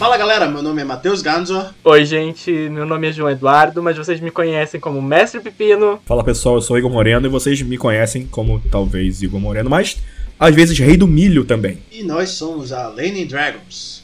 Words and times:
Fala 0.00 0.16
galera, 0.16 0.48
meu 0.48 0.62
nome 0.62 0.80
é 0.80 0.84
Matheus 0.84 1.20
Ganzor. 1.20 1.74
Oi 1.84 2.06
gente, 2.06 2.50
meu 2.50 2.86
nome 2.86 3.10
é 3.10 3.12
João 3.12 3.28
Eduardo, 3.28 3.82
mas 3.82 3.98
vocês 3.98 4.18
me 4.18 4.30
conhecem 4.30 4.80
como 4.80 5.02
Mestre 5.02 5.40
Pepino. 5.40 6.00
Fala 6.06 6.24
pessoal, 6.24 6.54
eu 6.54 6.62
sou 6.62 6.78
Igor 6.78 6.90
Moreno 6.90 7.26
e 7.26 7.28
vocês 7.28 7.60
me 7.60 7.76
conhecem 7.76 8.26
como 8.26 8.62
talvez 8.70 9.20
Igor 9.20 9.38
Moreno, 9.38 9.68
mas 9.68 9.98
às 10.38 10.54
vezes 10.54 10.78
Rei 10.78 10.96
do 10.96 11.06
Milho 11.06 11.44
também. 11.44 11.80
E 11.92 12.02
nós 12.02 12.30
somos 12.30 12.72
a 12.72 12.88
Lane 12.88 13.26
Dragons. 13.26 14.02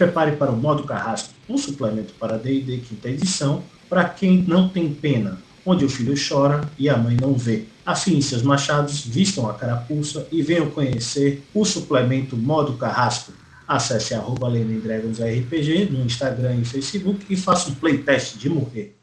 Prepare 0.00 0.32
para 0.32 0.50
o 0.50 0.56
modo 0.56 0.84
carrasco, 0.84 1.34
um 1.46 1.58
suplemento 1.58 2.14
para 2.14 2.38
D&D 2.38 2.78
quinta 2.78 3.10
edição, 3.10 3.62
para 3.86 4.08
quem 4.08 4.38
não 4.38 4.66
tem 4.66 4.94
pena, 4.94 5.38
onde 5.64 5.84
o 5.84 5.90
filho 5.90 6.14
chora 6.16 6.66
e 6.78 6.88
a 6.88 6.96
mãe 6.96 7.14
não 7.20 7.34
vê. 7.34 7.66
Afinem 7.84 8.22
seus 8.22 8.42
machados, 8.42 9.04
vistam 9.04 9.46
a 9.46 9.52
carapuça 9.52 10.26
e 10.32 10.40
venham 10.40 10.70
conhecer 10.70 11.46
o 11.52 11.66
suplemento 11.66 12.34
modo 12.34 12.78
carrasco. 12.78 13.32
Acesse 13.68 14.14
arroba 14.14 14.48
RPG 14.48 15.90
no 15.90 16.02
Instagram 16.06 16.56
e 16.56 16.64
Facebook 16.64 17.26
e 17.28 17.36
faça 17.36 17.68
um 17.68 17.74
playtest 17.74 18.38
de 18.38 18.48
morrer. 18.48 18.96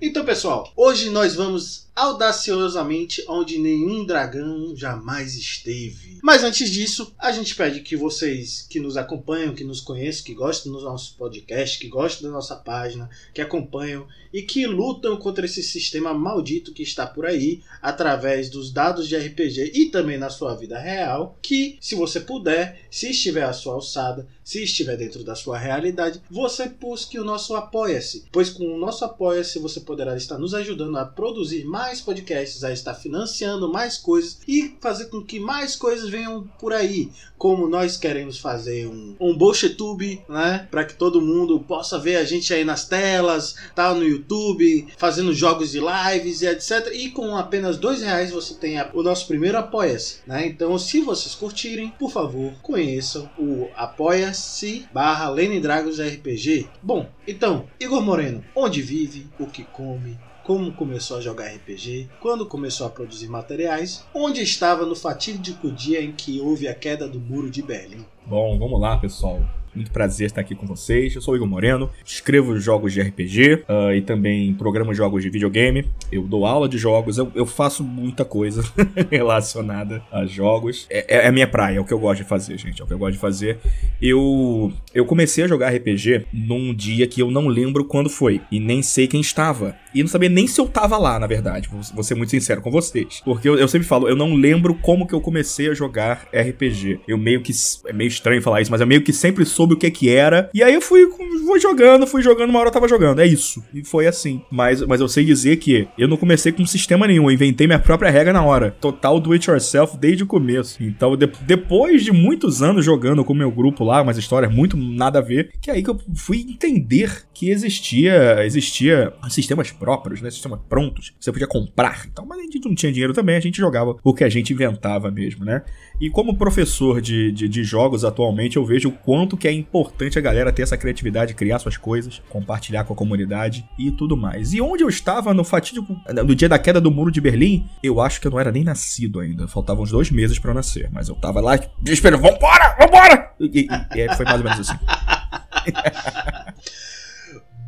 Então, 0.00 0.24
pessoal, 0.24 0.72
hoje 0.74 1.10
nós 1.10 1.34
vamos 1.34 1.91
audaciosamente 1.94 3.24
onde 3.28 3.58
nenhum 3.58 4.04
dragão 4.04 4.74
jamais 4.74 5.36
esteve. 5.36 6.18
Mas 6.22 6.42
antes 6.42 6.70
disso, 6.70 7.12
a 7.18 7.30
gente 7.32 7.54
pede 7.54 7.80
que 7.80 7.96
vocês 7.96 8.66
que 8.68 8.80
nos 8.80 8.96
acompanham, 8.96 9.54
que 9.54 9.64
nos 9.64 9.80
conhecem, 9.80 10.24
que 10.24 10.34
gostam 10.34 10.72
do 10.72 10.80
nosso 10.80 11.14
podcast, 11.16 11.78
que 11.78 11.88
gostam 11.88 12.30
da 12.30 12.34
nossa 12.34 12.56
página, 12.56 13.10
que 13.34 13.40
acompanham 13.40 14.06
e 14.32 14.42
que 14.42 14.66
lutam 14.66 15.16
contra 15.16 15.44
esse 15.44 15.62
sistema 15.62 16.14
maldito 16.14 16.72
que 16.72 16.82
está 16.82 17.06
por 17.06 17.26
aí 17.26 17.60
através 17.82 18.48
dos 18.48 18.72
dados 18.72 19.06
de 19.06 19.16
RPG 19.16 19.72
e 19.74 19.86
também 19.90 20.16
na 20.16 20.30
sua 20.30 20.54
vida 20.54 20.78
real, 20.78 21.36
que 21.42 21.76
se 21.80 21.94
você 21.94 22.20
puder, 22.20 22.80
se 22.90 23.10
estiver 23.10 23.44
à 23.44 23.52
sua 23.52 23.74
alçada, 23.74 24.26
se 24.42 24.62
estiver 24.62 24.96
dentro 24.96 25.22
da 25.22 25.34
sua 25.34 25.58
realidade, 25.58 26.20
você 26.30 26.68
busque 26.68 27.18
o 27.18 27.24
nosso 27.24 27.54
Apoia-se, 27.54 28.24
pois 28.32 28.48
com 28.48 28.64
o 28.64 28.78
nosso 28.78 29.04
Apoia-se 29.04 29.58
você 29.58 29.80
poderá 29.80 30.16
estar 30.16 30.38
nos 30.38 30.54
ajudando 30.54 30.96
a 30.96 31.04
produzir 31.04 31.64
mais 31.64 31.81
podcasts, 32.00 32.62
a 32.64 32.72
estar 32.72 32.94
financiando 32.94 33.72
mais 33.72 33.98
coisas 33.98 34.38
e 34.46 34.76
fazer 34.80 35.06
com 35.06 35.22
que 35.22 35.40
mais 35.40 35.74
coisas 35.76 36.08
venham 36.08 36.48
por 36.58 36.72
aí, 36.72 37.10
como 37.36 37.68
nós 37.68 37.96
queremos 37.96 38.38
fazer 38.38 38.86
um, 38.86 39.16
um 39.18 39.36
BolcheTube, 39.36 40.22
né, 40.28 40.68
para 40.70 40.84
que 40.84 40.94
todo 40.94 41.20
mundo 41.20 41.58
possa 41.58 41.98
ver 41.98 42.16
a 42.16 42.24
gente 42.24 42.54
aí 42.54 42.64
nas 42.64 42.86
telas, 42.86 43.56
tá 43.74 43.92
no 43.92 44.04
YouTube, 44.04 44.86
fazendo 44.96 45.34
jogos 45.34 45.72
de 45.72 45.80
lives 45.80 46.42
e 46.42 46.46
etc. 46.46 46.90
E 46.92 47.10
com 47.10 47.36
apenas 47.36 47.76
dois 47.76 48.00
reais 48.00 48.30
você 48.30 48.54
tem 48.54 48.76
o 48.94 49.02
nosso 49.02 49.26
primeiro 49.26 49.58
Apoia-se, 49.58 50.18
né? 50.26 50.46
Então, 50.46 50.78
se 50.78 51.00
vocês 51.00 51.34
curtirem, 51.34 51.92
por 51.98 52.12
favor, 52.12 52.52
conheçam 52.62 53.28
o 53.38 53.68
Apoia-se 53.74 54.86
barra 54.92 55.28
Lene 55.28 55.58
Dragons 55.58 55.98
RPG. 55.98 56.68
Bom, 56.82 57.08
então, 57.26 57.66
Igor 57.80 58.02
Moreno, 58.02 58.44
onde 58.54 58.82
vive, 58.82 59.26
o 59.38 59.46
que 59.46 59.64
come, 59.64 60.16
como 60.44 60.72
começou 60.72 61.18
a 61.18 61.20
jogar 61.20 61.48
RPG, 61.48 62.08
quando 62.20 62.46
começou 62.46 62.86
a 62.86 62.90
produzir 62.90 63.28
materiais, 63.28 64.04
onde 64.14 64.42
estava 64.42 64.84
no 64.84 64.94
fatídico 64.94 65.70
dia 65.70 66.02
em 66.02 66.12
que 66.12 66.40
houve 66.40 66.68
a 66.68 66.74
queda 66.74 67.08
do 67.08 67.20
muro 67.20 67.50
de 67.50 67.62
Berlim. 67.62 68.04
Bom, 68.26 68.58
vamos 68.58 68.80
lá, 68.80 68.96
pessoal. 68.96 69.40
Muito 69.74 69.90
prazer 69.90 70.26
estar 70.26 70.42
aqui 70.42 70.54
com 70.54 70.66
vocês. 70.66 71.14
Eu 71.14 71.22
sou 71.22 71.32
o 71.32 71.36
Igor 71.36 71.48
Moreno, 71.48 71.88
escrevo 72.04 72.58
jogos 72.58 72.92
de 72.92 73.00
RPG 73.00 73.64
uh, 73.68 73.92
e 73.94 74.02
também 74.02 74.52
programo 74.52 74.92
jogos 74.92 75.22
de 75.22 75.30
videogame. 75.30 75.88
Eu 76.10 76.24
dou 76.24 76.44
aula 76.44 76.68
de 76.68 76.76
jogos, 76.76 77.16
eu, 77.16 77.32
eu 77.34 77.46
faço 77.46 77.82
muita 77.82 78.22
coisa 78.22 78.62
relacionada 79.10 80.02
a 80.12 80.26
jogos. 80.26 80.86
É, 80.90 81.16
é, 81.16 81.26
a 81.26 81.32
minha 81.32 81.46
praia, 81.46 81.78
é 81.78 81.80
o 81.80 81.86
que 81.86 81.94
eu 81.94 81.98
gosto 81.98 82.22
de 82.22 82.28
fazer, 82.28 82.58
gente. 82.58 82.82
É 82.82 82.84
o 82.84 82.86
que 82.86 82.92
eu 82.92 82.98
gosto 82.98 83.14
de 83.14 83.18
fazer. 83.18 83.58
Eu, 84.00 84.70
eu 84.94 85.06
comecei 85.06 85.44
a 85.44 85.48
jogar 85.48 85.70
RPG 85.70 86.26
num 86.30 86.74
dia 86.74 87.06
que 87.06 87.22
eu 87.22 87.30
não 87.30 87.48
lembro 87.48 87.86
quando 87.86 88.10
foi 88.10 88.42
e 88.50 88.60
nem 88.60 88.82
sei 88.82 89.06
quem 89.06 89.22
estava. 89.22 89.74
E 89.94 90.02
não 90.02 90.08
sabia 90.08 90.28
nem 90.28 90.46
se 90.46 90.60
eu 90.60 90.66
tava 90.66 90.98
lá, 90.98 91.18
na 91.18 91.26
verdade. 91.26 91.68
Vou 91.94 92.04
ser 92.04 92.14
muito 92.14 92.30
sincero 92.30 92.60
com 92.60 92.70
vocês. 92.70 93.22
Porque 93.24 93.48
eu, 93.48 93.56
eu 93.56 93.68
sempre 93.68 93.86
falo, 93.86 94.08
eu 94.08 94.16
não 94.16 94.34
lembro 94.34 94.74
como 94.74 95.06
que 95.06 95.14
eu 95.14 95.20
comecei 95.20 95.70
a 95.70 95.74
jogar 95.74 96.28
RPG. 96.32 97.00
Eu 97.08 97.16
meio 97.16 97.40
que. 97.40 97.52
É 97.86 97.92
meio 97.92 98.08
estranho 98.08 98.42
falar 98.42 98.60
isso, 98.60 98.70
mas 98.70 98.80
eu 98.80 98.86
meio 98.86 99.02
que 99.02 99.12
sempre 99.12 99.44
sou 99.44 99.62
soube 99.62 99.74
o 99.74 99.76
que 99.76 99.90
que 99.90 100.10
era. 100.10 100.50
E 100.52 100.62
aí 100.62 100.74
eu 100.74 100.80
fui, 100.80 101.06
fui 101.46 101.60
jogando, 101.60 102.06
fui 102.06 102.22
jogando, 102.22 102.50
uma 102.50 102.58
hora 102.58 102.68
eu 102.68 102.72
tava 102.72 102.88
jogando. 102.88 103.20
É 103.20 103.26
isso. 103.26 103.62
E 103.72 103.84
foi 103.84 104.06
assim. 104.06 104.42
Mas, 104.50 104.82
mas 104.82 105.00
eu 105.00 105.08
sei 105.08 105.24
dizer 105.24 105.56
que 105.56 105.88
eu 105.96 106.08
não 106.08 106.16
comecei 106.16 106.50
com 106.50 106.66
sistema 106.66 107.06
nenhum. 107.06 107.24
Eu 107.24 107.34
inventei 107.34 107.66
minha 107.66 107.78
própria 107.78 108.10
regra 108.10 108.32
na 108.32 108.42
hora. 108.42 108.74
Total 108.80 109.20
do 109.20 109.32
it 109.32 109.48
yourself 109.48 109.96
desde 109.96 110.24
o 110.24 110.26
começo. 110.26 110.82
Então, 110.82 111.16
de, 111.16 111.30
depois 111.42 112.04
de 112.04 112.12
muitos 112.12 112.62
anos 112.62 112.84
jogando 112.84 113.24
com 113.24 113.32
o 113.32 113.36
meu 113.36 113.50
grupo 113.50 113.84
lá, 113.84 114.02
umas 114.02 114.18
histórias 114.18 114.52
muito 114.52 114.76
nada 114.76 115.20
a 115.20 115.22
ver, 115.22 115.52
que 115.60 115.70
é 115.70 115.74
aí 115.74 115.82
que 115.82 115.90
eu 115.90 116.00
fui 116.14 116.40
entender 116.40 117.24
que 117.32 117.50
existia 117.50 118.44
existia 118.44 119.12
sistemas 119.28 119.70
próprios, 119.82 120.22
né? 120.22 120.30
Sistemas 120.30 120.60
prontos. 120.68 121.12
Você 121.18 121.32
podia 121.32 121.48
comprar. 121.48 122.06
Então, 122.06 122.24
mas 122.24 122.38
a 122.38 122.42
gente 122.42 122.60
não 122.64 122.72
tinha 122.72 122.92
dinheiro 122.92 123.12
também, 123.12 123.34
a 123.34 123.40
gente 123.40 123.58
jogava 123.58 123.96
o 124.04 124.14
que 124.14 124.22
a 124.22 124.28
gente 124.28 124.52
inventava 124.52 125.10
mesmo, 125.10 125.44
né? 125.44 125.64
E 126.00 126.08
como 126.08 126.36
professor 126.36 127.00
de, 127.00 127.32
de, 127.32 127.48
de 127.48 127.64
jogos 127.64 128.04
atualmente, 128.04 128.56
eu 128.56 128.64
vejo 128.64 128.90
o 128.90 128.92
quanto 128.92 129.36
que 129.36 129.48
é 129.48 129.52
importante 129.52 130.20
a 130.20 130.22
galera 130.22 130.52
ter 130.52 130.62
essa 130.62 130.76
criatividade, 130.76 131.34
criar 131.34 131.58
suas 131.58 131.76
coisas, 131.76 132.22
compartilhar 132.28 132.84
com 132.84 132.92
a 132.92 132.96
comunidade 132.96 133.68
e 133.76 133.90
tudo 133.90 134.16
mais. 134.16 134.54
E 134.54 134.60
onde 134.60 134.84
eu 134.84 134.88
estava 134.88 135.34
no 135.34 135.42
fatídico. 135.42 135.96
no 136.24 136.36
dia 136.36 136.48
da 136.48 136.60
queda 136.60 136.80
do 136.80 136.92
muro 136.92 137.10
de 137.10 137.20
Berlim, 137.20 137.66
eu 137.82 138.00
acho 138.00 138.20
que 138.20 138.28
eu 138.28 138.30
não 138.30 138.38
era 138.38 138.52
nem 138.52 138.62
nascido 138.62 139.18
ainda. 139.18 139.48
Faltavam 139.48 139.82
uns 139.82 139.90
dois 139.90 140.12
meses 140.12 140.38
para 140.38 140.54
nascer. 140.54 140.88
Mas 140.92 141.08
eu 141.08 141.16
tava 141.16 141.40
lá, 141.40 141.58
desesperado, 141.80 142.22
vambora, 142.22 142.76
vambora! 142.78 143.32
E, 143.40 143.66
e, 143.96 144.00
e 144.00 144.14
foi 144.14 144.24
mais 144.24 144.38
ou 144.38 144.44
menos 144.44 144.60
assim. 144.60 144.78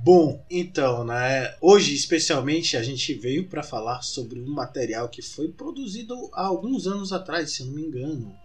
Bom, 0.04 0.44
então, 0.50 1.02
né? 1.02 1.56
Hoje, 1.62 1.94
especialmente, 1.94 2.76
a 2.76 2.82
gente 2.82 3.14
veio 3.14 3.48
para 3.48 3.62
falar 3.62 4.02
sobre 4.02 4.38
um 4.38 4.52
material 4.52 5.08
que 5.08 5.22
foi 5.22 5.48
produzido 5.48 6.28
há 6.34 6.44
alguns 6.44 6.86
anos 6.86 7.10
atrás, 7.10 7.52
se 7.52 7.64
não 7.64 7.72
me 7.72 7.80
engano 7.80 8.36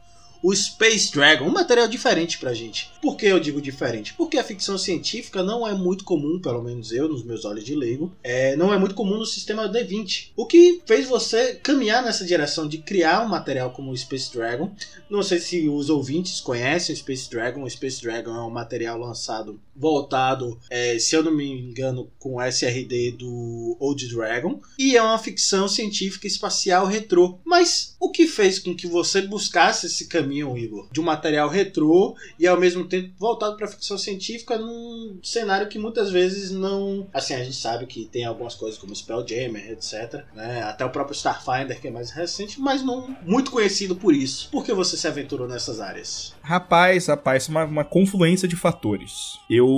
o 0.42 0.56
Space 0.56 1.12
Dragon, 1.12 1.46
um 1.46 1.52
material 1.52 1.88
diferente 1.88 2.38
pra 2.38 2.54
gente. 2.54 2.90
Por 3.02 3.18
que 3.18 3.26
eu 3.26 3.40
digo 3.40 3.62
diferente? 3.62 4.14
Porque 4.14 4.38
a 4.38 4.44
ficção 4.44 4.78
científica 4.78 5.44
não 5.44 5.68
é 5.68 5.74
muito 5.74 6.04
comum, 6.06 6.40
pelo 6.40 6.64
menos 6.64 6.92
eu, 6.92 7.10
nos 7.10 7.24
meus 7.24 7.44
olhos 7.44 7.64
de 7.64 7.76
leigo, 7.76 8.12
é, 8.24 8.56
não 8.56 8.74
é 8.74 8.78
muito 8.78 8.96
comum 8.96 9.18
no 9.18 9.26
sistema 9.26 9.70
D20. 9.70 10.32
O 10.36 10.46
que 10.46 10.82
fez 10.86 11.08
você 11.08 11.56
caminhar 11.56 12.04
nessa 12.04 12.26
direção 12.26 12.68
de 12.68 12.78
criar 12.78 13.22
um 13.26 13.30
material 13.30 13.72
como 13.72 13.92
o 13.92 13.98
Space 13.98 14.32
Dragon. 14.32 14.74
Não 15.10 15.22
sei 15.22 15.40
se 15.40 15.68
os 15.68 15.90
ouvintes 15.90 16.40
conhecem 16.40 16.94
o 16.94 16.98
Space 16.98 17.30
Dragon. 17.30 17.64
O 17.64 17.70
Space 17.70 18.02
Dragon 18.02 18.36
é 18.36 18.42
um 18.42 18.50
material 18.50 18.98
lançado 18.98 19.60
voltado, 19.80 20.60
é, 20.70 21.00
se 21.00 21.16
eu 21.16 21.24
não 21.24 21.32
me 21.32 21.50
engano, 21.50 22.12
com 22.20 22.36
o 22.36 22.44
SRD 22.44 23.12
do 23.12 23.78
Old 23.80 24.08
Dragon. 24.14 24.60
E 24.78 24.98
é 24.98 25.02
uma 25.02 25.18
ficção 25.18 25.68
científica 25.68 26.28
espacial 26.28 26.86
retrô. 26.86 27.40
Mas 27.46 27.96
o 28.00 28.12
que 28.12 28.28
fez 28.28 28.60
com 28.60 28.76
que 28.76 28.86
você 28.86 29.22
buscasse 29.22 29.88
esse 29.88 30.08
caminho 30.08 30.58
Igor? 30.58 30.88
De 30.92 31.00
um 31.00 31.04
material 31.04 31.48
retrô 31.48 32.16
e 32.38 32.46
ao 32.46 32.60
mesmo 32.60 32.86
tempo 32.86 33.14
voltado 33.18 33.56
para 33.56 33.68
ficção 33.68 33.98
científica 33.98 34.58
num 34.58 35.20
cenário 35.24 35.70
que 35.70 35.80
muitas 35.80 36.12
vezes 36.12 36.52
não. 36.52 37.08
Assim, 37.14 37.34
a 37.34 37.44
gente 37.44 37.56
sabe 37.56 37.86
que 37.86 38.06
tem 38.06 38.26
algumas 38.26 38.56
coisas 38.56 38.78
como 38.78 38.96
Spelljammer, 38.96 39.72
etc. 39.72 40.26
Né? 40.34 40.62
Até 40.64 40.84
o 40.84 40.90
próprio 40.90 41.16
Starfinder, 41.16 41.80
que 41.80 41.88
é 41.88 41.92
mais 41.92 42.12
recente, 42.12 42.60
mas 42.60 42.84
não 42.84 43.16
muito 43.26 43.52
conhecido 43.52 43.96
por 43.96 44.14
isso. 44.14 44.50
Por 44.52 44.66
que 44.66 44.74
você 44.74 44.98
se 44.98 45.08
aventurou 45.08 45.48
nessas 45.48 45.80
áreas? 45.80 46.34
Rapaz, 46.42 47.08
rapaz, 47.08 47.48
uma, 47.48 47.64
uma 47.64 47.86
confluência 47.86 48.48
de 48.48 48.56
fatores. 48.56 49.40
Eu 49.50 49.69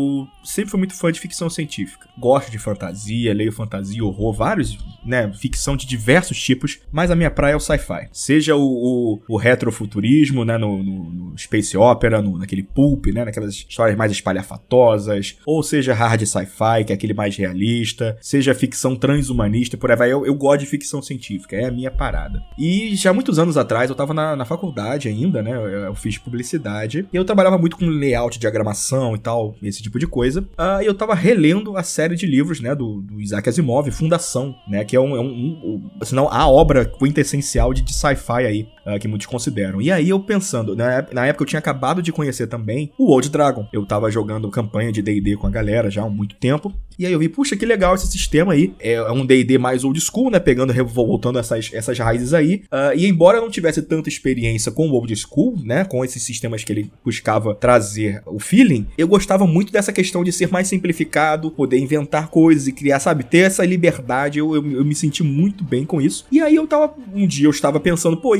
sempre 0.43 0.71
fui 0.71 0.77
muito 0.77 0.95
fã 0.95 1.11
de 1.11 1.19
ficção 1.19 1.49
científica. 1.49 2.07
Gosto 2.17 2.51
de 2.51 2.57
fantasia, 2.57 3.33
leio 3.33 3.51
fantasia, 3.51 4.03
horror, 4.03 4.33
vários, 4.33 4.77
né? 5.05 5.31
Ficção 5.33 5.75
de 5.75 5.85
diversos 5.85 6.41
tipos, 6.41 6.79
mas 6.91 7.11
a 7.11 7.15
minha 7.15 7.31
praia 7.31 7.53
é 7.53 7.55
o 7.55 7.59
sci-fi. 7.59 8.07
Seja 8.11 8.55
o, 8.55 8.61
o, 8.61 9.21
o 9.27 9.37
retrofuturismo, 9.37 10.45
né? 10.45 10.57
No, 10.57 10.81
no, 10.83 11.11
no, 11.11 11.37
Space 11.37 11.75
Opera, 11.77 12.21
no, 12.21 12.37
naquele 12.37 12.63
pulp, 12.63 13.07
né? 13.07 13.25
Naquelas 13.25 13.53
histórias 13.53 13.97
mais 13.97 14.11
espalhafatosas, 14.11 15.37
ou 15.45 15.63
seja 15.63 15.93
hard 15.93 16.25
sci-fi, 16.25 16.83
que 16.85 16.91
é 16.91 16.95
aquele 16.95 17.13
mais 17.13 17.35
realista, 17.35 18.17
seja 18.21 18.53
ficção 18.53 18.95
transhumanista, 18.95 19.77
por 19.77 19.91
aí 19.91 19.97
vai. 19.97 20.11
Eu, 20.11 20.25
eu 20.25 20.35
gosto 20.35 20.61
de 20.61 20.65
ficção 20.65 21.01
científica, 21.01 21.55
é 21.55 21.65
a 21.65 21.71
minha 21.71 21.91
parada. 21.91 22.41
E 22.57 22.95
já 22.95 23.13
muitos 23.13 23.39
anos 23.39 23.57
atrás, 23.57 23.89
eu 23.89 23.95
tava 23.95 24.13
na, 24.13 24.35
na 24.35 24.45
faculdade 24.45 25.07
ainda, 25.07 25.41
né? 25.41 25.51
Eu, 25.51 25.67
eu 25.67 25.95
fiz 25.95 26.17
publicidade, 26.17 27.07
e 27.11 27.15
eu 27.15 27.25
trabalhava 27.25 27.57
muito 27.57 27.77
com 27.77 27.85
layout, 27.85 28.39
diagramação 28.39 29.15
e 29.15 29.19
tal, 29.19 29.55
esse 29.81 29.83
tipo 29.83 29.99
de 29.99 30.07
coisa. 30.07 30.41
Uh, 30.41 30.81
e 30.83 30.85
eu 30.85 30.93
tava 30.93 31.15
relendo 31.15 31.75
a 31.75 31.83
série 31.83 32.15
de 32.15 32.25
livros, 32.25 32.61
né? 32.61 32.75
Do, 32.75 33.01
do 33.01 33.19
Isaac 33.19 33.49
Asimov, 33.49 33.89
Fundação, 33.91 34.55
né? 34.67 34.85
Que 34.85 34.95
é 34.95 34.99
um, 34.99 35.15
é 35.15 35.19
um, 35.19 35.25
um, 35.25 35.91
um 35.99 36.05
senão 36.05 36.31
a 36.31 36.47
obra 36.47 36.85
quintessencial 36.85 37.73
de, 37.73 37.81
de 37.81 37.93
sci-fi 37.93 38.45
aí, 38.45 38.67
uh, 38.85 38.99
que 38.99 39.07
muitos 39.07 39.27
consideram. 39.27 39.81
E 39.81 39.91
aí 39.91 40.09
eu 40.09 40.19
pensando, 40.19 40.75
na, 40.75 41.05
na 41.11 41.25
época 41.25 41.43
eu 41.43 41.47
tinha 41.47 41.59
acabado 41.59 42.01
de 42.01 42.11
conhecer 42.11 42.47
também 42.47 42.91
o 42.97 43.11
Old 43.11 43.29
Dragon. 43.29 43.67
Eu 43.73 43.85
tava 43.85 44.11
jogando 44.11 44.49
campanha 44.49 44.91
de 44.91 45.01
D&D 45.01 45.35
com 45.35 45.47
a 45.47 45.51
galera 45.51 45.89
já 45.89 46.03
há 46.03 46.09
muito 46.09 46.35
tempo. 46.35 46.73
E 46.99 47.05
aí 47.05 47.13
eu 47.13 47.19
vi, 47.19 47.29
puxa, 47.29 47.55
que 47.55 47.65
legal 47.65 47.95
esse 47.95 48.07
sistema 48.07 48.53
aí. 48.53 48.73
É, 48.79 48.93
é 48.93 49.11
um 49.11 49.25
D&D 49.25 49.57
mais 49.57 49.83
old 49.83 49.99
school, 49.99 50.29
né? 50.29 50.39
Pegando, 50.39 50.71
voltando 50.85 51.39
essas, 51.39 51.71
essas 51.73 51.97
raízes 51.97 52.33
aí. 52.33 52.63
Uh, 52.71 52.95
e 52.95 53.07
embora 53.07 53.37
eu 53.37 53.41
não 53.41 53.49
tivesse 53.49 53.81
tanta 53.81 54.09
experiência 54.09 54.71
com 54.71 54.87
o 54.87 54.93
old 54.93 55.15
school, 55.15 55.57
né? 55.63 55.83
Com 55.83 56.05
esses 56.05 56.21
sistemas 56.21 56.63
que 56.63 56.71
ele 56.71 56.91
buscava 57.03 57.55
trazer 57.55 58.21
o 58.25 58.39
feeling, 58.39 58.85
eu 58.97 59.07
gostava 59.07 59.47
muito 59.47 59.60
dessa 59.69 59.91
questão 59.91 60.23
de 60.23 60.31
ser 60.31 60.49
mais 60.49 60.67
simplificado, 60.67 61.51
poder 61.51 61.77
inventar 61.77 62.29
coisas 62.29 62.67
e 62.67 62.71
criar, 62.71 62.99
sabe? 62.99 63.23
Ter 63.23 63.39
essa 63.39 63.65
liberdade. 63.65 64.39
Eu, 64.39 64.55
eu, 64.55 64.71
eu 64.71 64.85
me 64.85 64.95
senti 64.95 65.23
muito 65.23 65.63
bem 65.63 65.85
com 65.85 66.01
isso. 66.01 66.25
E 66.31 66.39
aí 66.39 66.55
eu 66.55 66.65
tava, 66.65 66.95
um 67.13 67.27
dia 67.27 67.47
eu 67.47 67.51
estava 67.51 67.79
pensando, 67.79 68.17
pô, 68.17 68.37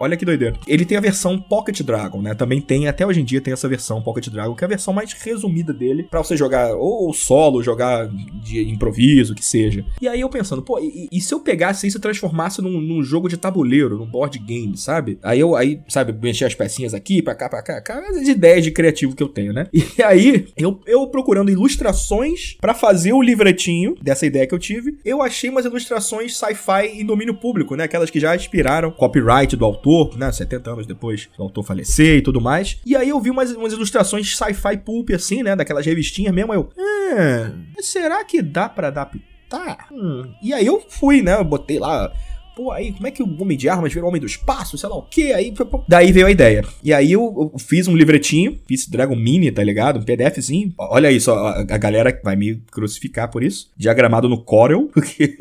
olha 0.00 0.16
que 0.16 0.24
doideira. 0.24 0.56
Ele 0.66 0.84
tem 0.84 0.96
a 0.96 1.00
versão 1.00 1.38
Pocket 1.38 1.82
Dragon, 1.82 2.22
né? 2.22 2.34
Também 2.34 2.60
tem, 2.60 2.88
até 2.88 3.06
hoje 3.06 3.20
em 3.20 3.24
dia 3.24 3.40
tem 3.40 3.52
essa 3.52 3.68
versão 3.68 4.02
Pocket 4.02 4.28
Dragon, 4.28 4.54
que 4.54 4.64
é 4.64 4.66
a 4.66 4.68
versão 4.68 4.94
mais 4.94 5.12
resumida 5.12 5.72
dele, 5.72 6.04
para 6.04 6.22
você 6.22 6.36
jogar 6.36 6.74
ou 6.74 7.12
solo, 7.12 7.62
jogar 7.62 8.08
de 8.42 8.68
improviso, 8.68 9.34
que 9.34 9.44
seja. 9.44 9.84
E 10.00 10.08
aí 10.08 10.20
eu 10.20 10.28
pensando, 10.28 10.62
pô, 10.62 10.78
e, 10.78 11.08
e 11.10 11.20
se 11.20 11.34
eu 11.34 11.40
pegasse 11.40 11.86
isso 11.86 11.98
e 11.98 12.00
transformasse 12.00 12.62
num, 12.62 12.80
num, 12.80 13.02
jogo 13.02 13.28
de 13.28 13.36
tabuleiro, 13.36 13.98
num 13.98 14.06
board 14.06 14.38
game, 14.38 14.76
sabe? 14.76 15.18
Aí 15.22 15.40
eu, 15.40 15.54
aí, 15.54 15.80
sabe, 15.88 16.12
mexer 16.12 16.44
as 16.44 16.54
pecinhas 16.54 16.94
aqui, 16.94 17.20
pra 17.20 17.34
cá, 17.34 17.48
pra 17.48 17.62
cá, 17.62 17.80
cá 17.80 18.00
as 18.08 18.26
ideias 18.28 18.64
de 18.64 18.70
criativo 18.70 19.14
que 19.14 19.22
eu 19.22 19.28
tenho, 19.28 19.52
né? 19.52 19.68
E 19.96 20.02
aí, 20.02 20.48
eu, 20.64 20.80
eu 20.86 21.06
procurando 21.06 21.50
ilustrações 21.50 22.56
para 22.60 22.74
fazer 22.74 23.12
o 23.12 23.22
livretinho 23.22 23.94
dessa 24.00 24.26
ideia 24.26 24.46
que 24.46 24.54
eu 24.54 24.58
tive, 24.58 24.98
eu 25.04 25.22
achei 25.22 25.50
umas 25.50 25.64
ilustrações 25.64 26.36
sci-fi 26.36 27.00
em 27.00 27.04
domínio 27.04 27.34
público, 27.34 27.76
né? 27.76 27.84
Aquelas 27.84 28.10
que 28.10 28.18
já 28.18 28.34
inspiraram 28.34 28.90
copyright 28.90 29.56
do 29.56 29.64
autor, 29.64 30.16
né? 30.16 30.32
70 30.32 30.70
anos 30.70 30.86
depois 30.86 31.28
do 31.36 31.42
autor 31.42 31.64
falecer 31.64 32.18
e 32.18 32.22
tudo 32.22 32.40
mais. 32.40 32.78
E 32.84 32.96
aí 32.96 33.08
eu 33.08 33.20
vi 33.20 33.30
umas, 33.30 33.52
umas 33.52 33.72
ilustrações 33.72 34.36
sci-fi 34.36 34.76
pulp, 34.78 35.10
assim, 35.10 35.42
né? 35.42 35.54
Daquelas 35.54 35.86
revistinhas 35.86 36.34
mesmo. 36.34 36.54
Eu, 36.54 36.70
é, 36.76 37.50
será 37.80 38.24
que 38.24 38.40
dá 38.40 38.68
para 38.68 38.88
adaptar? 38.88 39.88
Hum. 39.92 40.32
E 40.42 40.52
aí 40.52 40.66
eu 40.66 40.82
fui, 40.88 41.22
né? 41.22 41.34
Eu 41.38 41.44
botei 41.44 41.78
lá 41.78 42.12
pô, 42.54 42.70
aí 42.70 42.92
como 42.92 43.06
é 43.06 43.10
que 43.10 43.22
o 43.22 43.42
Homem 43.42 43.56
de 43.56 43.68
Armas 43.68 43.92
virou 43.92 44.08
Homem 44.08 44.20
do 44.20 44.26
Espaço, 44.26 44.78
sei 44.78 44.88
lá 44.88 44.96
o 44.96 45.02
quê? 45.02 45.32
Aí, 45.34 45.52
daí 45.88 46.12
veio 46.12 46.26
a 46.26 46.30
ideia. 46.30 46.62
E 46.82 46.92
aí 46.92 47.12
eu, 47.12 47.50
eu 47.52 47.58
fiz 47.58 47.88
um 47.88 47.96
livretinho, 47.96 48.58
fiz 48.66 48.86
Dragon 48.88 49.16
Mini, 49.16 49.50
tá 49.50 49.62
ligado? 49.62 49.98
Um 49.98 50.02
PDFzinho. 50.02 50.72
Olha 50.78 51.10
isso, 51.10 51.30
a, 51.30 51.60
a 51.60 51.78
galera 51.78 52.18
vai 52.22 52.36
me 52.36 52.62
crucificar 52.70 53.30
por 53.30 53.42
isso. 53.42 53.70
Diagramado 53.76 54.28
no 54.28 54.42
Corel, 54.42 54.88
porque 54.92 55.36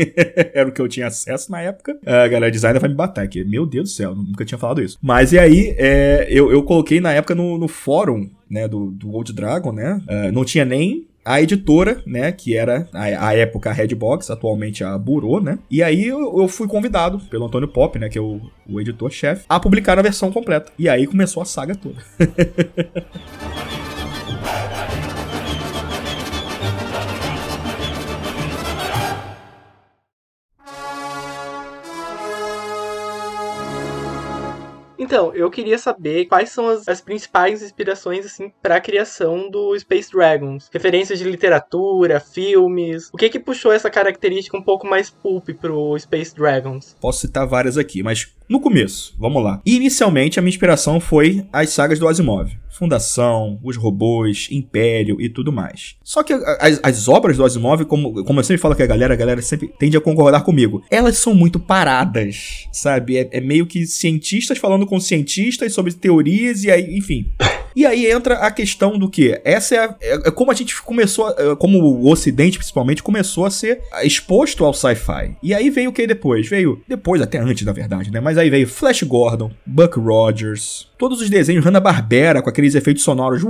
era 0.54 0.70
o 0.70 0.72
que 0.72 0.82
eu 0.82 0.88
tinha 0.88 1.08
acesso 1.08 1.52
na 1.52 1.62
época. 1.62 1.98
A 2.06 2.28
galera 2.28 2.52
designer 2.52 2.80
vai 2.80 2.90
me 2.90 2.96
bater 2.96 3.22
aqui. 3.22 3.44
Meu 3.44 3.66
Deus 3.66 3.90
do 3.90 3.94
céu, 3.94 4.16
nunca 4.16 4.46
tinha 4.46 4.58
falado 4.58 4.82
isso. 4.82 4.98
Mas 5.02 5.34
e 5.34 5.40
aí, 5.40 5.76
é, 5.78 6.28
eu, 6.30 6.52
eu 6.52 6.64
coloquei 6.64 7.00
na 7.00 7.12
época 7.12 7.36
no, 7.36 7.58
no 7.58 7.68
fórum 7.68 8.30
né, 8.50 8.68
do, 8.68 8.92
do 8.92 9.12
Old 9.12 9.34
Dragon, 9.34 9.72
né? 9.72 10.00
Uh, 10.08 10.32
não 10.32 10.46
tinha 10.46 10.64
nem 10.64 11.08
a 11.26 11.42
editora, 11.42 12.02
né, 12.06 12.32
que 12.32 12.56
era 12.56 12.88
a, 12.94 13.36
época 13.36 13.70
a 13.70 13.74
Redbox, 13.74 14.30
atualmente 14.30 14.84
a 14.84 14.98
Burô, 14.98 15.40
né? 15.40 15.58
E 15.70 15.82
aí 15.82 16.06
eu, 16.06 16.42
eu, 16.42 16.48
fui 16.48 16.68
convidado 16.68 17.20
pelo 17.30 17.46
Antônio 17.46 17.68
Pop, 17.68 17.98
né, 17.98 18.10
que 18.10 18.18
é 18.18 18.22
o, 18.22 18.42
o 18.68 18.82
editor-chefe, 18.82 19.46
a 19.48 19.60
publicar 19.60 19.98
a 19.98 20.02
versão 20.02 20.32
completa. 20.32 20.72
E 20.78 20.90
aí 20.90 21.08
começou 21.08 21.42
a 21.42 21.46
saga 21.46 21.76
toda. 21.76 21.98
Então, 35.04 35.36
eu 35.36 35.52
queria 35.52 35.78
saber 35.78 36.26
quais 36.28 36.50
são 36.50 36.70
as, 36.70 36.88
as 36.88 37.02
principais 37.02 37.62
inspirações, 37.62 38.26
assim, 38.26 38.50
para 38.62 38.78
a 38.78 38.82
criação 38.82 39.52
do 39.52 39.78
Space 39.78 40.10
Dragons. 40.10 40.70
Referências 40.72 41.20
de 41.20 41.26
literatura, 41.26 42.22
filmes. 42.22 43.10
O 43.12 43.18
que 43.18 43.28
que 43.28 43.38
puxou 43.38 43.74
essa 43.74 43.90
característica 43.90 44.58
um 44.58 44.64
pouco 44.64 44.88
mais 44.88 45.10
pulp 45.10 45.50
pro 45.60 46.00
Space 46.00 46.34
Dragons? 46.34 46.96
Posso 47.02 47.20
citar 47.20 47.46
várias 47.46 47.78
aqui, 47.78 48.02
mas 48.02 48.34
no 48.48 48.62
começo, 48.62 49.14
vamos 49.20 49.44
lá. 49.44 49.62
Inicialmente, 49.66 50.40
a 50.40 50.42
minha 50.42 50.54
inspiração 50.54 51.02
foi 51.02 51.46
as 51.52 51.72
sagas 51.72 52.00
do 52.00 52.08
Asimov. 52.08 52.50
Fundação, 52.74 53.60
Os 53.64 53.78
Robôs, 53.78 54.48
Império 54.52 55.22
e 55.22 55.30
tudo 55.30 55.52
mais. 55.52 55.96
Só 56.04 56.24
que 56.24 56.34
as, 56.34 56.80
as 56.82 57.08
obras 57.08 57.38
do 57.38 57.46
Asimov, 57.46 57.86
como, 57.86 58.24
como 58.24 58.40
eu 58.40 58.44
sempre 58.44 58.62
falo 58.62 58.76
que 58.76 58.84
a 58.84 58.88
galera, 58.88 59.14
a 59.14 59.18
galera 59.18 59.42
sempre 59.42 59.68
tende 59.68 59.96
a 59.96 60.02
concordar 60.02 60.42
comigo, 60.42 60.84
elas 60.90 61.18
são 61.18 61.36
muito 61.36 61.60
paradas, 61.60 62.68
sabe? 62.72 63.18
É, 63.18 63.30
é 63.32 63.42
meio 63.42 63.66
que 63.68 63.86
cientistas 63.86 64.58
falando 64.58 64.88
com 64.88 65.00
cientistas 65.00 65.74
sobre 65.74 65.94
teorias 65.94 66.64
e 66.64 66.72
aí, 66.72 66.98
enfim. 66.98 67.32
E 67.76 67.86
aí 67.86 68.10
entra 68.10 68.36
a 68.36 68.52
questão 68.52 68.98
do 68.98 69.10
que? 69.10 69.40
Essa 69.44 69.76
é, 69.76 69.80
a, 69.80 69.96
é, 70.02 70.14
é, 70.28 70.32
como 70.32 70.52
a 70.52 70.54
gente 70.54 70.82
começou, 70.82 71.30
é, 71.30 71.56
como 71.56 71.80
o 71.80 72.10
Ocidente 72.10 72.58
principalmente 72.58 73.04
começou 73.04 73.46
a 73.46 73.52
ser 73.52 73.82
exposto 74.04 74.66
ao 74.66 74.74
sci-fi. 74.74 75.36
E 75.42 75.54
aí 75.54 75.70
veio 75.70 75.90
o 75.90 75.94
que 75.94 76.06
depois? 76.08 76.48
Veio 76.48 76.82
depois, 76.88 77.22
até 77.22 77.38
antes, 77.38 77.66
na 77.66 77.72
verdade, 77.72 78.12
né? 78.12 78.20
Mas 78.20 78.38
aí 78.38 78.50
veio 78.50 78.68
Flash 78.68 79.04
Gordon, 79.04 79.52
Buck 79.66 80.00
Rogers, 80.00 80.88
todos 80.98 81.22
os 81.22 81.30
desenhos 81.30 81.66
Hanna-Barbera 81.66 82.42
com 82.42 82.50
aqueles 82.50 82.76
efeitos 82.76 83.04
sonoros. 83.04 83.44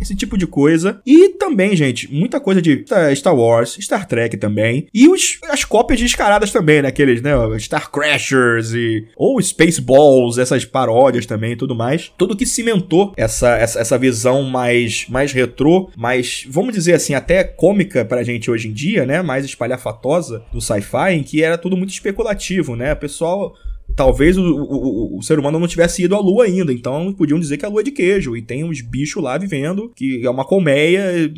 Esse 0.00 0.14
tipo 0.14 0.36
de 0.36 0.46
coisa. 0.46 1.00
E 1.06 1.30
também, 1.30 1.74
gente, 1.74 2.12
muita 2.12 2.38
coisa 2.38 2.60
de 2.60 2.84
Star 3.14 3.34
Wars, 3.34 3.76
Star 3.80 4.06
Trek 4.06 4.36
também. 4.36 4.86
E 4.92 5.08
os, 5.08 5.38
as 5.48 5.64
cópias 5.64 6.00
descaradas 6.00 6.50
também, 6.50 6.82
né? 6.82 6.88
Aqueles, 6.88 7.22
né? 7.22 7.32
Star 7.58 7.90
Crashers 7.90 8.72
e. 8.72 9.06
Ou 9.16 9.40
Spaceballs, 9.40 10.38
essas 10.38 10.64
paródias 10.64 11.26
também 11.26 11.56
tudo 11.60 11.74
mais. 11.74 12.10
Tudo 12.16 12.36
que 12.36 12.46
cimentou 12.46 13.12
essa, 13.16 13.56
essa, 13.56 13.80
essa 13.80 13.98
visão 13.98 14.42
mais, 14.42 15.06
mais 15.08 15.32
retrô, 15.32 15.90
mais, 15.96 16.46
vamos 16.48 16.74
dizer 16.74 16.94
assim, 16.94 17.12
até 17.12 17.44
cômica 17.44 18.04
pra 18.04 18.24
gente 18.24 18.50
hoje 18.50 18.68
em 18.68 18.72
dia, 18.72 19.04
né? 19.04 19.20
Mais 19.20 19.44
espalhafatosa 19.44 20.42
do 20.52 20.60
sci-fi, 20.60 21.12
em 21.12 21.22
que 21.22 21.42
era 21.42 21.58
tudo 21.58 21.76
muito 21.76 21.90
especulativo, 21.90 22.74
né? 22.74 22.94
O 22.94 22.96
pessoal 22.96 23.54
talvez 23.96 24.38
o, 24.38 24.42
o, 24.42 25.18
o, 25.18 25.22
ser 25.22 25.38
humano 25.38 25.58
não 25.58 25.66
tivesse 25.66 26.02
ido 26.02 26.14
à 26.14 26.20
lua 26.20 26.44
ainda, 26.44 26.72
então 26.72 27.12
podiam 27.12 27.40
dizer 27.40 27.56
que 27.56 27.64
a 27.64 27.68
lua 27.68 27.80
é 27.80 27.84
de 27.84 27.90
queijo, 27.90 28.36
e 28.36 28.42
tem 28.42 28.64
uns 28.64 28.80
bichos 28.80 29.22
lá 29.22 29.36
vivendo, 29.36 29.90
que 29.94 30.24
é 30.24 30.30
uma 30.30 30.44
colmeia 30.44 31.30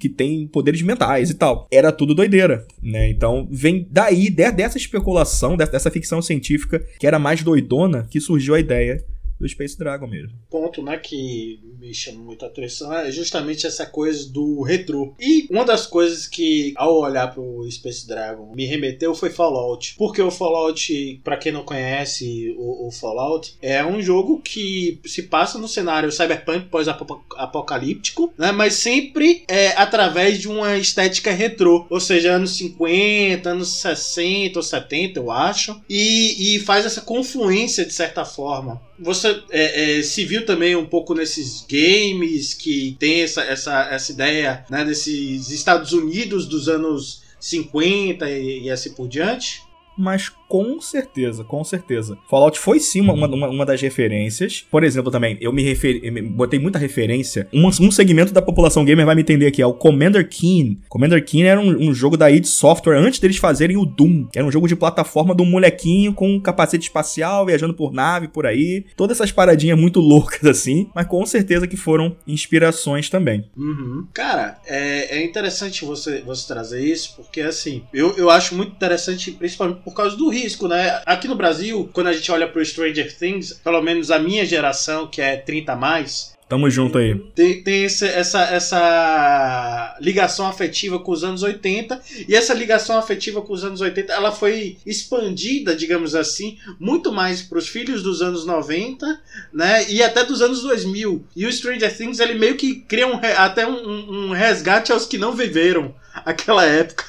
que 0.00 0.08
tem 0.08 0.46
poderes 0.46 0.80
mentais 0.82 1.30
e 1.30 1.34
tal. 1.34 1.68
Era 1.70 1.92
tudo 1.92 2.14
doideira, 2.14 2.66
né? 2.82 3.10
Então 3.10 3.46
vem 3.50 3.86
daí, 3.90 4.30
dessa 4.30 4.78
especulação, 4.78 5.56
dessa 5.56 5.90
ficção 5.90 6.22
científica, 6.22 6.82
que 6.98 7.06
era 7.06 7.18
mais 7.18 7.42
doidona, 7.42 8.06
que 8.10 8.20
surgiu 8.20 8.54
a 8.54 8.60
ideia 8.60 9.04
do 9.38 9.48
Space 9.48 9.78
Dragon 9.78 10.06
mesmo. 10.06 10.36
Ponto, 10.50 10.82
né, 10.82 10.98
que 10.98 11.60
me 11.78 11.94
chama 11.94 12.18
muita 12.18 12.46
atenção 12.46 12.92
é 12.92 13.10
justamente 13.10 13.66
essa 13.66 13.86
coisa 13.86 14.28
do 14.30 14.62
retrô. 14.62 15.14
E 15.18 15.46
uma 15.50 15.64
das 15.64 15.86
coisas 15.86 16.26
que, 16.26 16.72
ao 16.76 17.00
olhar 17.00 17.32
pro 17.32 17.66
Space 17.70 18.06
Dragon, 18.06 18.52
me 18.54 18.66
remeteu 18.66 19.14
foi 19.14 19.30
Fallout. 19.30 19.94
Porque 19.96 20.20
o 20.20 20.30
Fallout, 20.30 21.20
para 21.22 21.36
quem 21.36 21.52
não 21.52 21.62
conhece 21.62 22.54
o, 22.58 22.88
o, 22.88 22.90
Fallout, 22.90 23.56
é 23.62 23.84
um 23.84 24.02
jogo 24.02 24.40
que 24.40 25.00
se 25.04 25.24
passa 25.24 25.58
no 25.58 25.68
cenário 25.68 26.10
cyberpunk 26.10 26.68
pós-apocalíptico, 26.68 28.32
né, 28.36 28.50
mas 28.50 28.74
sempre 28.74 29.44
é 29.48 29.68
através 29.68 30.40
de 30.40 30.48
uma 30.48 30.76
estética 30.76 31.30
retrô, 31.30 31.86
ou 31.88 32.00
seja, 32.00 32.32
anos 32.32 32.56
50, 32.56 33.48
anos 33.48 33.68
60 33.80 34.58
ou 34.58 34.62
70, 34.62 35.20
eu 35.20 35.30
acho, 35.30 35.80
e, 35.88 36.56
e 36.56 36.58
faz 36.60 36.84
essa 36.84 37.00
confluência 37.00 37.84
de 37.84 37.92
certa 37.92 38.24
forma. 38.24 38.87
Você 39.00 39.42
é, 39.50 39.98
é, 39.98 40.02
se 40.02 40.24
viu 40.24 40.44
também 40.44 40.74
um 40.74 40.86
pouco 40.86 41.14
nesses 41.14 41.64
games 41.68 42.54
que 42.54 42.96
tem 42.98 43.22
essa, 43.22 43.42
essa, 43.42 43.88
essa 43.90 44.12
ideia 44.12 44.64
né, 44.68 44.84
desses 44.84 45.50
Estados 45.50 45.92
Unidos 45.92 46.46
dos 46.46 46.68
anos 46.68 47.22
50 47.40 48.28
e, 48.30 48.64
e 48.64 48.70
assim 48.70 48.92
por 48.92 49.08
diante? 49.08 49.62
Mas 49.96 50.28
com 50.48 50.80
certeza, 50.80 51.44
com 51.44 51.62
certeza. 51.62 52.18
Fallout 52.28 52.58
foi 52.58 52.80
sim 52.80 53.00
uma, 53.00 53.12
uma, 53.12 53.48
uma 53.48 53.66
das 53.66 53.80
referências. 53.80 54.64
Por 54.70 54.82
exemplo, 54.82 55.10
também, 55.10 55.36
eu 55.40 55.52
me 55.52 55.62
referi, 55.62 56.00
eu 56.02 56.30
botei 56.30 56.58
muita 56.58 56.78
referência. 56.78 57.46
Um, 57.52 57.66
um, 57.66 57.90
segmento 57.90 58.32
da 58.32 58.40
população 58.40 58.84
gamer 58.84 59.04
vai 59.04 59.14
me 59.14 59.20
entender 59.20 59.46
aqui, 59.46 59.60
é 59.60 59.66
o 59.66 59.74
Commander 59.74 60.26
Keen. 60.28 60.78
Commander 60.88 61.24
Keen 61.24 61.44
era 61.44 61.60
um, 61.60 61.88
um, 61.88 61.94
jogo 61.94 62.16
da 62.16 62.30
id 62.30 62.46
Software 62.46 62.96
antes 62.96 63.20
deles 63.20 63.36
fazerem 63.36 63.76
o 63.76 63.84
Doom. 63.84 64.28
Era 64.34 64.46
um 64.46 64.50
jogo 64.50 64.66
de 64.66 64.74
plataforma 64.74 65.34
de 65.34 65.42
um 65.42 65.46
molequinho 65.46 66.14
com 66.14 66.28
um 66.28 66.40
capacete 66.40 66.84
espacial, 66.84 67.44
viajando 67.44 67.74
por 67.74 67.92
nave 67.92 68.28
por 68.28 68.46
aí. 68.46 68.86
Todas 68.96 69.18
essas 69.18 69.30
paradinhas 69.30 69.78
muito 69.78 70.00
loucas 70.00 70.44
assim, 70.44 70.88
mas 70.94 71.06
com 71.06 71.24
certeza 71.26 71.66
que 71.66 71.76
foram 71.76 72.16
inspirações 72.26 73.10
também. 73.10 73.44
Uhum. 73.56 74.06
Cara, 74.14 74.58
é, 74.66 75.18
é 75.18 75.24
interessante 75.24 75.84
você, 75.84 76.22
você 76.22 76.46
trazer 76.46 76.80
isso, 76.80 77.14
porque 77.16 77.42
assim, 77.42 77.82
eu, 77.92 78.16
eu 78.16 78.30
acho 78.30 78.54
muito 78.54 78.72
interessante, 78.72 79.32
principalmente 79.32 79.82
por 79.82 79.92
causa 79.92 80.16
do 80.16 80.30
risco, 80.40 80.68
né? 80.68 81.02
Aqui 81.06 81.28
no 81.28 81.34
Brasil, 81.34 81.88
quando 81.92 82.08
a 82.08 82.12
gente 82.12 82.30
olha 82.30 82.48
pro 82.48 82.64
Stranger 82.64 83.16
Things, 83.16 83.52
pelo 83.52 83.82
menos 83.82 84.10
a 84.10 84.18
minha 84.18 84.44
geração, 84.44 85.06
que 85.06 85.20
é 85.20 85.36
30 85.36 85.72
a 85.72 85.76
mais, 85.76 86.38
Tamo 86.48 86.70
junto 86.70 86.96
aí. 86.96 87.14
Tem, 87.34 87.62
tem 87.62 87.84
esse, 87.84 88.06
essa, 88.06 88.40
essa 88.44 89.96
ligação 90.00 90.46
afetiva 90.46 90.98
com 90.98 91.12
os 91.12 91.22
anos 91.22 91.42
80, 91.42 92.00
e 92.26 92.34
essa 92.34 92.54
ligação 92.54 92.96
afetiva 92.96 93.42
com 93.42 93.52
os 93.52 93.64
anos 93.64 93.82
80 93.82 94.10
ela 94.10 94.32
foi 94.32 94.78
expandida, 94.86 95.76
digamos 95.76 96.14
assim, 96.14 96.56
muito 96.80 97.12
mais 97.12 97.42
para 97.42 97.58
os 97.58 97.68
filhos 97.68 98.02
dos 98.02 98.22
anos 98.22 98.46
90, 98.46 99.20
né? 99.52 99.90
E 99.90 100.02
até 100.02 100.24
dos 100.24 100.40
anos 100.40 100.62
2000. 100.62 101.22
E 101.36 101.44
o 101.44 101.52
Stranger 101.52 101.94
Things 101.94 102.18
ele 102.18 102.34
meio 102.34 102.56
que 102.56 102.76
cria 102.76 103.06
um, 103.06 103.20
até 103.36 103.66
um, 103.66 104.28
um 104.28 104.32
resgate 104.32 104.90
aos 104.90 105.04
que 105.04 105.18
não 105.18 105.32
viveram 105.32 105.94
aquela 106.26 106.64
época, 106.64 107.04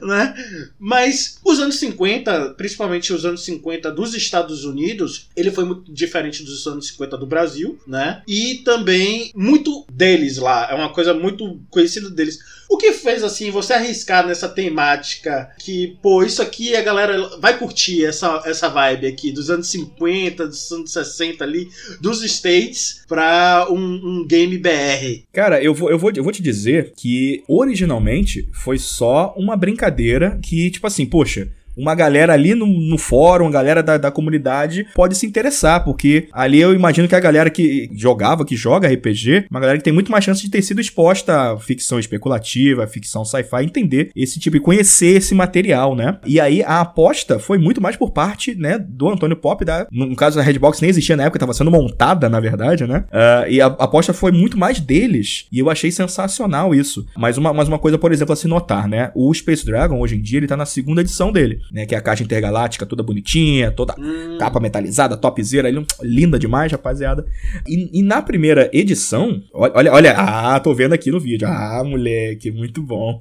né? 0.00 0.34
Mas 0.78 1.38
os 1.44 1.60
anos 1.60 1.76
50, 1.78 2.54
principalmente 2.54 3.12
os 3.12 3.24
anos 3.24 3.44
50 3.44 3.90
dos 3.90 4.14
Estados 4.14 4.64
Unidos, 4.64 5.28
ele 5.36 5.50
foi 5.50 5.64
muito 5.64 5.92
diferente 5.92 6.42
dos 6.42 6.66
anos 6.66 6.88
50 6.88 7.16
do 7.16 7.26
Brasil, 7.26 7.78
né? 7.86 8.22
E 8.26 8.62
também 8.64 9.32
muito 9.34 9.84
deles 9.90 10.38
lá, 10.38 10.68
é 10.70 10.74
uma 10.74 10.92
coisa 10.92 11.14
muito 11.14 11.60
conhecida 11.70 12.10
deles. 12.10 12.38
O 12.68 12.76
que 12.76 12.92
fez 12.92 13.22
assim 13.22 13.50
você 13.50 13.74
arriscar 13.74 14.26
nessa 14.26 14.48
temática 14.48 15.50
que, 15.58 15.96
pô, 16.02 16.22
isso 16.22 16.40
aqui 16.40 16.74
a 16.74 16.82
galera 16.82 17.36
vai 17.38 17.58
curtir 17.58 18.04
essa, 18.04 18.42
essa 18.46 18.68
vibe 18.68 19.06
aqui 19.06 19.30
dos 19.30 19.50
anos 19.50 19.68
50, 19.68 20.46
dos 20.46 20.72
anos 20.72 20.92
60 20.92 21.44
ali, 21.44 21.68
dos 22.00 22.22
States 22.22 23.02
pra 23.06 23.66
um, 23.70 23.76
um 23.76 24.26
game 24.26 24.56
BR? 24.58 25.24
Cara, 25.32 25.62
eu 25.62 25.74
vou, 25.74 25.90
eu, 25.90 25.98
vou, 25.98 26.12
eu 26.14 26.22
vou 26.22 26.32
te 26.32 26.42
dizer 26.42 26.92
que 26.96 27.42
originalmente 27.48 28.48
foi 28.52 28.78
só 28.78 29.34
uma 29.36 29.56
brincadeira 29.56 30.38
que, 30.42 30.70
tipo 30.70 30.86
assim, 30.86 31.04
poxa 31.06 31.50
uma 31.76 31.94
galera 31.94 32.32
ali 32.32 32.54
no, 32.54 32.66
no 32.66 32.98
fórum, 32.98 33.50
galera 33.50 33.82
da, 33.82 33.96
da 33.96 34.10
comunidade 34.10 34.86
pode 34.94 35.16
se 35.16 35.26
interessar, 35.26 35.84
porque 35.84 36.28
ali 36.32 36.60
eu 36.60 36.74
imagino 36.74 37.08
que 37.08 37.14
a 37.14 37.20
galera 37.20 37.50
que 37.50 37.90
jogava, 37.94 38.44
que 38.44 38.56
joga 38.56 38.88
RPG, 38.88 39.46
uma 39.50 39.60
galera 39.60 39.78
que 39.78 39.84
tem 39.84 39.92
muito 39.92 40.10
mais 40.10 40.24
chance 40.24 40.42
de 40.42 40.50
ter 40.50 40.62
sido 40.62 40.80
exposta 40.80 41.52
a 41.52 41.58
ficção 41.58 41.98
especulativa, 41.98 42.86
ficção 42.86 43.24
sci-fi, 43.24 43.64
entender 43.64 44.10
esse 44.14 44.38
tipo 44.38 44.56
e 44.56 44.60
conhecer 44.60 45.16
esse 45.16 45.34
material, 45.34 45.94
né? 45.94 46.18
E 46.26 46.40
aí 46.40 46.62
a 46.62 46.80
aposta 46.80 47.38
foi 47.38 47.58
muito 47.58 47.80
mais 47.80 47.96
por 47.96 48.10
parte, 48.10 48.54
né, 48.54 48.78
do 48.78 49.08
Antônio 49.08 49.36
Pop, 49.36 49.64
da, 49.64 49.86
no 49.90 50.14
caso 50.16 50.38
a 50.38 50.42
Redbox 50.42 50.80
nem 50.80 50.90
existia 50.90 51.16
na 51.16 51.24
época, 51.24 51.38
estava 51.38 51.54
sendo 51.54 51.70
montada, 51.70 52.28
na 52.28 52.40
verdade, 52.40 52.86
né? 52.86 53.04
Uh, 53.08 53.50
e 53.50 53.60
a, 53.60 53.66
a 53.66 53.84
aposta 53.84 54.12
foi 54.12 54.32
muito 54.32 54.58
mais 54.58 54.80
deles, 54.80 55.46
e 55.50 55.58
eu 55.58 55.70
achei 55.70 55.90
sensacional 55.90 56.74
isso. 56.74 57.06
Mas 57.16 57.38
uma, 57.38 57.52
mas 57.52 57.68
uma 57.68 57.78
coisa, 57.78 57.98
por 57.98 58.12
exemplo, 58.12 58.32
a 58.32 58.36
se 58.36 58.48
notar, 58.48 58.88
né? 58.88 59.10
O 59.14 59.32
Space 59.32 59.64
Dragon, 59.64 60.00
hoje 60.00 60.16
em 60.16 60.22
dia, 60.22 60.38
ele 60.38 60.46
tá 60.46 60.56
na 60.56 60.66
segunda 60.66 61.00
edição 61.00 61.32
dele 61.32 61.61
né? 61.70 61.86
Que 61.86 61.94
é 61.94 61.98
a 61.98 62.02
caixa 62.02 62.22
intergaláctica 62.22 62.86
toda 62.86 63.02
bonitinha, 63.02 63.70
toda 63.70 63.94
hum. 63.98 64.38
capa 64.38 64.58
metalizada, 64.60 65.16
topzera, 65.16 65.68
linda 66.02 66.38
demais, 66.38 66.72
rapaziada. 66.72 67.26
E, 67.66 68.00
e, 68.00 68.02
na 68.02 68.22
primeira 68.22 68.70
edição, 68.72 69.42
olha, 69.52 69.92
olha, 69.92 70.14
ah, 70.16 70.58
tô 70.60 70.74
vendo 70.74 70.92
aqui 70.92 71.10
no 71.10 71.20
vídeo. 71.20 71.46
Ah, 71.48 71.82
moleque, 71.84 72.50
muito 72.50 72.82
bom. 72.82 73.20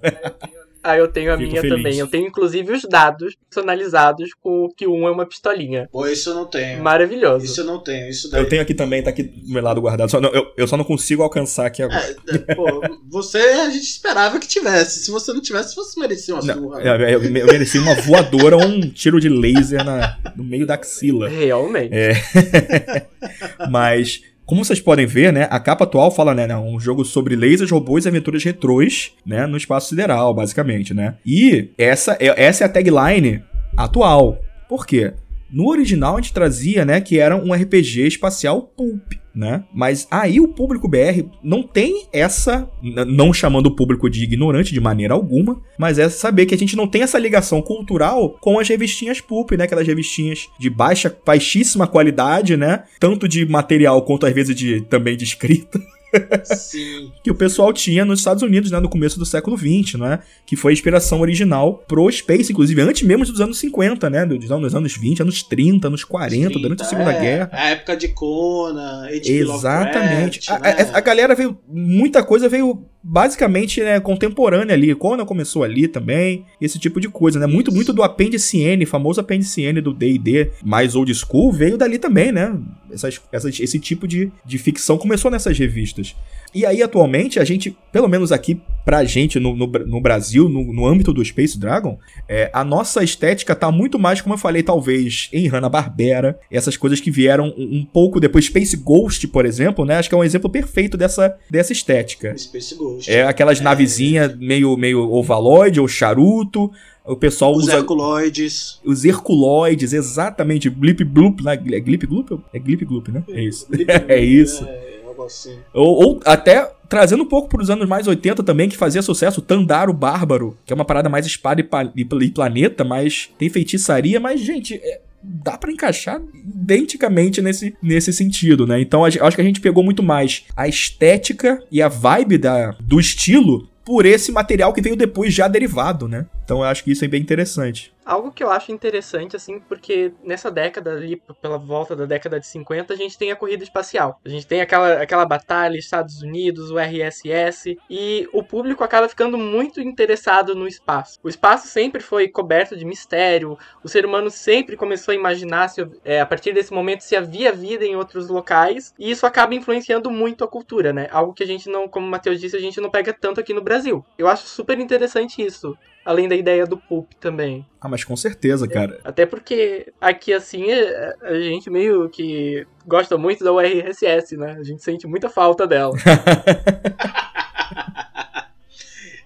Ah, 0.84 0.98
eu 0.98 1.08
tenho 1.08 1.34
a 1.34 1.38
Fico 1.38 1.50
minha 1.50 1.62
feliz. 1.62 1.78
também. 1.78 2.00
Eu 2.00 2.08
tenho 2.08 2.28
inclusive 2.28 2.74
os 2.74 2.84
dados 2.84 3.36
personalizados 3.50 4.32
com 4.42 4.70
que 4.76 4.88
um 4.88 5.08
é 5.08 5.12
uma 5.12 5.26
pistolinha. 5.26 5.88
Pô, 5.92 6.08
isso 6.08 6.30
eu 6.30 6.36
não 6.36 6.46
tenho. 6.46 6.82
Maravilhoso. 6.82 7.46
Isso 7.46 7.62
eu 7.62 7.66
não 7.66 7.80
tenho. 7.80 8.10
Isso 8.10 8.30
daí... 8.32 8.42
Eu 8.42 8.50
tenho 8.50 8.62
aqui 8.62 8.74
também, 8.74 9.04
tá 9.04 9.10
aqui 9.10 9.24
do 9.24 9.52
meu 9.52 9.62
lado 9.62 9.80
guardado. 9.80 10.10
Só 10.10 10.20
não, 10.20 10.30
eu, 10.32 10.52
eu 10.58 10.68
só 10.68 10.76
não 10.76 10.84
consigo 10.84 11.22
alcançar 11.22 11.68
aqui 11.68 11.84
agora. 11.84 12.16
É, 12.28 12.52
é 12.52 12.56
pô, 12.56 12.82
você 13.10 13.38
a 13.38 13.70
gente 13.70 13.84
esperava 13.84 14.40
que 14.40 14.48
tivesse. 14.48 15.04
Se 15.04 15.12
você 15.12 15.32
não 15.34 15.42
tivesse, 15.42 15.76
você 15.76 16.00
merecia 16.00 16.34
uma 16.34 16.44
não, 16.44 16.56
surra. 16.56 16.82
Eu, 16.82 16.96
eu, 16.96 17.24
eu 17.24 17.48
mereci 17.48 17.78
uma 17.78 17.96
voadora 17.96 18.58
ou 18.58 18.64
um 18.64 18.82
tiro 18.90 19.20
de 19.20 19.30
laser 19.30 19.84
na, 19.84 20.18
no 20.36 20.44
meio 20.44 20.66
da 20.66 20.74
axila. 20.76 21.30
Realmente. 21.30 21.94
É. 21.94 23.08
Mas 23.70 24.22
como 24.52 24.66
vocês 24.66 24.82
podem 24.82 25.06
ver, 25.06 25.32
né, 25.32 25.48
a 25.50 25.62
capa 25.62 25.86
atual 25.86 26.12
fala, 26.12 26.36
né, 26.36 26.54
um 26.58 26.78
jogo 26.78 27.06
sobre 27.06 27.38
lasers, 27.38 27.72
robôs 27.72 28.04
e 28.04 28.10
aventuras 28.10 28.44
retrôs, 28.44 29.14
né, 29.26 29.48
no 29.48 29.56
espaço 29.56 29.88
sideral, 29.88 30.36
basicamente, 30.36 30.94
né? 30.94 31.16
E 31.26 31.70
essa 31.78 32.18
é, 32.20 32.34
essa 32.36 32.66
é 32.66 32.68
a 32.68 32.70
tagline 32.70 33.42
atual. 33.78 34.38
Por 34.68 34.86
quê? 34.86 35.14
No 35.52 35.68
original 35.70 36.16
a 36.16 36.22
gente 36.22 36.34
trazia, 36.34 36.86
né, 36.86 37.02
que 37.02 37.20
era 37.20 37.36
um 37.36 37.54
RPG 37.54 38.08
espacial 38.08 38.62
pulp, 38.62 39.14
né? 39.36 39.64
Mas 39.74 40.08
aí 40.10 40.40
o 40.40 40.48
público 40.48 40.88
BR 40.88 41.24
não 41.44 41.64
tem 41.64 42.06
essa, 42.14 42.70
não 42.82 43.34
chamando 43.34 43.68
o 43.68 43.76
público 43.76 44.10
de 44.10 44.24
ignorante 44.24 44.74
de 44.74 44.80
maneira 44.80 45.14
alguma, 45.14 45.62
mas 45.78 46.00
é 46.00 46.10
saber 46.10 46.46
que 46.46 46.56
a 46.56 46.58
gente 46.58 46.76
não 46.76 46.88
tem 46.88 47.02
essa 47.02 47.20
ligação 47.20 47.62
cultural 47.62 48.38
com 48.42 48.60
as 48.60 48.68
revistinhas 48.68 49.22
pulp, 49.22 49.52
né? 49.52 49.66
Aquelas 49.66 49.88
revistinhas 49.88 50.48
de 50.60 50.70
baixa, 50.70 51.16
baixíssima 51.26 51.88
qualidade, 51.88 52.56
né? 52.56 52.84
Tanto 53.00 53.28
de 53.28 53.46
material 53.46 54.02
quanto 54.04 54.26
às 54.26 54.34
vezes 54.34 54.56
de 54.56 54.82
também 54.82 55.18
de 55.18 55.24
escrita. 55.24 55.80
Sim. 56.44 57.12
que 57.24 57.32
o 57.32 57.36
pessoal 57.36 57.72
tinha 57.74 58.04
nos 58.06 58.20
Estados 58.20 58.44
Unidos, 58.44 58.72
né, 58.72 58.80
no 58.80 58.90
começo 58.90 59.18
do 59.18 59.26
século 59.26 59.58
XX, 59.58 59.96
né, 59.96 60.20
que 60.46 60.56
foi 60.56 60.72
a 60.72 60.74
inspiração 60.74 61.22
original 61.22 61.84
pro 61.88 62.10
Space, 62.12 62.52
inclusive 62.52 62.82
antes 62.82 63.04
mesmo 63.04 63.26
dos 63.26 63.42
anos 63.42 63.60
50, 63.60 64.10
né, 64.10 64.26
dos 64.26 64.52
anos, 64.52 64.76
anos 64.76 64.96
20, 64.96 65.22
anos 65.22 65.44
30, 65.44 65.88
anos 65.88 66.04
40, 66.04 66.48
30, 66.48 66.60
durante 66.60 66.82
a 66.82 66.86
Segunda 66.86 67.14
é, 67.14 67.22
Guerra. 67.22 67.50
A 67.52 67.70
época 67.70 67.96
de 67.98 68.10
Conan, 68.10 69.06
H.P. 69.06 69.32
Exatamente. 69.32 70.50
Lovecraft, 70.50 70.50
a, 70.50 70.60
né? 70.60 70.90
a, 70.94 70.98
a, 70.98 71.02
galera 71.02 71.36
veio, 71.36 71.58
muita 71.68 72.24
coisa 72.24 72.50
veio 72.50 72.86
basicamente 73.04 73.82
né, 73.82 74.00
contemporânea 74.00 74.74
ali. 74.74 74.94
Conan 74.94 75.26
começou 75.26 75.64
ali 75.64 75.88
também, 75.88 76.46
esse 76.60 76.78
tipo 76.78 77.00
de 77.00 77.10
coisa, 77.10 77.40
né, 77.40 77.48
muito, 77.48 77.72
muito 77.72 77.92
do 77.92 78.04
apêndice 78.04 78.60
N, 78.60 78.86
famoso 78.86 79.20
apêndice 79.20 79.62
N 79.64 79.82
do 79.82 79.94
D&D, 79.94 80.52
mais 80.64 80.96
old 80.96 81.14
school, 81.14 81.52
veio 81.52 81.78
dali 81.78 81.98
também, 81.98 82.32
né, 82.32 82.56
essas, 82.92 83.20
essas, 83.32 83.60
esse 83.60 83.80
tipo 83.80 84.08
de, 84.08 84.32
de 84.46 84.58
ficção 84.58 84.98
começou 84.98 85.32
nessas 85.32 85.58
revistas. 85.58 86.16
E 86.54 86.66
aí, 86.66 86.84
atualmente, 86.84 87.40
a 87.40 87.46
gente, 87.46 87.76
pelo 87.92 88.08
menos 88.08 88.32
aqui 88.32 88.60
pra 88.84 89.04
gente 89.04 89.40
no, 89.40 89.56
no, 89.56 89.68
no 89.68 90.02
Brasil, 90.02 90.50
no, 90.50 90.74
no, 90.74 90.86
âmbito 90.86 91.14
do 91.14 91.24
Space 91.24 91.58
Dragon, 91.58 91.98
é, 92.28 92.50
a 92.52 92.64
nossa 92.64 93.04
estética 93.04 93.56
tá 93.56 93.72
muito 93.72 93.98
mais, 93.98 94.22
como 94.22 94.34
eu 94.34 94.40
falei, 94.40 94.64
talvez 94.64 95.30
em 95.32 95.48
Hanna-Barbera, 95.48 96.40
essas 96.52 96.76
coisas 96.76 97.00
que 97.00 97.12
vieram 97.12 97.54
um, 97.58 97.78
um, 97.78 97.86
pouco 97.86 98.20
depois. 98.20 98.46
Space 98.46 98.76
Ghost, 98.76 99.28
por 99.28 99.46
exemplo, 99.46 99.86
né? 99.86 99.96
Acho 99.98 100.10
que 100.10 100.16
é 100.16 100.18
um 100.18 100.24
exemplo 100.24 100.50
perfeito 100.50 100.98
dessa, 100.98 101.38
dessa 101.50 101.72
estética. 101.72 102.38
Space 102.38 102.76
Ghost. 102.76 103.10
É 103.10 103.24
aquelas 103.24 103.62
é, 103.62 103.64
navezinhas 103.64 104.36
meio, 104.38 104.76
meio 104.76 105.10
ovaloide 105.12 105.80
ou 105.80 105.88
charuto, 105.88 106.72
o 107.06 107.16
pessoal 107.16 107.52
os 107.52 107.64
usa. 107.64 107.74
Os 107.74 107.78
herculoides. 107.80 108.80
Os 108.84 109.06
herculoides, 109.06 109.94
exatamente. 109.94 110.70
Blip 110.70 111.04
Bloop, 111.04 111.44
né? 111.44 111.54
É 111.54 111.80
Glip 111.80 112.06
Gloop? 112.06 112.40
É 112.54 112.60
Glip 112.60 112.84
Gloop, 112.84 113.12
né? 113.12 113.24
É 113.30 113.42
isso. 113.44 113.68
é 114.08 114.20
isso. 114.20 114.66
É 114.66 115.01
assim. 115.24 115.58
Ou, 115.74 116.04
ou 116.04 116.20
até 116.26 116.72
trazendo 116.90 117.24
um 117.24 117.28
pouco 117.28 117.48
para 117.48 117.62
os 117.62 117.70
anos 117.70 117.88
mais 117.88 118.06
80 118.06 118.44
também, 118.44 118.68
que 118.68 118.76
fazia 118.76 119.02
sucesso, 119.02 119.42
Tandaro 119.42 119.94
Bárbaro, 119.94 120.58
que 120.66 120.74
é 120.74 120.76
uma 120.76 120.84
parada 120.84 121.08
mais 121.08 121.26
espada 121.26 121.62
e, 121.62 121.66
e, 121.96 122.02
e 122.02 122.32
planeta, 122.32 122.84
mas 122.84 123.30
tem 123.38 123.50
feitiçaria, 123.50 124.20
mas, 124.20 124.42
gente, 124.42 124.76
é, 124.76 125.00
dá 125.24 125.58
para 125.58 125.72
encaixar 125.72 126.22
identicamente 126.34 127.42
nesse, 127.42 127.74
nesse 127.82 128.12
sentido, 128.12 128.68
né? 128.68 128.82
Então 128.82 129.06
acho 129.06 129.36
que 129.36 129.42
a 129.42 129.44
gente 129.44 129.62
pegou 129.62 129.84
muito 129.84 130.04
mais 130.04 130.44
a 130.56 130.68
estética 130.68 131.64
e 131.72 131.82
a 131.82 131.88
vibe 131.88 132.38
da, 132.38 132.76
do 132.80 133.00
estilo 133.00 133.70
por 133.86 134.06
esse 134.06 134.32
material 134.32 134.74
que 134.74 134.82
veio 134.82 134.96
depois 134.96 135.34
já 135.34 135.48
derivado, 135.48 136.08
né? 136.08 136.26
Então 136.52 136.60
eu 136.60 136.66
acho 136.66 136.84
que 136.84 136.92
isso 136.92 137.06
é 137.06 137.08
bem 137.08 137.22
interessante. 137.22 137.94
Algo 138.04 138.30
que 138.30 138.44
eu 138.44 138.50
acho 138.50 138.74
interessante, 138.74 139.38
assim, 139.38 139.60
porque 139.60 140.12
nessa 140.22 140.52
década 140.52 140.92
ali, 140.92 141.22
pela 141.42 141.58
volta 141.58 141.96
da 141.96 142.06
década 142.06 142.42
de 142.42 142.48
50, 142.48 142.94
a 142.94 142.98
gente 142.98 143.18
tem 143.18 143.32
a 143.32 143.38
corrida 143.38 143.64
espacial. 143.64 144.20
A 144.26 144.28
gente 144.28 144.46
tem 144.46 144.60
aquela, 144.60 145.02
aquela 145.02 145.24
batalha 145.24 145.78
Estados 145.78 146.22
Unidos, 146.22 146.72
o 146.72 146.78
RSS, 146.78 147.78
e 147.90 148.28
o 148.34 148.44
público 148.44 148.84
acaba 148.84 149.08
ficando 149.08 149.38
muito 149.38 149.80
interessado 149.80 150.54
no 150.54 150.68
espaço. 150.68 151.20
O 151.24 151.30
espaço 151.30 151.68
sempre 151.68 152.02
foi 152.02 152.28
coberto 152.28 152.76
de 152.76 152.84
mistério, 152.84 153.58
o 153.82 153.88
ser 153.88 154.06
humano 154.06 154.30
sempre 154.30 154.76
começou 154.76 155.14
a 155.14 155.16
imaginar 155.16 155.70
se, 155.70 155.88
é, 156.04 156.20
a 156.20 156.26
partir 156.26 156.54
desse 156.54 156.74
momento 156.74 157.02
se 157.02 157.16
havia 157.16 157.54
vida 157.54 157.86
em 157.86 157.96
outros 157.96 158.28
locais, 158.28 158.94
e 159.00 159.10
isso 159.10 159.26
acaba 159.26 159.56
influenciando 159.56 160.12
muito 160.12 160.44
a 160.44 160.50
cultura, 160.50 160.92
né? 160.92 161.08
Algo 161.12 161.34
que 161.34 161.44
a 161.44 161.48
gente 161.48 161.70
não, 161.70 161.88
como 161.88 162.08
o 162.08 162.10
Matheus 162.10 162.42
disse, 162.42 162.58
a 162.58 162.62
gente 162.62 162.82
não 162.82 162.90
pega 162.90 163.14
tanto 163.14 163.40
aqui 163.40 163.54
no 163.54 163.62
Brasil. 163.62 164.04
Eu 164.18 164.28
acho 164.28 164.48
super 164.48 164.78
interessante 164.80 165.42
isso 165.42 165.78
além 166.06 166.28
da 166.28 166.36
ideia 166.36 166.66
do 166.66 166.78
pulp 166.78 167.12
também. 167.20 167.66
Ah, 167.80 167.88
mas 167.88 168.04
com 168.04 168.16
certeza, 168.16 168.68
cara. 168.68 169.00
Até 169.04 169.26
porque 169.26 169.92
aqui, 170.00 170.34
assim, 170.34 170.70
é, 170.70 171.16
a, 171.22 171.40
gente 171.40 171.70
meio 171.70 172.10
que 172.10 172.66
gosta 172.86 173.18
muito 173.18 173.44
da 173.44 173.54
URSS, 173.54 174.38
né? 174.38 174.58
A 174.60 174.64
gente 174.64 174.84
sente 174.84 175.08
muita 175.08 175.30
falta 175.30 175.68
dela. 175.68 175.94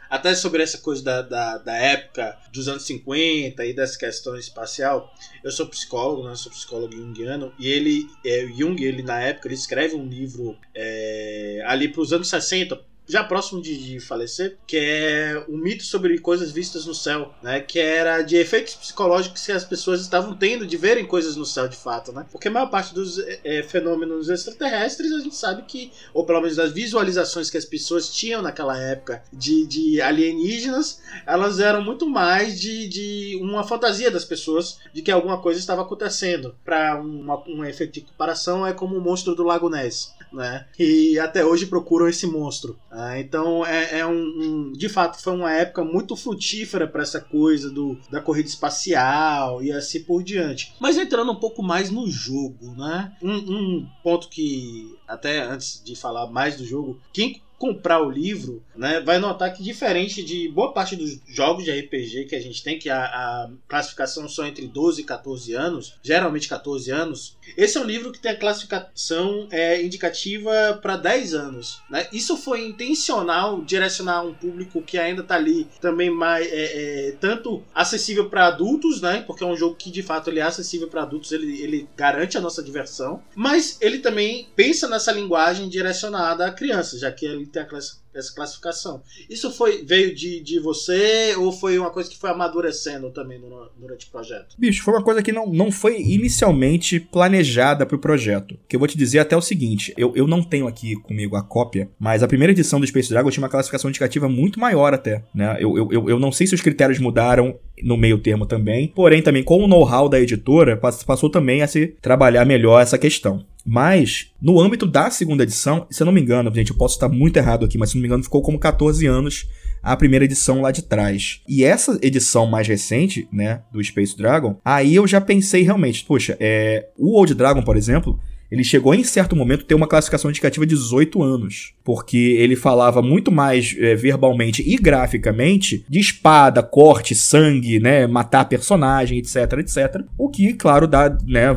Até 0.09 0.33
sobre 0.33 0.63
essa 0.63 0.77
coisa 0.77 1.03
da, 1.03 1.21
da, 1.21 1.57
da, 1.57 1.75
época 1.75 2.37
dos 2.53 2.69
anos 2.69 2.85
50 2.85 3.65
e 3.65 3.73
dessa 3.73 3.97
questão 3.97 4.37
espacial, 4.37 5.13
eu 5.43 5.51
sou 5.51 5.67
psicólogo, 5.67 6.27
né? 6.27 6.35
Sou 6.35 6.51
psicólogo 6.51 6.95
junguiano, 6.95 7.51
e 7.59 7.67
ele, 7.67 8.07
é, 8.25 8.47
Jung, 8.55 8.81
ele 8.81 9.03
na 9.03 9.19
época, 9.19 9.47
ele 9.47 9.55
escreve 9.55 9.95
um 9.95 10.07
livro 10.07 10.57
é, 10.73 11.61
ali 11.65 11.89
para 11.89 12.01
os 12.01 12.13
anos 12.13 12.29
60, 12.29 12.79
já 13.07 13.23
próximo 13.23 13.61
de, 13.61 13.77
de, 13.77 13.99
falecer, 13.99 14.57
que 14.65 14.77
é 14.77 15.45
um 15.47 15.57
mito 15.57 15.83
sobre 15.83 16.17
coisas 16.19 16.51
vistas 16.51 16.85
no 16.85 16.93
céu, 16.93 17.33
né? 17.41 17.59
Que 17.59 17.79
era 17.79 18.21
de 18.21 18.35
efeitos 18.35 18.73
psicológicos 18.75 19.45
que 19.45 19.51
as 19.51 19.63
pessoas 19.63 20.01
estavam 20.01 20.35
tendo 20.35 20.65
de 20.65 20.77
verem 20.77 21.05
coisas 21.05 21.35
no 21.35 21.45
céu 21.45 21.67
de 21.67 21.75
fato, 21.75 22.11
né? 22.11 22.25
Porque 22.31 22.47
a 22.47 22.51
maior 22.51 22.69
parte 22.69 22.93
dos 22.93 23.19
é, 23.43 23.63
fenômenos 23.63 24.29
extraterrestres 24.29 25.11
a 25.11 25.19
gente 25.19 25.35
sabe 25.35 25.63
que, 25.63 25.91
ou 26.13 26.25
pelo 26.25 26.41
menos 26.41 26.55
das 26.55 26.71
visualizações 26.71 27.49
que 27.49 27.57
as 27.57 27.65
pessoas 27.65 28.09
tinham 28.09 28.41
naquela 28.41 28.77
época 28.77 29.23
de, 29.31 29.67
de 29.67 30.01
alienígenas, 30.01 31.01
elas 31.25 31.59
eram 31.59 31.83
muito 31.83 32.09
mais 32.09 32.59
de, 32.59 32.87
de 32.87 33.39
uma 33.41 33.63
fantasia 33.63 34.09
das 34.09 34.25
pessoas 34.25 34.79
de 34.93 35.01
que 35.01 35.11
alguma 35.11 35.41
coisa 35.41 35.59
estava 35.59 35.83
acontecendo. 35.83 36.55
Para 36.63 37.01
um 37.01 37.63
efeito 37.63 37.93
de 37.93 38.01
comparação, 38.01 38.65
é 38.65 38.73
como 38.73 38.97
o 38.97 39.01
monstro 39.01 39.35
do 39.35 39.43
Lago 39.43 39.69
Ness 39.69 40.14
né? 40.35 40.67
E 40.77 41.17
até 41.17 41.43
hoje 41.43 41.65
procuram 41.65 42.07
esse 42.07 42.27
monstro. 42.27 42.77
Ah, 42.91 43.19
então 43.19 43.65
é, 43.65 43.99
é 43.99 44.05
um, 44.05 44.13
um, 44.13 44.73
de 44.73 44.89
fato 44.89 45.21
foi 45.21 45.33
uma 45.33 45.51
época 45.51 45.83
muito 45.83 46.15
frutífera 46.15 46.87
para 46.87 47.01
essa 47.01 47.19
coisa 47.21 47.69
do, 47.69 47.97
da 48.11 48.21
corrida 48.21 48.49
espacial 48.49 49.63
e 49.63 49.71
assim 49.71 50.03
por 50.03 50.23
diante. 50.23 50.73
Mas 50.79 50.97
entrando 50.97 51.31
um 51.31 51.39
pouco 51.39 51.63
mais 51.63 51.89
no 51.89 52.07
jogo, 52.09 52.75
né? 52.77 53.13
Um, 53.21 53.35
um 53.35 53.87
ponto 54.03 54.29
que 54.29 54.95
até 55.07 55.41
antes 55.41 55.81
de 55.83 55.95
falar 55.95 56.27
mais 56.27 56.57
do 56.57 56.65
jogo, 56.65 56.99
quem 57.13 57.41
comprar 57.65 58.01
o 58.01 58.11
livro, 58.11 58.63
né, 58.75 58.99
vai 58.99 59.17
notar 59.17 59.51
que 59.51 59.63
diferente 59.63 60.23
de 60.23 60.47
boa 60.49 60.71
parte 60.71 60.95
dos 60.95 61.19
jogos 61.27 61.63
de 61.63 61.71
RPG 61.71 62.25
que 62.25 62.35
a 62.35 62.41
gente 62.41 62.63
tem, 62.63 62.77
que 62.77 62.89
a, 62.89 63.05
a 63.05 63.49
classificação 63.67 64.29
são 64.29 64.45
entre 64.45 64.67
12 64.67 65.01
e 65.01 65.03
14 65.03 65.53
anos, 65.53 65.95
geralmente 66.03 66.47
14 66.47 66.91
anos, 66.91 67.37
esse 67.57 67.77
é 67.77 67.81
um 67.81 67.85
livro 67.85 68.11
que 68.11 68.19
tem 68.19 68.31
a 68.31 68.37
classificação 68.37 69.47
é, 69.49 69.81
indicativa 69.81 70.77
para 70.79 70.95
10 70.97 71.33
anos. 71.33 71.81
Né? 71.89 72.07
Isso 72.13 72.37
foi 72.37 72.65
intencional, 72.67 73.63
direcionar 73.63 74.23
um 74.23 74.33
público 74.33 74.81
que 74.81 74.97
ainda 74.97 75.21
está 75.21 75.35
ali 75.35 75.67
também 75.81 76.09
mais 76.09 76.45
é, 76.47 77.07
é, 77.07 77.11
tanto 77.19 77.63
acessível 77.73 78.29
para 78.29 78.47
adultos, 78.47 79.01
né? 79.01 79.23
Porque 79.25 79.43
é 79.43 79.47
um 79.47 79.55
jogo 79.55 79.75
que 79.75 79.89
de 79.89 80.03
fato 80.03 80.29
ele 80.29 80.39
é 80.39 80.43
acessível 80.43 80.87
para 80.87 81.01
adultos, 81.01 81.31
ele, 81.31 81.61
ele 81.61 81.89
garante 81.95 82.37
a 82.37 82.41
nossa 82.41 82.61
diversão, 82.61 83.23
mas 83.35 83.77
ele 83.81 83.99
também 83.99 84.47
pensa 84.55 84.87
nessa 84.87 85.11
linguagem 85.11 85.69
direcionada 85.69 86.45
a 86.45 86.51
crianças, 86.51 86.99
já 86.99 87.11
que 87.11 87.25
ele 87.25 87.45
tem 87.55 87.63
a 87.63 87.65
classificação 87.65 88.05
essa 88.15 88.33
classificação. 88.33 89.01
Isso 89.29 89.51
foi 89.51 89.83
veio 89.83 90.15
de, 90.15 90.41
de 90.41 90.59
você 90.59 91.35
ou 91.35 91.51
foi 91.51 91.77
uma 91.77 91.91
coisa 91.91 92.09
que 92.09 92.17
foi 92.17 92.29
amadurecendo 92.29 93.11
também 93.11 93.37
no, 93.37 93.69
durante 93.77 94.07
o 94.07 94.09
projeto? 94.09 94.55
Bicho, 94.57 94.83
foi 94.83 94.93
uma 94.93 95.03
coisa 95.03 95.21
que 95.21 95.31
não, 95.31 95.47
não 95.47 95.71
foi 95.71 95.99
inicialmente 95.99 96.99
planejada 96.99 97.85
para 97.85 97.95
o 97.95 97.99
projeto. 97.99 98.57
Que 98.67 98.75
eu 98.75 98.79
vou 98.79 98.87
te 98.87 98.97
dizer 98.97 99.19
até 99.19 99.35
o 99.35 99.41
seguinte: 99.41 99.93
eu, 99.97 100.13
eu 100.15 100.25
não 100.25 100.41
tenho 100.41 100.67
aqui 100.67 100.95
comigo 100.95 101.35
a 101.35 101.43
cópia, 101.43 101.89
mas 101.99 102.23
a 102.23 102.27
primeira 102.27 102.53
edição 102.53 102.79
do 102.79 102.87
Space 102.87 103.09
Dragon 103.09 103.29
tinha 103.29 103.43
uma 103.43 103.49
classificação 103.49 103.89
indicativa 103.89 104.29
muito 104.29 104.59
maior 104.59 104.93
até. 104.93 105.23
Né? 105.33 105.57
Eu, 105.59 105.91
eu, 105.91 106.09
eu 106.09 106.19
não 106.19 106.31
sei 106.31 106.47
se 106.47 106.55
os 106.55 106.61
critérios 106.61 106.99
mudaram 106.99 107.59
no 107.83 107.97
meio 107.97 108.17
termo 108.17 108.45
também, 108.45 108.87
porém 108.87 109.21
também 109.21 109.43
com 109.43 109.63
o 109.63 109.67
know-how 109.67 110.07
da 110.07 110.19
editora 110.19 110.77
passou 110.77 111.29
também 111.29 111.61
a 111.61 111.67
se 111.67 111.87
trabalhar 112.01 112.45
melhor 112.45 112.81
essa 112.81 112.97
questão. 112.97 113.45
Mas, 113.65 114.31
no 114.39 114.59
âmbito 114.61 114.85
da 114.85 115.09
segunda 115.09 115.41
edição, 115.41 115.87
se 115.89 116.01
eu 116.01 116.05
não 116.05 116.13
me 116.13 116.21
engano, 116.21 116.53
gente, 116.53 116.69
eu 116.69 116.77
posso 116.77 116.95
estar 116.95 117.09
muito 117.09 117.37
errado 117.37 117.65
aqui, 117.65 117.79
mas 117.79 117.89
se 117.89 117.95
não 117.95 118.01
me 118.01 118.07
engano, 118.07 118.23
ficou 118.23 118.41
como 118.41 118.59
14 118.59 119.07
anos 119.07 119.47
a 119.81 119.95
primeira 119.97 120.25
edição 120.25 120.61
lá 120.61 120.71
de 120.71 120.83
trás. 120.83 121.41
E 121.47 121.63
essa 121.63 121.97
edição 122.01 122.45
mais 122.45 122.67
recente, 122.67 123.27
né, 123.31 123.61
do 123.71 123.83
Space 123.83 124.15
Dragon, 124.15 124.57
aí 124.63 124.95
eu 124.95 125.07
já 125.07 125.19
pensei 125.19 125.63
realmente, 125.63 126.03
poxa, 126.05 126.37
é, 126.39 126.87
o 126.97 127.17
Old 127.17 127.33
Dragon, 127.33 127.63
por 127.63 127.75
exemplo, 127.75 128.19
ele 128.51 128.63
chegou 128.63 128.93
em 128.93 129.03
certo 129.03 129.35
momento 129.35 129.65
ter 129.65 129.75
uma 129.75 129.87
classificação 129.87 130.29
indicativa 130.29 130.65
de 130.65 130.75
18 130.75 131.21
anos, 131.21 131.73
porque 131.83 132.17
ele 132.17 132.55
falava 132.55 133.01
muito 133.01 133.31
mais 133.31 133.75
é, 133.79 133.95
verbalmente 133.95 134.63
e 134.65 134.75
graficamente 134.75 135.83
de 135.89 135.99
espada, 135.99 136.61
corte, 136.61 137.15
sangue, 137.15 137.79
né, 137.79 138.07
matar 138.07 138.45
personagem, 138.45 139.17
etc, 139.17 139.35
etc. 139.59 140.03
O 140.17 140.29
que, 140.29 140.53
claro, 140.53 140.87
dá, 140.87 141.15
né, 141.25 141.47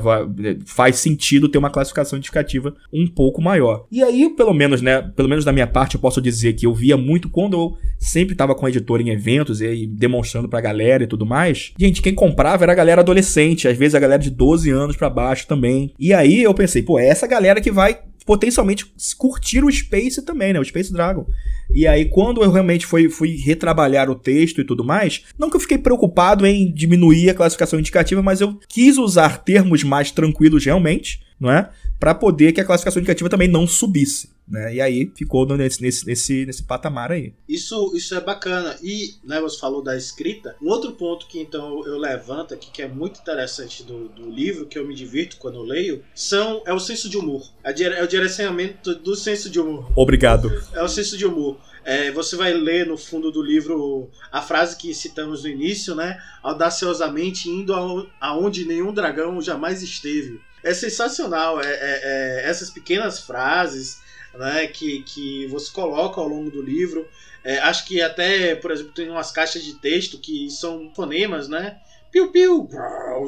faz 0.64 0.96
sentido 0.96 1.48
ter 1.48 1.58
uma 1.58 1.70
classificação 1.70 2.18
indicativa 2.18 2.74
um 2.92 3.06
pouco 3.06 3.42
maior. 3.42 3.86
E 3.90 4.02
aí, 4.02 4.30
pelo 4.30 4.54
menos, 4.54 4.82
né, 4.82 5.02
pelo 5.14 5.28
menos 5.28 5.44
da 5.44 5.52
minha 5.52 5.66
parte, 5.66 5.94
eu 5.94 6.00
posso 6.00 6.20
dizer 6.20 6.54
que 6.54 6.66
eu 6.66 6.74
via 6.74 6.96
muito 6.96 7.28
quando 7.28 7.56
eu 7.56 7.76
sempre 7.98 8.32
estava 8.32 8.54
com 8.54 8.66
a 8.66 8.68
editora 8.68 9.02
em 9.02 9.10
eventos 9.10 9.60
e 9.60 9.86
demonstrando 9.86 10.48
pra 10.48 10.60
galera 10.60 11.04
e 11.04 11.06
tudo 11.06 11.26
mais. 11.26 11.72
Gente, 11.78 12.02
quem 12.02 12.14
comprava 12.14 12.64
era 12.64 12.72
a 12.72 12.76
galera 12.76 13.00
adolescente, 13.00 13.68
às 13.68 13.76
vezes 13.76 13.94
a 13.94 14.00
galera 14.00 14.22
de 14.22 14.30
12 14.30 14.70
anos 14.70 14.96
para 14.96 15.10
baixo 15.10 15.46
também. 15.46 15.92
E 15.98 16.12
aí 16.12 16.42
eu 16.42 16.54
pensei, 16.54 16.77
pô, 16.82 16.98
é 16.98 17.06
essa 17.06 17.26
galera 17.26 17.60
que 17.60 17.70
vai 17.70 17.98
potencialmente 18.28 18.84
curtir 19.16 19.64
o 19.64 19.72
Space 19.72 20.20
também, 20.20 20.52
né? 20.52 20.60
O 20.60 20.64
Space 20.64 20.92
Dragon. 20.92 21.26
E 21.70 21.86
aí, 21.86 22.04
quando 22.04 22.42
eu 22.42 22.50
realmente 22.50 22.84
fui, 22.84 23.08
fui 23.08 23.36
retrabalhar 23.36 24.10
o 24.10 24.14
texto 24.14 24.60
e 24.60 24.64
tudo 24.64 24.84
mais, 24.84 25.24
não 25.38 25.48
que 25.48 25.56
eu 25.56 25.60
fiquei 25.60 25.78
preocupado 25.78 26.46
em 26.46 26.70
diminuir 26.70 27.30
a 27.30 27.34
classificação 27.34 27.78
indicativa, 27.78 28.22
mas 28.22 28.42
eu 28.42 28.60
quis 28.68 28.98
usar 28.98 29.38
termos 29.38 29.82
mais 29.82 30.10
tranquilos 30.10 30.62
realmente, 30.62 31.22
não 31.40 31.50
é? 31.50 31.70
Para 31.98 32.14
poder 32.14 32.52
que 32.52 32.60
a 32.60 32.64
classificação 32.66 33.00
indicativa 33.00 33.30
também 33.30 33.48
não 33.48 33.66
subisse. 33.66 34.28
Né? 34.50 34.74
E 34.74 34.80
aí 34.80 35.12
ficou 35.14 35.46
nesse, 35.46 35.82
nesse, 35.82 36.06
nesse, 36.06 36.46
nesse 36.46 36.62
patamar 36.62 37.12
aí. 37.12 37.34
Isso, 37.48 37.92
isso 37.94 38.14
é 38.14 38.20
bacana. 38.20 38.76
E 38.82 39.14
né, 39.22 39.40
você 39.40 39.58
falou 39.58 39.82
da 39.82 39.96
escrita. 39.96 40.56
Um 40.62 40.68
outro 40.68 40.92
ponto 40.92 41.26
que 41.26 41.38
então 41.38 41.84
eu 41.86 41.98
levanto 41.98 42.54
aqui, 42.54 42.70
que 42.70 42.82
é 42.82 42.88
muito 42.88 43.20
interessante 43.20 43.82
do, 43.82 44.08
do 44.08 44.30
livro, 44.30 44.66
que 44.66 44.78
eu 44.78 44.86
me 44.86 44.94
divirto 44.94 45.36
quando 45.36 45.56
eu 45.56 45.62
leio, 45.62 46.02
são, 46.14 46.62
é 46.66 46.72
o 46.72 46.80
senso 46.80 47.08
de 47.08 47.18
humor. 47.18 47.42
É, 47.62 47.70
é 47.70 48.02
o 48.02 48.08
direcionamento 48.08 48.94
do 48.94 49.14
senso 49.14 49.50
de 49.50 49.60
humor. 49.60 49.90
Obrigado. 49.94 50.50
É 50.72 50.82
o 50.82 50.88
senso 50.88 51.16
de 51.16 51.26
humor. 51.26 51.58
É, 51.84 52.10
você 52.10 52.36
vai 52.36 52.52
ler 52.52 52.86
no 52.86 52.98
fundo 52.98 53.30
do 53.30 53.42
livro 53.42 54.10
a 54.30 54.42
frase 54.42 54.76
que 54.76 54.94
citamos 54.94 55.42
no 55.42 55.48
início, 55.48 55.94
né? 55.94 56.18
Audaciosamente 56.42 57.48
indo 57.48 57.74
aonde 58.20 58.66
nenhum 58.66 58.92
dragão 58.92 59.40
jamais 59.40 59.82
esteve. 59.82 60.40
É 60.62 60.74
sensacional. 60.74 61.60
É, 61.60 61.66
é, 61.66 62.00
é 62.02 62.48
essas 62.48 62.70
pequenas 62.70 63.20
frases 63.20 64.00
né, 64.34 64.66
que, 64.66 65.02
que 65.02 65.46
você 65.46 65.70
coloca 65.72 66.20
ao 66.20 66.28
longo 66.28 66.50
do 66.50 66.62
livro. 66.62 67.06
É, 67.44 67.58
acho 67.60 67.86
que 67.86 68.00
até, 68.02 68.54
por 68.54 68.70
exemplo, 68.70 68.92
tem 68.92 69.08
umas 69.08 69.30
caixas 69.30 69.62
de 69.64 69.74
texto 69.74 70.18
que 70.18 70.50
são 70.50 70.90
fonemas, 70.94 71.48
né? 71.48 71.78
Piu, 72.10 72.32
piu, 72.32 72.68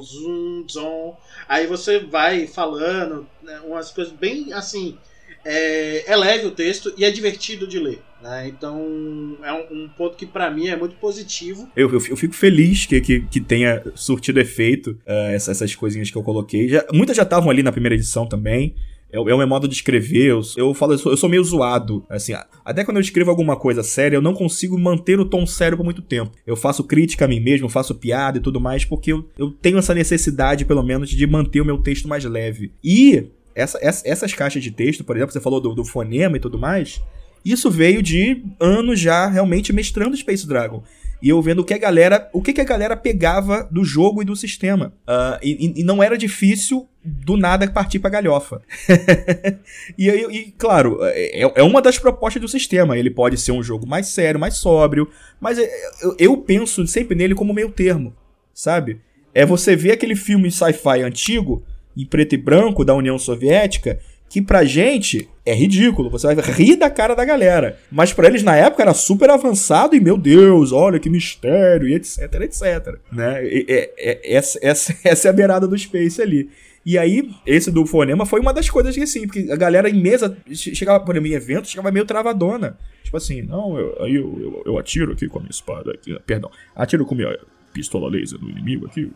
zum, 0.03 0.65
zum. 0.69 1.15
Aí 1.49 1.67
você 1.67 1.99
vai 1.99 2.47
falando 2.47 3.27
né, 3.43 3.61
umas 3.65 3.91
coisas 3.91 4.13
bem 4.13 4.53
assim. 4.53 4.97
É, 5.45 6.05
é 6.11 6.17
leve 6.17 6.47
o 6.47 6.51
texto 6.51 6.93
e 6.97 7.05
é 7.05 7.11
divertido 7.11 7.67
de 7.67 7.79
ler. 7.79 8.03
Né? 8.23 8.49
Então 8.49 9.39
é 9.43 9.53
um, 9.53 9.85
um 9.85 9.89
ponto 9.89 10.17
que 10.17 10.27
para 10.27 10.51
mim 10.51 10.69
é 10.69 10.77
muito 10.77 10.97
positivo. 10.97 11.71
Eu, 11.75 11.91
eu, 11.91 12.17
fico 12.17 12.35
feliz 12.35 12.85
que, 12.85 13.01
que, 13.01 13.21
que, 13.21 13.41
tenha 13.41 13.83
surtido 13.95 14.39
efeito 14.39 14.91
uh, 15.07 15.33
essas, 15.33 15.57
essas 15.57 15.75
coisinhas 15.75 16.11
que 16.11 16.17
eu 16.17 16.23
coloquei. 16.23 16.69
Já, 16.69 16.85
muitas 16.93 17.17
já 17.17 17.23
estavam 17.23 17.51
ali 17.51 17.63
na 17.63 17.73
primeira 17.73 17.95
edição 17.95 18.27
também. 18.27 18.75
É, 19.12 19.16
é 19.16 19.20
o 19.20 19.38
meu 19.38 19.46
modo 19.46 19.68
de 19.68 19.75
escrever. 19.75 20.27
Eu, 20.27 20.40
eu 20.57 20.75
falo, 20.75 20.94
eu 20.94 20.99
sou, 20.99 21.12
eu 21.12 21.16
sou, 21.16 21.29
meio 21.29 21.44
zoado. 21.44 22.05
Assim, 22.09 22.33
até 22.64 22.85
quando 22.85 22.96
eu 22.99 23.03
escrevo 23.03 23.31
alguma 23.31 23.57
coisa 23.57 23.83
séria, 23.83 24.16
eu 24.16 24.23
não 24.23 24.35
consigo 24.35 24.79
manter 24.79 25.18
o 25.18 25.25
tom 25.25 25.46
sério 25.46 25.77
por 25.77 25.85
muito 25.85 26.03
tempo. 26.03 26.33
Eu 26.46 26.57
faço 26.57 26.85
crítica 26.85 27.25
a 27.25 27.29
mim 27.29 27.40
mesmo, 27.40 27.68
faço 27.68 27.94
piada 27.94 28.38
e 28.38 28.40
tudo 28.40 28.61
mais, 28.61 28.85
porque 28.85 29.12
eu, 29.12 29.29
eu 29.38 29.51
tenho 29.51 29.79
essa 29.79 29.94
necessidade, 29.94 30.64
pelo 30.64 30.83
menos, 30.83 31.11
de 31.11 31.27
manter 31.27 31.61
o 31.61 31.64
meu 31.64 31.79
texto 31.79 32.09
mais 32.09 32.25
leve. 32.25 32.73
E 32.83 33.27
essa, 33.55 33.79
essa, 33.83 34.09
essas 34.09 34.33
caixas 34.33 34.62
de 34.62 34.70
texto, 34.70 35.05
por 35.05 35.16
exemplo, 35.16 35.33
você 35.33 35.40
falou 35.40 35.61
do, 35.61 35.75
do 35.75 35.85
fonema 35.85 36.37
e 36.37 36.40
tudo 36.40 36.59
mais. 36.59 37.01
Isso 37.44 37.70
veio 37.70 38.03
de 38.03 38.42
anos 38.61 39.01
já 39.01 39.27
realmente 39.27 39.73
mestrando 39.73 40.16
Space 40.16 40.46
Dragon 40.46 40.83
e 41.23 41.29
eu 41.29 41.40
vendo 41.42 41.61
o 41.61 41.64
que 41.64 41.75
a 41.75 41.79
galera, 41.79 42.29
o 42.33 42.40
que, 42.40 42.53
que 42.53 42.61
a 42.61 42.64
galera 42.64 42.96
pegava 42.96 43.68
do 43.70 43.85
jogo 43.85 44.23
e 44.23 44.25
do 44.25 44.35
sistema. 44.35 44.92
Uh, 45.03 45.38
e, 45.42 45.81
e, 45.81 45.85
não 45.85 46.03
era 46.03 46.16
difícil 46.16 46.88
do 47.03 47.37
nada 47.37 47.69
partir 47.71 47.99
pra 47.99 48.11
galhofa. 48.11 48.61
e, 49.97 50.09
e, 50.09 50.55
claro, 50.59 50.99
é, 51.03 51.41
é, 51.41 51.63
uma 51.63 51.81
das 51.81 51.99
propostas 51.99 52.43
do 52.43 52.49
sistema. 52.49 52.99
Ele 52.99 53.11
pode 53.11 53.39
ser 53.39 53.53
um 53.53 53.63
jogo 53.63 53.87
mais 53.87 54.09
sério, 54.09 54.39
mais 54.39 54.55
sóbrio, 54.55 55.09
mas 55.41 55.59
é, 55.59 55.71
eu, 56.03 56.17
eu 56.19 56.37
penso 56.37 56.87
sempre 56.87 57.17
nele 57.17 57.35
como 57.35 57.55
meio 57.55 57.71
termo, 57.71 58.15
sabe? 58.53 59.01
É 59.35 59.47
você 59.47 59.75
ver 59.75 59.93
aquele 59.93 60.15
filme 60.15 60.51
sci-fi 60.51 61.03
antigo, 61.03 61.63
em 61.97 62.05
preto 62.05 62.35
e 62.35 62.39
branco, 62.39 62.85
da 62.85 62.95
União 62.95 63.19
Soviética, 63.19 63.99
que 64.29 64.41
pra 64.41 64.65
gente 64.65 65.29
é 65.45 65.53
ridículo, 65.53 66.09
você 66.09 66.33
vai 66.33 66.45
rir 66.53 66.77
da 66.77 66.89
cara 66.89 67.17
da 67.17 67.25
galera. 67.25 67.79
Mas 67.91 68.13
para 68.13 68.29
eles 68.29 68.45
na 68.45 68.55
época 68.55 68.83
era 68.83 68.95
super 68.95 69.29
avançado 69.29 69.97
e, 69.97 70.01
meu 70.01 70.17
Deus, 70.17 70.71
olha 70.71 71.01
que 71.01 71.11
mistério, 71.11 71.89
e 71.89 71.95
etc, 71.95 72.33
etc. 72.43 72.97
Né? 73.11 73.45
E, 73.45 73.67
é, 73.69 73.91
é, 73.99 74.37
essa, 74.37 74.59
essa, 74.63 74.97
essa 75.03 75.29
é 75.29 75.31
a 75.31 75.33
beirada 75.33 75.67
do 75.67 75.77
Space 75.77 76.23
ali. 76.23 76.49
E 76.85 76.97
aí, 76.97 77.31
esse 77.45 77.71
do 77.71 77.85
fonema 77.85 78.25
foi 78.25 78.40
uma 78.40 78.55
das 78.55 78.71
coisas 78.71 78.95
que, 78.95 79.03
assim, 79.03 79.27
porque 79.27 79.51
a 79.53 79.57
galera 79.57 79.88
em 79.88 80.01
mesa 80.01 80.37
chegava, 80.51 81.05
por 81.05 81.14
exemplo, 81.14 81.31
em 81.31 81.35
evento, 81.35 81.69
chegava 81.69 81.90
meio 81.90 82.07
travadona. 82.07 82.79
Tipo 83.05 83.16
assim, 83.16 83.43
não, 83.43 83.79
eu, 83.79 84.03
aí 84.03 84.14
eu, 84.14 84.40
eu, 84.40 84.62
eu, 84.66 84.79
atiro 84.79 85.12
aqui 85.12 85.29
com 85.29 85.38
a 85.38 85.43
minha 85.43 85.51
espada, 85.51 85.93
aqui, 85.93 86.19
perdão, 86.27 86.51
atiro 86.75 87.05
com 87.05 87.14
a 87.14 87.16
minha 87.19 87.38
pistola 87.73 88.09
laser 88.09 88.40
no 88.40 88.49
inimigo 88.49 88.87
aqui. 88.87 89.11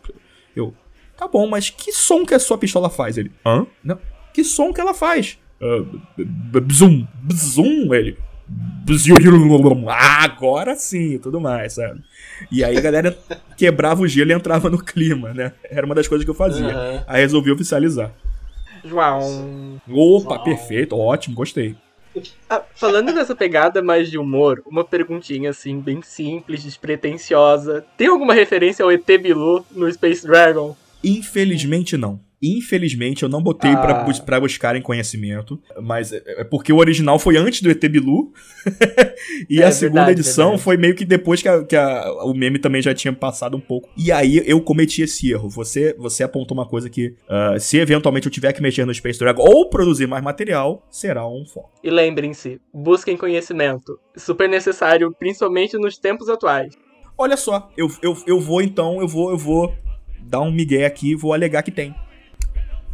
Eu, 0.55 0.73
tá 1.17 1.27
bom, 1.27 1.47
mas 1.47 1.69
que 1.69 1.91
som 1.91 2.25
que 2.25 2.33
a 2.33 2.39
sua 2.39 2.57
pistola 2.57 2.89
faz? 2.89 3.17
Ele, 3.17 3.31
hã? 3.43 3.65
Não, 3.83 3.99
que 4.33 4.43
som 4.43 4.71
que 4.71 4.81
ela 4.81 4.93
faz. 4.93 5.39
Uh, 5.59 5.99
bzum, 6.61 7.07
bzum, 7.23 7.93
ele. 7.93 8.17
Ah, 9.89 10.23
agora 10.23 10.75
sim, 10.75 11.17
tudo 11.17 11.41
mais, 11.41 11.73
sabe? 11.73 12.01
E 12.51 12.63
aí 12.63 12.77
a 12.77 12.81
galera 12.81 13.17
quebrava 13.57 14.01
o 14.01 14.07
gelo 14.07 14.31
e 14.31 14.33
entrava 14.33 14.69
no 14.69 14.77
clima, 14.77 15.33
né? 15.33 15.53
Era 15.63 15.85
uma 15.85 15.95
das 15.95 16.07
coisas 16.07 16.23
que 16.23 16.29
eu 16.29 16.35
fazia. 16.35 16.67
Uhum. 16.67 17.03
Aí 17.07 17.21
resolvi 17.21 17.51
oficializar. 17.51 18.11
João. 18.83 19.81
Opa, 19.89 20.35
João. 20.35 20.43
perfeito, 20.43 20.95
ótimo, 20.95 21.35
gostei. 21.35 21.75
Ah, 22.49 22.61
falando 22.75 23.11
nessa 23.11 23.35
pegada 23.35 23.81
mais 23.81 24.09
de 24.09 24.17
humor, 24.17 24.61
uma 24.65 24.85
perguntinha 24.85 25.49
assim, 25.49 25.79
bem 25.79 26.01
simples, 26.01 26.63
despretensiosa. 26.63 27.85
Tem 27.97 28.07
alguma 28.07 28.33
referência 28.33 28.83
ao 28.83 28.91
ET 28.91 29.05
Bilu 29.05 29.65
no 29.71 29.91
Space 29.91 30.25
Dragon? 30.25 30.75
Infelizmente 31.03 31.97
não. 31.97 32.19
Infelizmente, 32.41 33.23
eu 33.23 33.29
não 33.29 33.41
botei 33.41 33.71
ah. 33.71 33.77
pra, 33.77 34.13
pra 34.25 34.39
buscarem 34.39 34.81
conhecimento, 34.81 35.59
mas 35.81 36.11
é, 36.11 36.21
é 36.25 36.43
porque 36.43 36.71
o 36.71 36.77
original 36.77 37.17
foi 37.17 37.37
antes 37.37 37.61
do 37.61 37.69
ET 37.69 37.83
Bilu, 37.87 38.33
e 39.49 39.61
é, 39.61 39.65
a 39.65 39.71
segunda 39.71 40.01
verdade, 40.01 40.19
edição 40.19 40.45
verdade. 40.49 40.63
foi 40.63 40.77
meio 40.77 40.95
que 40.95 41.05
depois 41.05 41.41
que, 41.41 41.47
a, 41.47 41.63
que 41.63 41.75
a, 41.75 42.11
o 42.23 42.33
meme 42.33 42.59
também 42.59 42.81
já 42.81 42.93
tinha 42.93 43.13
passado 43.13 43.55
um 43.55 43.59
pouco. 43.59 43.89
E 43.97 44.11
aí 44.11 44.41
eu 44.45 44.61
cometi 44.61 45.01
esse 45.01 45.31
erro. 45.31 45.49
Você, 45.49 45.95
você 45.97 46.23
apontou 46.23 46.57
uma 46.57 46.67
coisa 46.67 46.89
que, 46.89 47.15
uh, 47.29 47.59
se 47.59 47.77
eventualmente 47.77 48.27
eu 48.27 48.31
tiver 48.31 48.51
que 48.53 48.61
mexer 48.61 48.85
no 48.85 48.93
Space 48.93 49.19
Dragon 49.19 49.41
ou 49.41 49.69
produzir 49.69 50.07
mais 50.07 50.23
material, 50.23 50.85
será 50.89 51.27
um 51.27 51.45
foco. 51.45 51.71
E 51.83 51.89
lembrem-se, 51.89 52.59
busquem 52.73 53.17
conhecimento. 53.17 53.99
Super 54.15 54.49
necessário, 54.49 55.13
principalmente 55.17 55.77
nos 55.77 55.97
tempos 55.97 56.29
atuais. 56.29 56.73
Olha 57.17 57.37
só, 57.37 57.69
eu, 57.77 57.89
eu, 58.01 58.17
eu 58.27 58.39
vou 58.39 58.61
então, 58.61 58.99
eu 58.99 59.07
vou, 59.07 59.31
eu 59.31 59.37
vou 59.37 59.73
dar 60.19 60.41
um 60.41 60.51
migué 60.51 60.85
aqui, 60.85 61.15
vou 61.15 61.33
alegar 61.33 61.63
que 61.63 61.71
tem. 61.71 61.95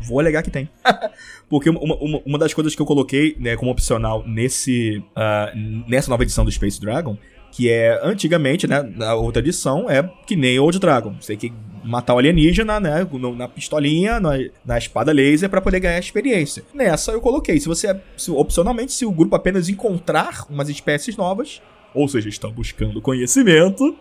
Vou 0.04 0.20
alegar 0.20 0.44
que 0.44 0.52
tem. 0.52 0.70
Porque 1.50 1.70
uma, 1.70 1.80
uma, 1.80 2.22
uma, 2.26 2.38
das 2.38 2.54
coisas 2.54 2.76
que 2.76 2.82
eu 2.82 2.86
coloquei 2.86 3.36
né, 3.40 3.56
como 3.56 3.72
opcional 3.72 4.24
nesse, 4.26 5.04
uh, 5.16 5.86
nessa 5.88 6.10
nova 6.10 6.24
edição 6.24 6.46
do 6.46 6.52
Space 6.52 6.80
Dragon, 6.80 7.18
que 7.52 7.70
é 7.70 8.00
antigamente, 8.04 8.66
né, 8.68 8.82
na 8.82 9.14
outra 9.14 9.42
edição, 9.42 9.90
é 9.90 10.02
que 10.26 10.36
nem 10.36 10.58
Old 10.60 10.80
Dragon. 10.80 11.14
Você 11.20 11.36
tem 11.36 11.50
que 11.50 11.56
matar 11.84 12.14
o 12.14 12.18
alienígena, 12.18 12.80
né, 12.80 13.08
na 13.36 13.48
pistolinha, 13.48 14.20
na, 14.20 14.32
na 14.66 14.78
espada 14.78 15.12
laser 15.12 15.50
para 15.50 15.62
poder 15.62 15.80
ganhar 15.80 16.00
experiência. 16.00 16.64
Nessa 16.74 17.12
eu 17.12 17.20
coloquei, 17.20 17.60
se 17.60 17.68
você, 17.68 18.00
se, 18.16 18.32
opcionalmente, 18.32 18.94
se 18.94 19.06
o 19.06 19.12
grupo 19.12 19.36
apenas 19.36 19.68
encontrar 19.68 20.46
umas 20.50 20.70
espécies 20.70 21.18
novas, 21.18 21.62
ou 21.94 22.08
seja, 22.08 22.30
estão 22.30 22.52
buscando 22.52 23.02
conhecimento, 23.02 23.96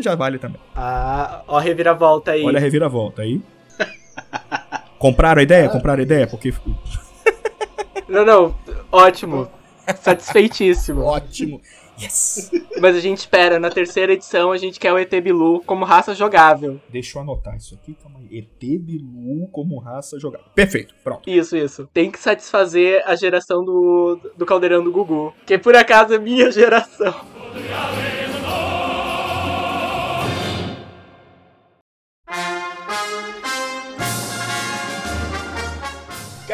já 0.00 0.14
vale 0.14 0.38
também. 0.38 0.60
Ah, 0.74 1.42
ó 1.46 1.58
a 1.58 1.60
reviravolta 1.60 2.32
aí. 2.32 2.42
Olha 2.42 2.58
a 2.58 2.60
reviravolta 2.60 3.22
aí. 3.22 3.40
Compraram 5.04 5.40
a 5.40 5.42
ideia? 5.42 5.68
Compraram 5.68 6.00
a 6.00 6.02
ideia? 6.02 6.26
Porque. 6.26 6.54
Não, 8.08 8.24
não. 8.24 8.56
Ótimo. 8.90 9.50
Satisfeitíssimo. 10.00 11.02
Ótimo. 11.02 11.60
Yes! 12.00 12.50
Mas 12.80 12.96
a 12.96 13.00
gente 13.00 13.18
espera, 13.18 13.60
na 13.60 13.68
terceira 13.68 14.14
edição 14.14 14.50
a 14.50 14.56
gente 14.56 14.80
quer 14.80 14.94
o 14.94 14.98
ET 14.98 15.10
Bilu 15.20 15.62
como 15.66 15.84
raça 15.84 16.14
jogável. 16.14 16.80
Deixa 16.88 17.18
eu 17.18 17.22
anotar 17.22 17.54
isso 17.54 17.74
aqui, 17.74 17.94
calma 18.02 18.18
aí. 18.18 18.38
ET 18.38 18.80
Bilu 18.80 19.46
como 19.52 19.78
raça 19.78 20.18
jogável. 20.18 20.46
Perfeito, 20.54 20.94
pronto. 21.04 21.28
Isso, 21.28 21.54
isso. 21.54 21.86
Tem 21.92 22.10
que 22.10 22.18
satisfazer 22.18 23.02
a 23.06 23.14
geração 23.14 23.62
do, 23.62 24.18
do 24.38 24.46
caldeirão 24.46 24.82
do 24.82 24.90
Gugu. 24.90 25.34
Que 25.44 25.58
por 25.58 25.76
acaso 25.76 26.14
é 26.14 26.18
minha 26.18 26.50
geração. 26.50 27.14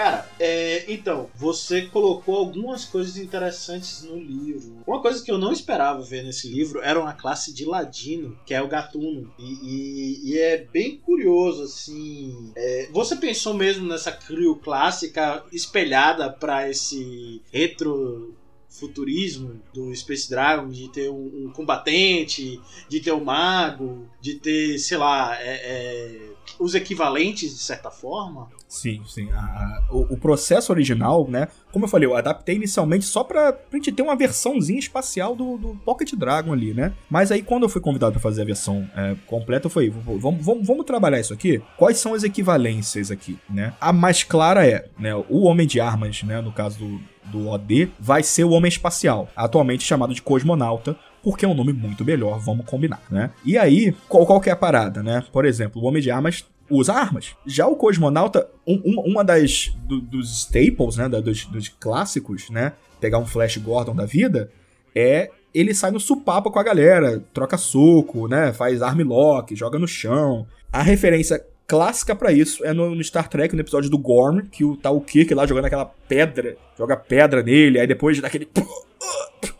Cara, 0.00 0.26
é, 0.40 0.90
então, 0.90 1.28
você 1.34 1.82
colocou 1.82 2.34
algumas 2.34 2.86
coisas 2.86 3.18
interessantes 3.18 4.02
no 4.02 4.18
livro. 4.18 4.82
Uma 4.86 5.02
coisa 5.02 5.22
que 5.22 5.30
eu 5.30 5.36
não 5.36 5.52
esperava 5.52 6.00
ver 6.00 6.24
nesse 6.24 6.48
livro 6.48 6.80
era 6.80 6.98
uma 6.98 7.12
classe 7.12 7.52
de 7.52 7.66
ladino, 7.66 8.34
que 8.46 8.54
é 8.54 8.62
o 8.62 8.66
gatuno. 8.66 9.30
E, 9.38 9.52
e, 9.62 10.30
e 10.30 10.38
é 10.38 10.56
bem 10.56 10.96
curioso, 10.96 11.64
assim. 11.64 12.50
É, 12.56 12.88
você 12.90 13.14
pensou 13.14 13.52
mesmo 13.52 13.86
nessa 13.86 14.10
crio 14.10 14.56
clássica 14.56 15.44
espelhada 15.52 16.32
para 16.32 16.70
esse 16.70 17.42
retro 17.52 18.34
futurismo 18.70 19.60
do 19.74 19.94
Space 19.94 20.30
Dragon, 20.30 20.70
de 20.70 20.88
ter 20.88 21.10
um, 21.10 21.44
um, 21.44 21.52
combatente, 21.52 22.58
de 22.88 23.00
ter 23.00 23.12
um 23.12 23.22
mago, 23.22 24.08
de 24.18 24.36
ter, 24.36 24.78
sei 24.78 24.96
lá, 24.96 25.36
é, 25.38 25.56
é, 25.56 26.30
os 26.58 26.74
equivalentes 26.74 27.50
de 27.50 27.62
certa 27.62 27.90
forma. 27.90 28.48
Sim, 28.68 29.02
sim. 29.06 29.28
A, 29.32 29.38
a, 29.38 29.82
o, 29.90 30.14
o, 30.14 30.16
processo 30.16 30.72
original, 30.72 31.26
né? 31.28 31.48
Como 31.72 31.84
eu 31.84 31.88
falei, 31.88 32.08
eu 32.08 32.16
adaptei 32.16 32.54
inicialmente 32.54 33.04
só 33.04 33.24
pra, 33.24 33.52
pra 33.52 33.78
gente 33.78 33.92
ter 33.92 34.02
uma 34.02 34.16
versãozinha 34.16 34.78
espacial 34.78 35.34
do, 35.34 35.56
do 35.58 35.74
Pocket 35.84 36.14
Dragon 36.14 36.52
ali, 36.52 36.72
né? 36.72 36.92
Mas 37.08 37.32
aí 37.32 37.42
quando 37.42 37.64
eu 37.64 37.68
fui 37.68 37.80
convidado 37.80 38.12
para 38.12 38.20
fazer 38.20 38.42
a 38.42 38.44
versão 38.44 38.88
é, 38.96 39.16
completa, 39.26 39.66
eu 39.66 39.70
falei, 39.70 39.90
vamos, 39.90 40.44
vamos, 40.44 40.86
trabalhar 40.86 41.20
isso 41.20 41.32
aqui? 41.32 41.60
Quais 41.76 41.98
são 41.98 42.14
as 42.14 42.22
equivalências 42.22 43.10
aqui, 43.10 43.38
né? 43.48 43.74
A 43.80 43.92
mais 43.92 44.22
clara 44.22 44.66
é, 44.66 44.88
né? 44.98 45.14
O 45.28 45.42
Homem 45.42 45.66
de 45.66 45.80
Armas, 45.80 46.22
né? 46.22 46.40
No 46.40 46.52
caso 46.52 46.78
do, 46.78 47.00
do 47.24 47.48
OD, 47.48 47.90
vai 47.98 48.22
ser 48.22 48.44
o 48.44 48.50
Homem 48.50 48.68
Espacial, 48.68 49.28
atualmente 49.34 49.84
chamado 49.84 50.14
de 50.14 50.22
Cosmonauta, 50.22 50.96
porque 51.22 51.44
é 51.44 51.48
um 51.48 51.54
nome 51.54 51.72
muito 51.72 52.04
melhor, 52.04 52.38
vamos 52.38 52.66
combinar, 52.66 53.02
né? 53.10 53.30
E 53.44 53.58
aí, 53.58 53.94
qual, 54.08 54.26
qual 54.26 54.40
que 54.40 54.48
é 54.48 54.52
a 54.52 54.56
parada, 54.56 55.02
né? 55.02 55.24
Por 55.32 55.44
exemplo, 55.44 55.82
o 55.82 55.84
Homem 55.84 56.02
de 56.02 56.10
Armas 56.10 56.44
usa 56.70 56.92
armas. 56.94 57.34
Já 57.44 57.66
o 57.66 57.74
cosmonauta, 57.74 58.48
um, 58.66 58.80
um, 58.84 59.00
uma 59.00 59.24
das 59.24 59.72
do, 59.84 60.00
dos 60.00 60.30
staples, 60.42 60.96
né, 60.96 61.08
dos, 61.08 61.44
dos, 61.46 61.68
clássicos, 61.68 62.48
né, 62.48 62.72
pegar 63.00 63.18
um 63.18 63.26
Flash 63.26 63.56
Gordon 63.56 63.94
da 63.94 64.06
vida, 64.06 64.50
é 64.94 65.30
ele 65.52 65.74
sai 65.74 65.90
no 65.90 65.98
supapo 65.98 66.50
com 66.50 66.60
a 66.60 66.62
galera, 66.62 67.22
troca 67.34 67.58
soco, 67.58 68.28
né, 68.28 68.52
faz 68.52 68.80
lock, 68.80 69.54
joga 69.56 69.80
no 69.80 69.88
chão. 69.88 70.46
A 70.72 70.80
referência 70.80 71.44
clássica 71.66 72.14
para 72.14 72.32
isso 72.32 72.64
é 72.64 72.72
no, 72.72 72.94
no, 72.94 73.02
Star 73.02 73.28
Trek, 73.28 73.54
no 73.54 73.60
episódio 73.60 73.90
do 73.90 73.98
Gorm, 73.98 74.42
que 74.42 74.64
o, 74.64 74.76
tá 74.76 74.90
o 74.90 75.00
Kirk 75.00 75.34
lá 75.34 75.46
jogando 75.46 75.64
aquela 75.64 75.86
pedra, 75.86 76.56
joga 76.78 76.96
pedra 76.96 77.42
nele, 77.42 77.80
aí 77.80 77.86
depois 77.86 78.20
daquele 78.20 78.48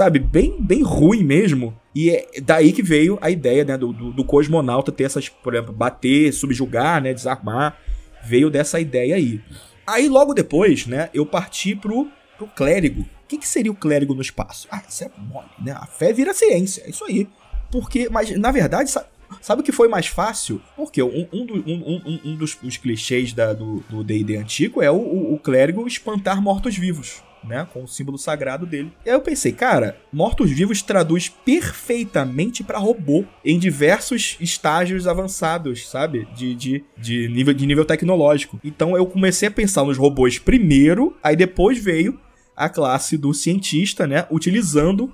sabe, 0.00 0.18
bem, 0.18 0.56
bem 0.58 0.82
ruim 0.82 1.22
mesmo. 1.22 1.78
E 1.94 2.08
é 2.08 2.26
daí 2.42 2.72
que 2.72 2.82
veio 2.82 3.18
a 3.20 3.30
ideia, 3.30 3.66
né, 3.66 3.76
do, 3.76 3.92
do, 3.92 4.12
do 4.12 4.24
cosmonauta 4.24 4.90
ter 4.90 5.04
essas, 5.04 5.28
por 5.28 5.54
exemplo, 5.54 5.74
bater, 5.74 6.32
subjugar, 6.32 7.02
né, 7.02 7.12
desarmar. 7.12 7.76
Veio 8.24 8.48
dessa 8.48 8.80
ideia 8.80 9.16
aí. 9.16 9.42
Aí 9.86 10.08
logo 10.08 10.32
depois, 10.32 10.86
né, 10.86 11.10
eu 11.12 11.26
parti 11.26 11.76
pro, 11.76 12.08
pro 12.38 12.46
clérigo. 12.46 13.02
O 13.02 13.28
que, 13.28 13.36
que 13.36 13.46
seria 13.46 13.70
o 13.70 13.76
clérigo 13.76 14.14
no 14.14 14.22
espaço? 14.22 14.66
Ah, 14.70 14.82
isso 14.88 15.04
é 15.04 15.10
mole, 15.18 15.50
né? 15.62 15.72
A 15.72 15.84
fé 15.84 16.14
vira 16.14 16.32
ciência, 16.32 16.82
é 16.86 16.90
isso 16.90 17.04
aí. 17.04 17.28
Porque, 17.70 18.08
mas 18.08 18.30
na 18.38 18.50
verdade, 18.50 18.90
sabe, 18.90 19.06
Sabe 19.40 19.60
o 19.60 19.64
que 19.64 19.70
foi 19.70 19.86
mais 19.86 20.08
fácil? 20.08 20.60
Porque 20.74 21.00
um, 21.00 21.28
um, 21.32 21.46
do, 21.46 21.54
um, 21.54 22.20
um, 22.24 22.36
dos 22.36 22.56
clichês 22.78 23.32
da, 23.32 23.52
do 23.52 24.02
D&D 24.02 24.36
antigo 24.36 24.82
é 24.82 24.90
o, 24.90 24.96
o, 24.96 25.34
o 25.34 25.38
clérigo 25.38 25.86
espantar 25.86 26.42
mortos-vivos 26.42 27.22
né, 27.44 27.66
com 27.72 27.82
o 27.82 27.88
símbolo 27.88 28.18
sagrado 28.18 28.66
dele. 28.66 28.92
E 29.04 29.10
aí 29.10 29.16
eu 29.16 29.20
pensei, 29.20 29.52
cara, 29.52 29.96
mortos-vivos 30.12 30.82
traduz 30.82 31.28
perfeitamente 31.28 32.62
para 32.62 32.78
robô 32.78 33.24
em 33.44 33.58
diversos 33.58 34.36
estágios 34.40 35.06
avançados, 35.06 35.88
sabe? 35.88 36.26
De, 36.34 36.54
de, 36.54 36.84
de, 36.96 37.28
nível, 37.28 37.54
de 37.54 37.66
nível 37.66 37.84
tecnológico. 37.84 38.60
Então 38.62 38.96
eu 38.96 39.06
comecei 39.06 39.48
a 39.48 39.52
pensar 39.52 39.84
nos 39.84 39.98
robôs 39.98 40.38
primeiro, 40.38 41.16
aí 41.22 41.36
depois 41.36 41.82
veio 41.82 42.18
a 42.56 42.68
classe 42.68 43.16
do 43.16 43.32
cientista, 43.32 44.06
né, 44.06 44.26
utilizando 44.30 45.10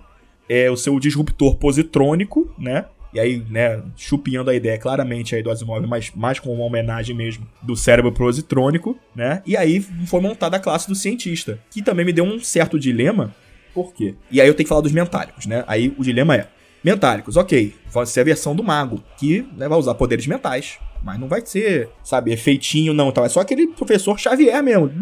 é, 0.48 0.70
o 0.70 0.76
seu 0.76 0.98
disruptor 0.98 1.56
positrônico, 1.56 2.52
né, 2.58 2.86
e 3.16 3.18
aí, 3.18 3.42
né, 3.48 3.82
chupinhando 3.96 4.50
a 4.50 4.54
ideia 4.54 4.76
claramente 4.76 5.34
aí 5.34 5.42
do 5.42 5.50
Asimov, 5.50 5.86
mas 5.86 6.12
mais 6.14 6.38
com 6.38 6.52
uma 6.52 6.66
homenagem 6.66 7.16
mesmo 7.16 7.46
do 7.62 7.74
cérebro 7.74 8.12
positrônico, 8.12 8.94
né? 9.14 9.42
E 9.46 9.56
aí 9.56 9.80
foi 9.80 10.20
montada 10.20 10.58
a 10.58 10.60
classe 10.60 10.86
do 10.86 10.94
cientista, 10.94 11.58
que 11.70 11.80
também 11.80 12.04
me 12.04 12.12
deu 12.12 12.26
um 12.26 12.38
certo 12.38 12.78
dilema. 12.78 13.34
Por 13.72 13.94
quê? 13.94 14.14
E 14.30 14.38
aí 14.38 14.46
eu 14.46 14.52
tenho 14.52 14.66
que 14.66 14.68
falar 14.68 14.82
dos 14.82 14.92
mentálicos, 14.92 15.46
né? 15.46 15.64
Aí 15.66 15.94
o 15.96 16.04
dilema 16.04 16.36
é: 16.36 16.48
mentálicos, 16.84 17.38
ok, 17.38 17.74
vai 17.90 18.04
ser 18.04 18.20
a 18.20 18.24
versão 18.24 18.54
do 18.54 18.62
mago, 18.62 19.02
que 19.16 19.46
né, 19.56 19.66
vai 19.66 19.78
usar 19.78 19.94
poderes 19.94 20.26
mentais, 20.26 20.78
mas 21.02 21.18
não 21.18 21.26
vai 21.26 21.40
ser, 21.42 21.88
sabe, 22.04 22.34
efeitinho, 22.34 22.92
não, 22.92 23.10
tal. 23.10 23.24
É 23.24 23.30
só 23.30 23.40
aquele 23.40 23.68
professor 23.68 24.18
Xavier 24.18 24.62
mesmo, 24.62 24.92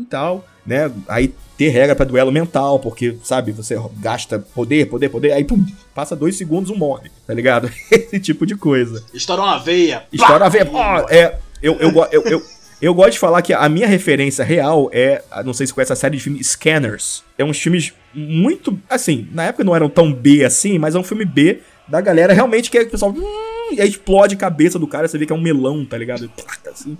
e 0.00 0.06
tal, 0.06 0.42
né? 0.66 0.90
Aí 1.08 1.34
ter 1.56 1.68
regra 1.68 1.94
para 1.94 2.06
duelo 2.06 2.32
mental, 2.32 2.78
porque, 2.78 3.16
sabe, 3.22 3.52
você 3.52 3.76
gasta 3.98 4.38
poder, 4.38 4.86
poder, 4.86 5.08
poder, 5.08 5.32
aí 5.32 5.44
pum, 5.44 5.64
passa 5.94 6.16
dois 6.16 6.36
segundos, 6.36 6.70
um 6.70 6.76
morre, 6.76 7.10
tá 7.26 7.34
ligado? 7.34 7.70
Esse 7.90 8.18
tipo 8.18 8.46
de 8.46 8.56
coisa. 8.56 9.04
Estoura 9.12 9.42
uma 9.42 9.58
veia. 9.58 10.04
Estoura 10.12 10.44
uma 10.44 10.50
veia. 10.50 10.68
Oh, 10.72 11.12
é, 11.12 11.38
eu, 11.62 11.76
eu, 11.78 11.90
eu, 12.10 12.22
eu, 12.24 12.42
eu 12.80 12.92
gosto 12.92 13.12
de 13.12 13.18
falar 13.20 13.42
que 13.42 13.52
a 13.52 13.68
minha 13.68 13.86
referência 13.86 14.44
real 14.44 14.90
é, 14.92 15.22
não 15.44 15.54
sei 15.54 15.66
se 15.66 15.72
conhece 15.72 15.92
a 15.92 15.96
série 15.96 16.16
de 16.16 16.22
filmes 16.24 16.48
Scanners. 16.48 17.22
É 17.38 17.44
uns 17.44 17.60
filmes 17.60 17.92
muito, 18.12 18.76
assim, 18.90 19.28
na 19.32 19.44
época 19.44 19.62
não 19.62 19.76
eram 19.76 19.88
tão 19.88 20.12
B 20.12 20.44
assim, 20.44 20.78
mas 20.78 20.96
é 20.96 20.98
um 20.98 21.04
filme 21.04 21.24
B 21.24 21.60
da 21.86 22.00
galera 22.00 22.32
realmente 22.32 22.70
que 22.70 22.78
é 22.78 22.82
o 22.82 22.90
pessoal. 22.90 23.12
Hum, 23.12 23.72
e 23.72 23.80
aí 23.80 23.88
explode 23.88 24.34
a 24.34 24.38
cabeça 24.38 24.78
do 24.80 24.88
cara, 24.88 25.06
você 25.06 25.16
vê 25.16 25.26
que 25.26 25.32
é 25.32 25.36
um 25.36 25.40
melão, 25.40 25.84
tá 25.84 25.96
ligado? 25.96 26.28
Assim. 26.68 26.96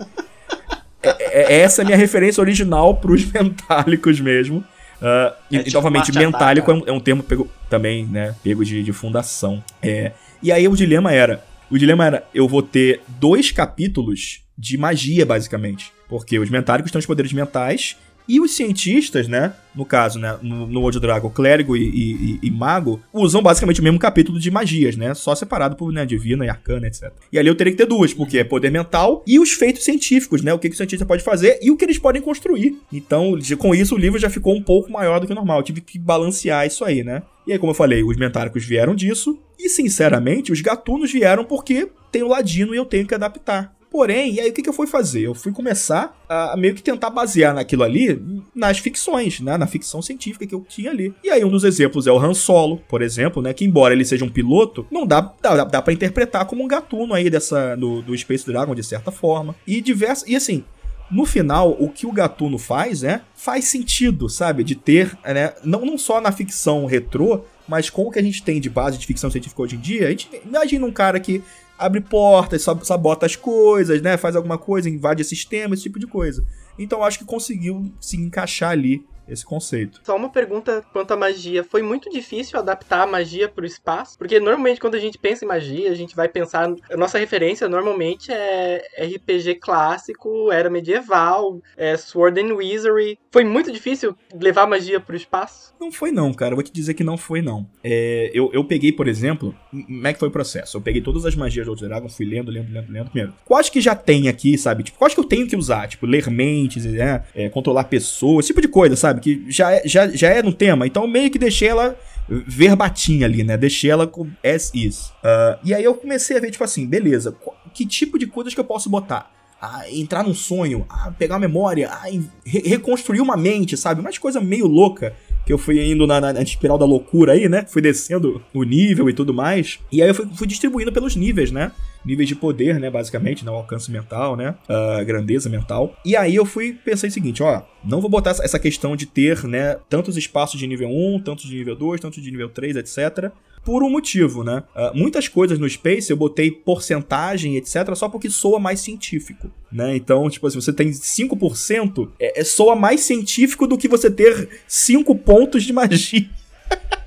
É, 1.03 1.09
é, 1.19 1.53
é, 1.53 1.59
essa 1.61 1.81
é 1.81 1.83
a 1.83 1.85
minha 1.85 1.97
referência 1.97 2.41
original 2.41 2.95
pros 2.95 3.25
mentálicos 3.31 4.19
mesmo. 4.19 4.63
Uh, 5.01 5.33
e, 5.51 5.59
tipo 5.59 5.75
novamente, 5.75 6.13
mentálico 6.17 6.71
é 6.71 6.73
um, 6.73 6.83
é 6.87 6.91
um, 6.93 6.99
termo 6.99 7.21
pego, 7.21 7.49
também, 7.69 8.05
né? 8.05 8.33
Pego 8.41 8.63
de, 8.63 8.81
de 8.81 8.93
fundação. 8.93 9.61
É, 9.81 10.13
e 10.41 10.51
aí 10.51 10.67
o 10.67 10.75
dilema 10.75 11.11
era. 11.11 11.43
O 11.69 11.77
dilema 11.77 12.05
era, 12.05 12.23
eu 12.33 12.47
vou 12.47 12.61
ter 12.61 13.01
dois 13.07 13.51
capítulos 13.51 14.41
de 14.57 14.77
magia, 14.77 15.25
basicamente. 15.25 15.91
Porque 16.07 16.39
os 16.39 16.49
mentálicos 16.49 16.91
têm 16.91 16.99
os 16.99 17.05
poderes 17.05 17.33
mentais 17.33 17.97
e 18.27 18.39
os 18.39 18.55
cientistas, 18.55 19.27
né? 19.27 19.53
No 19.75 19.85
caso, 19.85 20.19
né? 20.19 20.37
No, 20.41 20.67
no 20.67 20.81
Old 20.81 20.99
Dragon, 20.99 21.29
clérigo 21.29 21.75
e, 21.75 21.81
e, 21.83 22.39
e, 22.43 22.51
mago, 22.51 23.01
usam 23.11 23.41
basicamente 23.41 23.81
o 23.81 23.83
mesmo 23.83 23.99
capítulo 23.99 24.39
de 24.39 24.51
magias, 24.51 24.95
né? 24.95 25.13
Só 25.13 25.33
separado 25.33 25.75
por 25.75 25.91
né, 25.91 26.05
divina 26.05 26.45
e 26.45 26.49
arcana, 26.49 26.87
etc. 26.87 27.11
E 27.31 27.39
ali 27.39 27.47
eu 27.47 27.55
teria 27.55 27.71
que 27.71 27.77
ter 27.77 27.85
duas, 27.85 28.13
porque 28.13 28.39
é 28.39 28.43
poder 28.43 28.69
mental 28.69 29.23
e 29.25 29.39
os 29.39 29.51
feitos 29.51 29.83
científicos, 29.83 30.41
né? 30.41 30.53
O 30.53 30.59
que, 30.59 30.69
que 30.69 30.75
o 30.75 30.77
cientista 30.77 31.05
pode 31.05 31.23
fazer 31.23 31.59
e 31.61 31.71
o 31.71 31.77
que 31.77 31.85
eles 31.85 31.97
podem 31.97 32.21
construir. 32.21 32.77
Então, 32.91 33.37
com 33.57 33.73
isso, 33.73 33.95
o 33.95 33.97
livro 33.97 34.19
já 34.19 34.29
ficou 34.29 34.55
um 34.55 34.61
pouco 34.61 34.91
maior 34.91 35.19
do 35.19 35.25
que 35.25 35.33
o 35.33 35.35
normal. 35.35 35.59
Eu 35.59 35.63
tive 35.63 35.81
que 35.81 35.97
balancear 35.97 36.65
isso 36.65 36.85
aí, 36.85 37.03
né? 37.03 37.23
E 37.45 37.51
aí, 37.51 37.59
como 37.59 37.71
eu 37.71 37.75
falei, 37.75 38.03
os 38.03 38.15
mentáricos 38.15 38.63
vieram 38.63 38.95
disso. 38.95 39.39
E, 39.59 39.69
sinceramente, 39.69 40.51
os 40.51 40.61
gatunos 40.61 41.11
vieram 41.11 41.43
porque 41.43 41.89
tem 42.11 42.23
o 42.23 42.27
ladino 42.27 42.73
e 42.73 42.77
eu 42.77 42.85
tenho 42.85 43.07
que 43.07 43.15
adaptar. 43.15 43.73
Porém, 43.93 44.33
e 44.33 44.41
aí 44.41 44.49
o 44.49 44.53
que, 44.53 44.63
que 44.63 44.69
eu 44.69 44.73
fui 44.73 44.87
fazer? 44.87 45.21
Eu 45.21 45.35
fui 45.35 45.51
começar 45.51 46.19
a, 46.27 46.57
meio 46.57 46.73
que 46.73 46.81
tentar 46.81 47.11
basear 47.11 47.53
naquilo 47.53 47.83
ali 47.83 48.19
nas 48.55 48.79
ficções, 48.79 49.39
né? 49.39 49.55
Na 49.55 49.67
ficção 49.67 50.01
científica 50.01 50.47
que 50.47 50.55
eu 50.55 50.65
tinha 50.67 50.89
ali. 50.89 51.13
E 51.23 51.29
aí 51.29 51.45
um 51.45 51.49
dos 51.51 51.63
exemplos 51.63 52.07
é 52.07 52.11
o 52.11 52.17
Han 52.17 52.33
Solo, 52.33 52.81
por 52.89 53.03
exemplo, 53.03 53.39
né? 53.39 53.53
Que 53.53 53.63
embora 53.63 53.93
ele 53.93 54.03
seja 54.03 54.25
um 54.25 54.29
piloto, 54.29 54.87
não 54.89 55.05
dá, 55.05 55.31
dá, 55.39 55.63
dá 55.63 55.79
para 55.79 55.93
interpretar 55.93 56.45
como 56.45 56.63
um 56.63 56.67
gatuno 56.67 57.13
aí 57.13 57.29
dessa 57.29 57.75
do, 57.75 58.01
do 58.01 58.17
Space 58.17 58.47
Dragon 58.47 58.73
de 58.73 58.81
certa 58.81 59.11
forma. 59.11 59.53
E 59.67 59.79
diversas. 59.79 60.27
E 60.27 60.35
assim, 60.35 60.63
no 61.11 61.23
final, 61.23 61.77
o 61.79 61.87
que 61.87 62.07
o 62.07 62.11
Gatuno 62.11 62.57
faz, 62.57 63.03
né? 63.03 63.21
Faz 63.35 63.65
sentido, 63.65 64.27
sabe? 64.27 64.63
De 64.63 64.73
ter, 64.73 65.15
né? 65.23 65.53
Não, 65.63 65.85
não 65.85 65.99
só 65.99 66.19
na 66.19 66.31
ficção 66.31 66.87
retrô, 66.87 67.43
mas 67.67 67.91
com 67.91 68.07
o 68.07 68.11
que 68.11 68.17
a 68.17 68.23
gente 68.23 68.41
tem 68.41 68.59
de 68.59 68.71
base 68.71 68.97
de 68.97 69.05
ficção 69.05 69.29
científica 69.29 69.61
hoje 69.61 69.75
em 69.75 69.79
dia, 69.79 70.07
a 70.07 70.09
gente 70.09 70.29
imagina 70.43 70.83
um 70.83 70.91
cara 70.91 71.19
que 71.19 71.43
abre 71.77 72.01
portas, 72.01 72.61
sabota 72.83 73.25
as 73.25 73.35
coisas, 73.35 74.01
né? 74.01 74.17
Faz 74.17 74.35
alguma 74.35 74.57
coisa, 74.57 74.89
invade 74.89 75.23
sistema, 75.23 75.73
esse 75.73 75.83
tipo 75.83 75.99
de 75.99 76.07
coisa. 76.07 76.45
Então 76.77 77.03
acho 77.03 77.19
que 77.19 77.25
conseguiu 77.25 77.91
se 77.99 78.17
encaixar 78.17 78.71
ali 78.71 79.05
esse 79.27 79.45
conceito. 79.45 80.01
Só 80.03 80.15
uma 80.15 80.29
pergunta 80.29 80.83
quanto 80.91 81.11
à 81.11 81.17
magia. 81.17 81.63
Foi 81.63 81.81
muito 81.81 82.09
difícil 82.09 82.59
adaptar 82.59 83.03
a 83.03 83.07
magia 83.07 83.47
para 83.47 83.63
o 83.63 83.67
espaço? 83.67 84.17
Porque 84.17 84.39
normalmente 84.39 84.79
quando 84.79 84.95
a 84.95 84.99
gente 84.99 85.17
pensa 85.17 85.45
em 85.45 85.47
magia, 85.47 85.91
a 85.91 85.95
gente 85.95 86.15
vai 86.15 86.27
pensar. 86.27 86.73
A 86.91 86.97
nossa 86.97 87.17
referência 87.17 87.67
normalmente 87.67 88.31
é 88.31 88.81
RPG 88.97 89.55
clássico, 89.55 90.51
era 90.51 90.69
medieval, 90.69 91.61
é 91.77 91.95
Sword 91.97 92.39
and 92.39 92.55
Wizardry. 92.55 93.17
Foi 93.31 93.43
muito 93.43 93.71
difícil 93.71 94.15
levar 94.33 94.67
magia 94.67 94.99
para 94.99 95.13
o 95.13 95.17
espaço? 95.17 95.73
Não 95.79 95.91
foi, 95.91 96.11
não, 96.11 96.33
cara. 96.33 96.51
Eu 96.51 96.55
vou 96.55 96.63
te 96.63 96.71
dizer 96.71 96.93
que 96.93 97.03
não 97.03 97.17
foi, 97.17 97.41
não. 97.41 97.67
É, 97.83 98.31
eu, 98.33 98.49
eu 98.53 98.63
peguei, 98.63 98.91
por 98.91 99.07
exemplo, 99.07 99.55
como 99.69 100.07
é 100.07 100.13
que 100.13 100.19
foi 100.19 100.27
o 100.27 100.31
processo? 100.31 100.77
Eu 100.77 100.81
peguei 100.81 101.01
todas 101.01 101.25
as 101.25 101.35
magias 101.35 101.65
do 101.65 101.71
Old 101.71 101.85
Dragon, 101.85 102.07
fui 102.07 102.25
lendo, 102.25 102.51
lendo, 102.51 102.71
lendo, 102.71 102.91
lendo. 102.91 103.05
Primeiro, 103.09 103.33
quais 103.45 103.69
que 103.69 103.81
já 103.81 103.95
tem 103.95 104.27
aqui, 104.27 104.57
sabe? 104.57 104.83
Tipo, 104.83 104.97
quais 104.97 105.13
que 105.13 105.19
eu 105.19 105.23
tenho 105.23 105.47
que 105.47 105.55
usar? 105.55 105.87
Tipo, 105.87 106.05
ler 106.05 106.29
mentes, 106.29 106.85
né? 106.85 107.23
É, 107.35 107.49
controlar 107.49 107.85
pessoas, 107.85 108.45
esse 108.45 108.47
tipo 108.47 108.61
de 108.61 108.67
coisa, 108.67 108.95
sabe? 108.95 109.12
Sabe? 109.13 109.21
Que 109.21 109.45
já 109.51 109.71
é, 109.71 109.83
já, 109.85 110.07
já 110.07 110.29
é 110.29 110.41
no 110.41 110.53
tema. 110.53 110.87
Então 110.87 111.07
meio 111.07 111.29
que 111.29 111.39
deixei 111.39 111.67
ela 111.69 111.97
verbatim 112.27 113.23
ali, 113.23 113.43
né? 113.43 113.57
Deixei 113.57 113.89
ela 113.89 114.07
com 114.07 114.27
as 114.43 114.71
is. 114.73 115.09
Uh, 115.23 115.59
e 115.63 115.73
aí 115.73 115.83
eu 115.83 115.93
comecei 115.93 116.37
a 116.37 116.39
ver, 116.39 116.51
tipo 116.51 116.63
assim, 116.63 116.85
beleza, 116.85 117.35
que 117.73 117.85
tipo 117.85 118.17
de 118.17 118.27
coisas 118.27 118.53
que 118.53 118.59
eu 118.59 118.65
posso 118.65 118.89
botar? 118.89 119.31
Ah, 119.61 119.83
entrar 119.89 120.23
num 120.23 120.33
sonho, 120.33 120.85
ah, 120.89 121.13
pegar 121.17 121.35
uma 121.35 121.39
memória, 121.39 121.89
ah, 121.89 122.03
re 122.45 122.59
reconstruir 122.65 123.21
uma 123.21 123.37
mente, 123.37 123.77
sabe? 123.77 124.01
Umas 124.01 124.17
coisa 124.17 124.41
meio 124.41 124.67
louca 124.67 125.15
que 125.45 125.53
eu 125.53 125.57
fui 125.57 125.81
indo 125.89 126.05
na, 126.05 126.19
na, 126.19 126.33
na, 126.33 126.41
espiral 126.41 126.77
da 126.77 126.85
loucura 126.85 127.33
aí, 127.33 127.47
né? 127.47 127.65
Fui 127.67 127.81
descendo 127.81 128.41
o 128.53 128.63
nível 128.63 129.09
e 129.09 129.13
tudo 129.13 129.33
mais. 129.33 129.79
E 129.91 130.01
aí 130.01 130.09
eu 130.09 130.15
fui, 130.15 130.27
fui 130.33 130.47
distribuindo 130.47 130.91
pelos 130.91 131.15
níveis, 131.15 131.49
né? 131.51 131.71
Níveis 132.05 132.27
de 132.27 132.35
poder, 132.35 132.79
né, 132.79 132.89
basicamente, 132.89 133.45
né, 133.45 133.51
alcance 133.51 133.91
mental, 133.91 134.35
né, 134.35 134.55
uh, 134.69 135.05
grandeza 135.05 135.49
mental. 135.49 135.95
E 136.05 136.15
aí 136.15 136.35
eu 136.35 136.45
fui 136.45 136.73
pensei 136.73 137.09
o 137.09 137.11
seguinte, 137.11 137.41
ó, 137.41 137.61
não 137.83 138.01
vou 138.01 138.09
botar 138.09 138.31
essa 138.31 138.59
questão 138.59 138.95
de 138.95 139.05
ter, 139.05 139.43
né, 139.43 139.77
tantos 139.89 140.17
espaços 140.17 140.59
de 140.59 140.67
nível 140.67 140.89
1, 140.89 141.21
tantos 141.21 141.45
de 141.45 141.55
nível 141.55 141.75
2, 141.75 142.01
tantos 142.01 142.21
de 142.21 142.31
nível 142.31 142.49
3, 142.49 142.75
etc, 142.77 143.31
por 143.63 143.81
um 143.81 143.89
motivo, 143.89 144.43
né? 144.43 144.63
Uh, 144.75 144.97
muitas 144.97 145.27
coisas 145.27 145.57
no 145.57 145.69
Space 145.69 146.11
eu 146.11 146.17
botei 146.17 146.51
porcentagem, 146.51 147.55
etc, 147.55 147.95
só 147.95 148.09
porque 148.09 148.29
soa 148.29 148.59
mais 148.59 148.81
científico, 148.81 149.49
né? 149.71 149.95
Então, 149.95 150.29
tipo, 150.29 150.49
se 150.49 150.55
você 150.55 150.73
tem 150.73 150.89
5%, 150.89 152.09
é, 152.19 152.41
é 152.41 152.43
soa 152.43 152.75
mais 152.75 153.01
científico 153.01 153.65
do 153.65 153.77
que 153.77 153.87
você 153.87 154.11
ter 154.11 154.49
5 154.67 155.15
pontos 155.15 155.63
de 155.63 155.71
magia. 155.71 156.29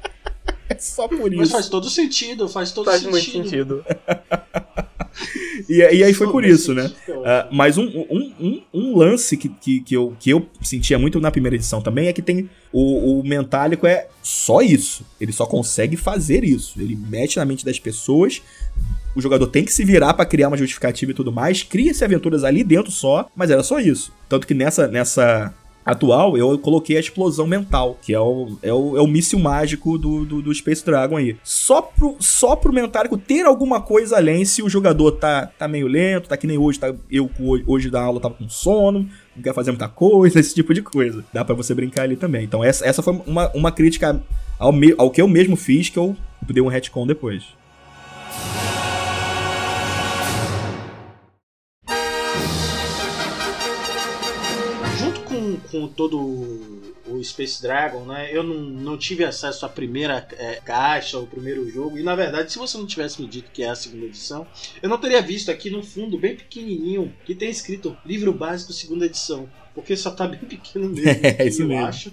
é 0.76 0.78
só 0.78 1.08
por 1.08 1.32
isso. 1.32 1.40
Mas 1.40 1.50
faz 1.50 1.68
todo 1.68 1.88
sentido, 1.88 2.48
faz 2.48 2.72
todo 2.72 2.84
faz 2.84 3.00
sentido. 3.00 3.12
Faz 3.12 3.32
muito 3.32 3.48
sentido. 3.48 3.84
e, 5.68 5.78
e, 5.78 6.04
aí 6.04 6.14
foi 6.14 6.30
por 6.30 6.44
isso, 6.44 6.74
né? 6.74 6.92
Uh, 7.08 7.48
mas 7.50 7.78
um, 7.78 7.86
um, 7.86 8.32
um, 8.38 8.62
um, 8.72 8.96
lance 8.96 9.36
que, 9.36 9.48
que, 9.48 9.80
que, 9.80 9.94
eu, 9.94 10.14
que 10.20 10.30
eu 10.30 10.46
sentia 10.62 10.98
muito 10.98 11.20
na 11.20 11.30
primeira 11.30 11.56
edição 11.56 11.80
também 11.80 12.08
é 12.08 12.12
que 12.12 12.22
tem. 12.22 12.48
O, 12.72 13.20
o 13.20 13.22
Mentálico 13.24 13.86
é 13.86 14.08
só 14.22 14.60
isso. 14.60 15.04
Ele 15.20 15.32
só 15.32 15.46
consegue 15.46 15.96
fazer 15.96 16.44
isso. 16.44 16.80
Ele 16.80 16.94
mete 16.94 17.38
na 17.38 17.44
mente 17.44 17.64
das 17.64 17.78
pessoas. 17.78 18.42
O 19.14 19.20
jogador 19.20 19.46
tem 19.46 19.64
que 19.64 19.72
se 19.72 19.82
virar 19.82 20.12
para 20.12 20.26
criar 20.26 20.48
uma 20.48 20.58
justificativa 20.58 21.10
e 21.10 21.14
tudo 21.14 21.32
mais. 21.32 21.62
Cria-se 21.62 22.04
aventuras 22.04 22.44
ali 22.44 22.62
dentro 22.62 22.90
só, 22.90 23.30
mas 23.34 23.50
era 23.50 23.62
só 23.62 23.80
isso. 23.80 24.12
Tanto 24.28 24.46
que 24.46 24.52
nessa, 24.52 24.86
nessa 24.86 25.54
atual, 25.86 26.36
eu 26.36 26.58
coloquei 26.58 26.96
a 26.96 27.00
explosão 27.00 27.46
mental, 27.46 27.96
que 28.02 28.12
é 28.12 28.18
o, 28.18 28.58
é 28.60 28.72
o, 28.72 28.96
é 28.96 29.00
o 29.00 29.06
míssil 29.06 29.38
mágico 29.38 29.96
do, 29.96 30.24
do, 30.24 30.42
do, 30.42 30.52
Space 30.52 30.84
Dragon 30.84 31.16
aí. 31.16 31.36
Só 31.44 31.80
pro, 31.80 32.16
só 32.18 32.56
pro 32.56 32.72
Mentárico 32.72 33.16
ter 33.16 33.46
alguma 33.46 33.80
coisa 33.80 34.16
além 34.16 34.44
se 34.44 34.62
o 34.62 34.68
jogador 34.68 35.12
tá, 35.12 35.46
tá 35.46 35.68
meio 35.68 35.86
lento, 35.86 36.28
tá 36.28 36.36
que 36.36 36.46
nem 36.46 36.58
hoje, 36.58 36.80
tá, 36.80 36.92
eu 37.08 37.30
hoje 37.66 37.88
da 37.88 38.02
aula 38.02 38.18
tava 38.18 38.34
com 38.34 38.48
sono, 38.48 39.08
não 39.36 39.42
quer 39.42 39.54
fazer 39.54 39.70
muita 39.70 39.88
coisa, 39.88 40.40
esse 40.40 40.52
tipo 40.52 40.74
de 40.74 40.82
coisa. 40.82 41.24
Dá 41.32 41.44
para 41.44 41.54
você 41.54 41.72
brincar 41.72 42.02
ali 42.02 42.16
também. 42.16 42.42
Então 42.42 42.64
essa, 42.64 42.84
essa 42.84 43.00
foi 43.00 43.20
uma, 43.24 43.48
uma 43.54 43.70
crítica 43.70 44.20
ao, 44.58 44.72
me, 44.72 44.92
ao 44.98 45.08
que 45.08 45.22
eu 45.22 45.28
mesmo 45.28 45.54
fiz, 45.54 45.88
que 45.88 45.98
eu 45.98 46.16
dei 46.42 46.62
um 46.62 46.68
retcon 46.68 47.06
depois. 47.06 47.44
Com 55.70 55.86
todo 55.88 56.18
o 57.06 57.22
Space 57.22 57.60
Dragon, 57.62 58.04
né? 58.04 58.28
Eu 58.32 58.42
não, 58.42 58.54
não 58.60 58.96
tive 58.98 59.24
acesso 59.24 59.64
à 59.66 59.68
primeira 59.68 60.26
é, 60.38 60.56
caixa, 60.64 61.16
ao 61.16 61.26
primeiro 61.26 61.68
jogo. 61.70 61.98
E 61.98 62.02
na 62.02 62.14
verdade, 62.14 62.52
se 62.52 62.58
você 62.58 62.76
não 62.78 62.86
tivesse 62.86 63.20
me 63.20 63.28
dito 63.28 63.50
que 63.52 63.62
é 63.62 63.68
a 63.68 63.74
segunda 63.74 64.06
edição, 64.06 64.46
eu 64.82 64.88
não 64.88 64.98
teria 64.98 65.22
visto 65.22 65.50
aqui 65.50 65.70
no 65.70 65.82
fundo, 65.82 66.18
bem 66.18 66.36
pequenininho, 66.36 67.12
que 67.24 67.34
tem 67.34 67.50
escrito 67.50 67.96
livro 68.04 68.32
básico 68.32 68.72
segunda 68.72 69.06
edição. 69.06 69.48
Porque 69.74 69.94
só 69.94 70.10
tá 70.10 70.26
bem 70.26 70.40
pequeno 70.48 70.88
mesmo, 70.88 71.20
É, 71.22 71.46
isso 71.46 71.62
eu 71.62 71.68
mesmo. 71.68 71.84
acho. 71.86 72.12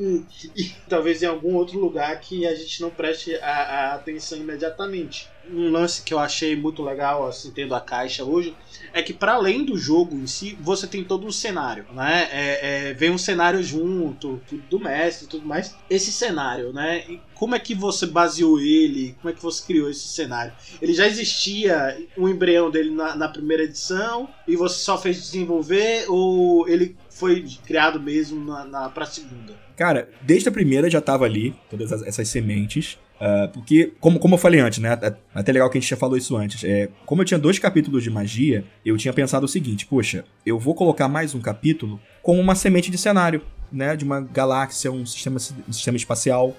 E, 0.00 0.24
e 0.56 0.72
talvez 0.88 1.22
em 1.22 1.26
algum 1.26 1.54
outro 1.54 1.78
lugar 1.78 2.18
que 2.20 2.44
a 2.46 2.54
gente 2.56 2.80
não 2.82 2.90
preste 2.90 3.36
a, 3.36 3.50
a 3.52 3.94
atenção 3.94 4.36
imediatamente. 4.38 5.28
Um 5.48 5.70
lance 5.70 6.02
que 6.02 6.12
eu 6.12 6.18
achei 6.18 6.56
muito 6.56 6.82
legal, 6.82 7.26
assim, 7.26 7.52
tendo 7.52 7.74
a 7.74 7.80
caixa 7.80 8.24
hoje, 8.24 8.54
é 8.94 9.02
que 9.02 9.12
para 9.12 9.34
além 9.34 9.64
do 9.64 9.76
jogo 9.76 10.16
em 10.16 10.26
si, 10.26 10.56
você 10.60 10.86
tem 10.86 11.02
todo 11.02 11.26
o 11.26 11.32
cenário, 11.32 11.84
né? 11.92 12.28
É, 12.30 12.90
é, 12.90 12.94
vem 12.94 13.10
um 13.10 13.18
cenário 13.18 13.60
junto, 13.60 14.40
do 14.70 14.78
mestre 14.78 15.26
e 15.26 15.28
tudo 15.28 15.44
mais. 15.44 15.74
Esse 15.90 16.12
cenário, 16.12 16.72
né? 16.72 17.04
E 17.08 17.20
como 17.34 17.56
é 17.56 17.58
que 17.58 17.74
você 17.74 18.06
baseou 18.06 18.60
ele? 18.60 19.16
Como 19.20 19.32
é 19.32 19.36
que 19.36 19.42
você 19.42 19.64
criou 19.66 19.90
esse 19.90 20.06
cenário? 20.06 20.52
Ele 20.80 20.94
já 20.94 21.08
existia 21.08 21.98
o 22.16 22.28
embrião 22.28 22.70
dele 22.70 22.90
na, 22.90 23.16
na 23.16 23.28
primeira 23.28 23.64
edição 23.64 24.28
e 24.46 24.54
você 24.54 24.78
só 24.78 24.96
fez 24.96 25.20
desenvolver 25.20 26.04
ou 26.08 26.68
ele 26.68 26.96
foi 27.14 27.44
criado 27.66 28.00
mesmo 28.00 28.44
na, 28.44 28.64
na 28.64 28.88
pra 28.88 29.06
segunda? 29.06 29.54
Cara, 29.76 30.08
desde 30.22 30.48
a 30.48 30.52
primeira 30.52 30.88
já 30.90 31.00
tava 31.00 31.24
ali, 31.24 31.54
todas 31.70 31.92
as- 31.92 32.02
essas 32.02 32.28
sementes. 32.28 32.98
ah, 33.20 33.48
porque, 33.52 33.92
como, 34.00 34.18
como 34.18 34.34
eu 34.34 34.38
falei 34.38 34.60
antes, 34.60 34.78
né? 34.80 34.98
é 35.00 35.14
Até 35.34 35.52
legal 35.52 35.70
que 35.70 35.78
a 35.78 35.80
gente 35.80 35.88
já 35.90 35.96
falou 35.96 36.16
isso 36.16 36.36
antes. 36.36 36.62
É, 36.64 36.88
como 37.06 37.22
eu 37.22 37.24
tinha 37.26 37.38
dois 37.38 37.58
capítulos 37.58 38.02
de 38.02 38.10
magia, 38.10 38.64
eu 38.84 38.96
tinha 38.96 39.12
pensado 39.12 39.46
o 39.46 39.48
seguinte: 39.48 39.86
poxa, 39.86 40.24
eu 40.44 40.58
vou 40.58 40.74
colocar 40.74 41.08
mais 41.08 41.34
um 41.34 41.40
capítulo 41.40 42.00
como 42.22 42.40
uma 42.40 42.54
semente 42.54 42.90
de 42.90 42.98
cenário, 42.98 43.40
né? 43.72 43.94
De 43.96 44.04
uma 44.04 44.20
galáxia, 44.20 44.90
um 44.92 45.06
sistema, 45.06 45.38
um 45.68 45.72
sistema 45.72 45.96
espacial. 45.96 46.56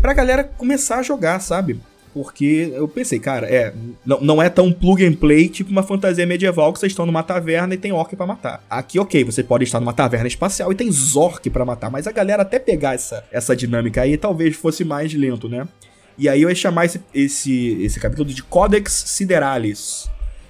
Pra 0.00 0.12
galera 0.14 0.44
começar 0.44 0.98
a 0.98 1.02
jogar, 1.02 1.40
sabe? 1.40 1.80
Porque 2.16 2.72
eu 2.74 2.88
pensei, 2.88 3.20
cara, 3.20 3.46
é, 3.46 3.74
não, 4.02 4.18
não 4.22 4.42
é 4.42 4.48
tão 4.48 4.72
plug 4.72 5.04
and 5.04 5.12
play 5.12 5.50
tipo 5.50 5.70
uma 5.70 5.82
fantasia 5.82 6.24
medieval 6.24 6.72
que 6.72 6.78
vocês 6.78 6.92
estão 6.92 7.04
numa 7.04 7.22
taverna 7.22 7.74
e 7.74 7.76
tem 7.76 7.92
orc 7.92 8.16
pra 8.16 8.26
matar. 8.26 8.64
Aqui, 8.70 8.98
ok, 8.98 9.22
você 9.22 9.42
pode 9.42 9.64
estar 9.64 9.80
numa 9.80 9.92
taverna 9.92 10.26
espacial 10.26 10.72
e 10.72 10.74
tem 10.74 10.90
zork 10.90 11.50
pra 11.50 11.62
matar, 11.62 11.90
mas 11.90 12.06
a 12.06 12.12
galera 12.12 12.40
até 12.40 12.58
pegar 12.58 12.94
essa, 12.94 13.22
essa 13.30 13.54
dinâmica 13.54 14.00
aí 14.00 14.16
talvez 14.16 14.56
fosse 14.56 14.82
mais 14.82 15.12
lento, 15.12 15.46
né? 15.46 15.68
E 16.16 16.26
aí 16.26 16.40
eu 16.40 16.48
ia 16.48 16.54
chamar 16.54 16.86
esse, 16.86 17.02
esse, 17.12 17.82
esse 17.82 18.00
capítulo 18.00 18.30
de 18.30 18.42
Codex 18.42 18.94
Sideralis. 19.08 20.08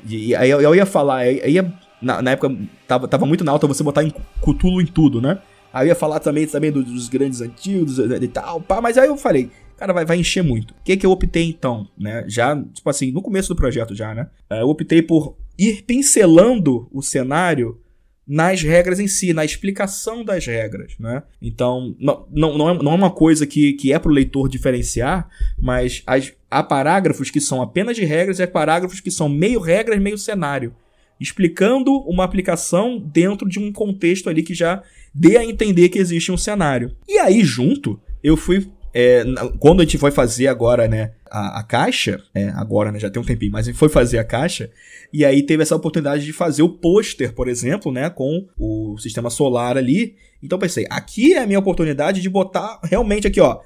E, 0.09 0.29
e 0.29 0.37
aí 0.37 0.49
eu, 0.49 0.61
eu 0.61 0.73
ia 0.73 0.87
falar, 0.87 1.17
aí 1.17 1.51
ia, 1.51 1.75
na, 2.01 2.23
na 2.23 2.31
época 2.31 2.57
tava, 2.87 3.09
tava 3.09 3.27
muito 3.27 3.43
na 3.43 3.51
alta 3.51 3.67
você 3.67 3.83
botar 3.83 4.05
em 4.05 4.15
Cthulhu 4.41 4.81
em 4.81 4.87
tudo, 4.87 5.21
né? 5.21 5.41
Aí 5.73 5.87
eu 5.87 5.89
ia 5.89 5.97
falar 5.97 6.21
também, 6.21 6.47
também 6.47 6.71
dos, 6.71 6.85
dos 6.85 7.09
grandes 7.09 7.41
antigos 7.41 7.99
e 7.99 8.29
tal, 8.29 8.61
pá, 8.61 8.81
mas 8.81 8.97
aí 8.97 9.09
eu 9.09 9.17
falei, 9.17 9.51
cara, 9.77 9.93
vai, 9.93 10.05
vai 10.05 10.19
encher 10.19 10.43
muito. 10.43 10.73
O 10.73 10.83
que 10.85 10.97
que 10.97 11.07
eu 11.07 11.11
optei 11.11 11.45
então, 11.45 11.89
né? 11.99 12.25
Já, 12.29 12.57
tipo 12.57 12.89
assim, 12.89 13.11
no 13.13 13.23
começo 13.23 13.49
do 13.49 13.57
projeto 13.57 13.95
já, 13.95 14.15
né? 14.15 14.29
Eh, 14.51 14.61
Eu 14.61 14.69
optei 14.69 15.03
por 15.03 15.37
ir 15.59 15.83
pincelando 15.83 16.89
o 16.93 17.03
cenário 17.03 17.81
nas 18.27 18.61
regras 18.61 18.99
em 18.99 19.07
si, 19.07 19.33
na 19.33 19.45
explicação 19.45 20.25
das 20.25 20.45
regras, 20.45 20.95
né? 20.99 21.23
Então, 21.41 21.95
não, 21.99 22.27
não, 22.31 22.59
não, 22.59 22.69
é, 22.69 22.73
é 22.75 22.97
uma 22.97 23.11
coisa 23.11 23.47
que, 23.47 23.75
que 23.75 23.93
é 23.93 23.99
pro 23.99 24.11
leitor 24.11 24.49
diferenciar, 24.49 25.29
mas 25.57 26.03
as, 26.07 26.33
há 26.51 26.63
parágrafos 26.63 27.31
que 27.31 27.41
são 27.41 27.63
apenas 27.63 27.95
de 27.95 28.05
regras 28.05 28.39
e 28.39 28.43
há 28.43 28.49
parágrafos 28.49 28.99
que 28.99 29.11
são 29.13 29.29
meio 29.29 29.61
regras, 29.61 30.01
meio 30.01 30.19
cenário. 30.19 30.75
Explicando 31.21 31.97
uma 32.01 32.25
aplicação 32.25 32.99
dentro 32.99 33.49
de 33.49 33.59
um 33.59 33.73
contexto 33.73 34.29
ali 34.29 34.43
que 34.43 34.55
já 34.55 34.83
dê 35.15 35.37
a 35.37 35.45
entender 35.45 35.89
que 35.89 35.99
existe 35.99 36.31
um 36.33 36.37
cenário. 36.37 36.95
E 37.09 37.19
aí, 37.19 37.43
junto, 37.43 37.99
eu 38.23 38.37
fui 38.37 38.69
é, 38.99 39.25
quando 39.59 39.81
a 39.81 39.85
gente 39.85 39.99
foi 39.99 40.11
fazer 40.11 40.47
agora, 40.47 40.89
né, 40.89 41.13
a, 41.31 41.61
a 41.61 41.63
caixa, 41.63 42.19
é, 42.35 42.49
agora, 42.49 42.91
né, 42.91 42.99
já 42.99 43.11
tem 43.11 43.21
um 43.21 43.25
tempinho, 43.27 43.53
mas 43.53 43.67
a 43.69 43.71
gente 43.71 43.79
foi 43.79 43.91
fazer 43.91 44.17
a 44.17 44.25
caixa, 44.25 44.71
e 45.13 45.23
aí 45.23 45.43
teve 45.43 45.63
essa 45.63 45.77
oportunidade 45.77 46.25
de 46.25 46.33
fazer 46.33 46.63
o 46.63 46.69
pôster, 46.71 47.35
por 47.35 47.47
exemplo, 47.47 47.93
né, 47.93 48.09
com 48.09 48.47
o 48.59 48.97
sistema 48.97 49.29
solar 49.29 49.77
ali. 49.77 50.17
Então 50.43 50.59
pensei, 50.59 50.87
aqui 50.89 51.35
é 51.35 51.43
a 51.43 51.47
minha 51.47 51.59
oportunidade 51.59 52.23
de 52.23 52.31
botar 52.31 52.81
realmente 52.85 53.27
aqui, 53.27 53.39
ó. 53.39 53.61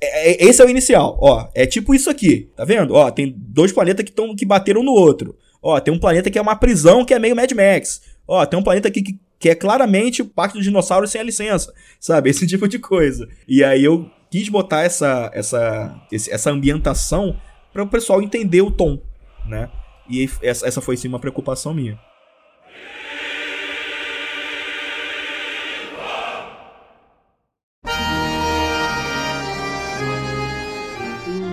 é- 0.00 0.30
é- 0.30 0.44
Esse 0.48 0.62
é 0.62 0.64
o 0.64 0.70
inicial, 0.70 1.18
ó. 1.20 1.48
É 1.56 1.66
tipo 1.66 1.92
isso 1.92 2.08
aqui, 2.08 2.48
tá 2.54 2.64
vendo? 2.64 2.94
Ó, 2.94 3.10
tem 3.10 3.34
dois 3.36 3.72
planetas 3.72 4.04
que, 4.04 4.12
tão, 4.12 4.36
que 4.36 4.46
bateram 4.46 4.84
no 4.84 4.92
outro. 4.92 5.36
Ó, 5.60 5.80
tem 5.80 5.92
um 5.92 5.98
planeta 5.98 6.30
que 6.30 6.38
é 6.38 6.42
uma 6.42 6.54
prisão 6.54 7.04
que 7.04 7.12
é 7.12 7.18
meio 7.18 7.34
Mad 7.34 7.50
Max. 7.50 8.00
Ó, 8.28 8.46
tem 8.46 8.56
um 8.56 8.62
planeta 8.62 8.86
aqui 8.86 9.02
que, 9.02 9.18
que 9.40 9.48
é 9.48 9.56
claramente 9.56 10.22
o 10.22 10.26
Pacto 10.26 10.56
dos 10.58 10.64
Dinossauros 10.64 11.10
sem 11.10 11.20
a 11.20 11.24
licença, 11.24 11.72
sabe? 11.98 12.30
Esse 12.30 12.46
tipo 12.46 12.68
de 12.68 12.78
coisa. 12.78 13.28
E 13.48 13.64
aí 13.64 13.82
eu 13.82 14.08
quis 14.32 14.48
botar 14.48 14.80
essa, 14.80 15.30
essa, 15.34 15.94
essa 16.10 16.50
ambientação 16.50 17.38
para 17.70 17.82
o 17.82 17.86
pessoal 17.86 18.22
entender 18.22 18.62
o 18.62 18.70
tom, 18.70 18.98
né? 19.46 19.70
E 20.08 20.26
essa, 20.40 20.80
foi 20.80 20.96
sim 20.96 21.06
uma 21.06 21.18
preocupação 21.18 21.74
minha. 21.74 22.00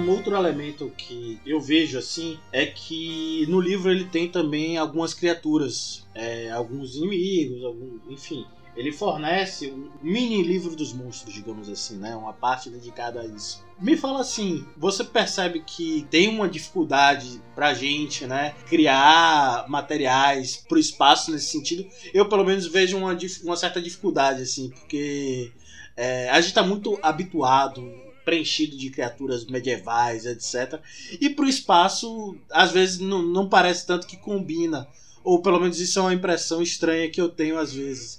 Outro 0.08 0.36
elemento 0.36 0.89
que 0.98 1.39
eu 1.46 1.60
vejo 1.60 1.98
assim 1.98 2.38
é 2.52 2.65
que 2.65 3.46
no 3.48 3.60
livro 3.60 3.92
ele 3.92 4.06
tem 4.06 4.30
também 4.30 4.78
algumas 4.78 5.13
criaturas, 5.13 6.08
é, 6.15 6.50
alguns 6.52 6.96
inimigos, 6.96 7.63
algum, 7.63 8.00
enfim. 8.10 8.46
Ele 8.75 8.91
fornece 8.91 9.71
um 9.71 9.89
mini 10.01 10.41
livro 10.41 10.75
dos 10.75 10.93
monstros, 10.93 11.34
digamos 11.34 11.69
assim, 11.69 11.97
né? 11.97 12.15
Uma 12.15 12.34
parte 12.34 12.69
dedicada 12.69 13.21
a 13.21 13.25
isso. 13.25 13.63
Me 13.79 13.97
fala 13.97 14.21
assim, 14.21 14.65
você 14.77 15.03
percebe 15.03 15.62
que 15.65 16.05
tem 16.10 16.29
uma 16.29 16.47
dificuldade 16.47 17.41
pra 17.55 17.73
gente, 17.73 18.25
né? 18.25 18.55
Criar 18.67 19.65
materiais 19.67 20.63
pro 20.67 20.77
espaço 20.77 21.32
nesse 21.32 21.47
sentido? 21.47 21.88
Eu, 22.13 22.27
pelo 22.29 22.45
menos, 22.45 22.67
vejo 22.67 22.97
uma, 22.97 23.17
uma 23.43 23.55
certa 23.55 23.82
dificuldade, 23.82 24.43
assim, 24.43 24.69
porque 24.69 25.51
é, 25.95 26.29
a 26.29 26.39
gente 26.39 26.53
tá 26.53 26.63
muito 26.63 26.97
habituado, 27.01 27.89
preenchido 28.23 28.77
de 28.77 28.89
criaturas 28.89 29.45
medievais, 29.45 30.25
etc. 30.25 30.79
E 31.19 31.29
pro 31.29 31.47
espaço, 31.47 32.38
às 32.51 32.71
vezes, 32.71 32.99
não, 32.99 33.21
não 33.21 33.49
parece 33.49 33.86
tanto 33.86 34.08
que 34.08 34.15
combina. 34.15 34.88
Ou 35.23 35.41
pelo 35.41 35.60
menos 35.60 35.79
isso 35.79 35.99
é 35.99 36.01
uma 36.01 36.13
impressão 36.13 36.62
estranha 36.62 37.10
que 37.10 37.19
eu 37.19 37.29
tenho 37.29 37.58
às 37.58 37.73
vezes. 37.73 38.18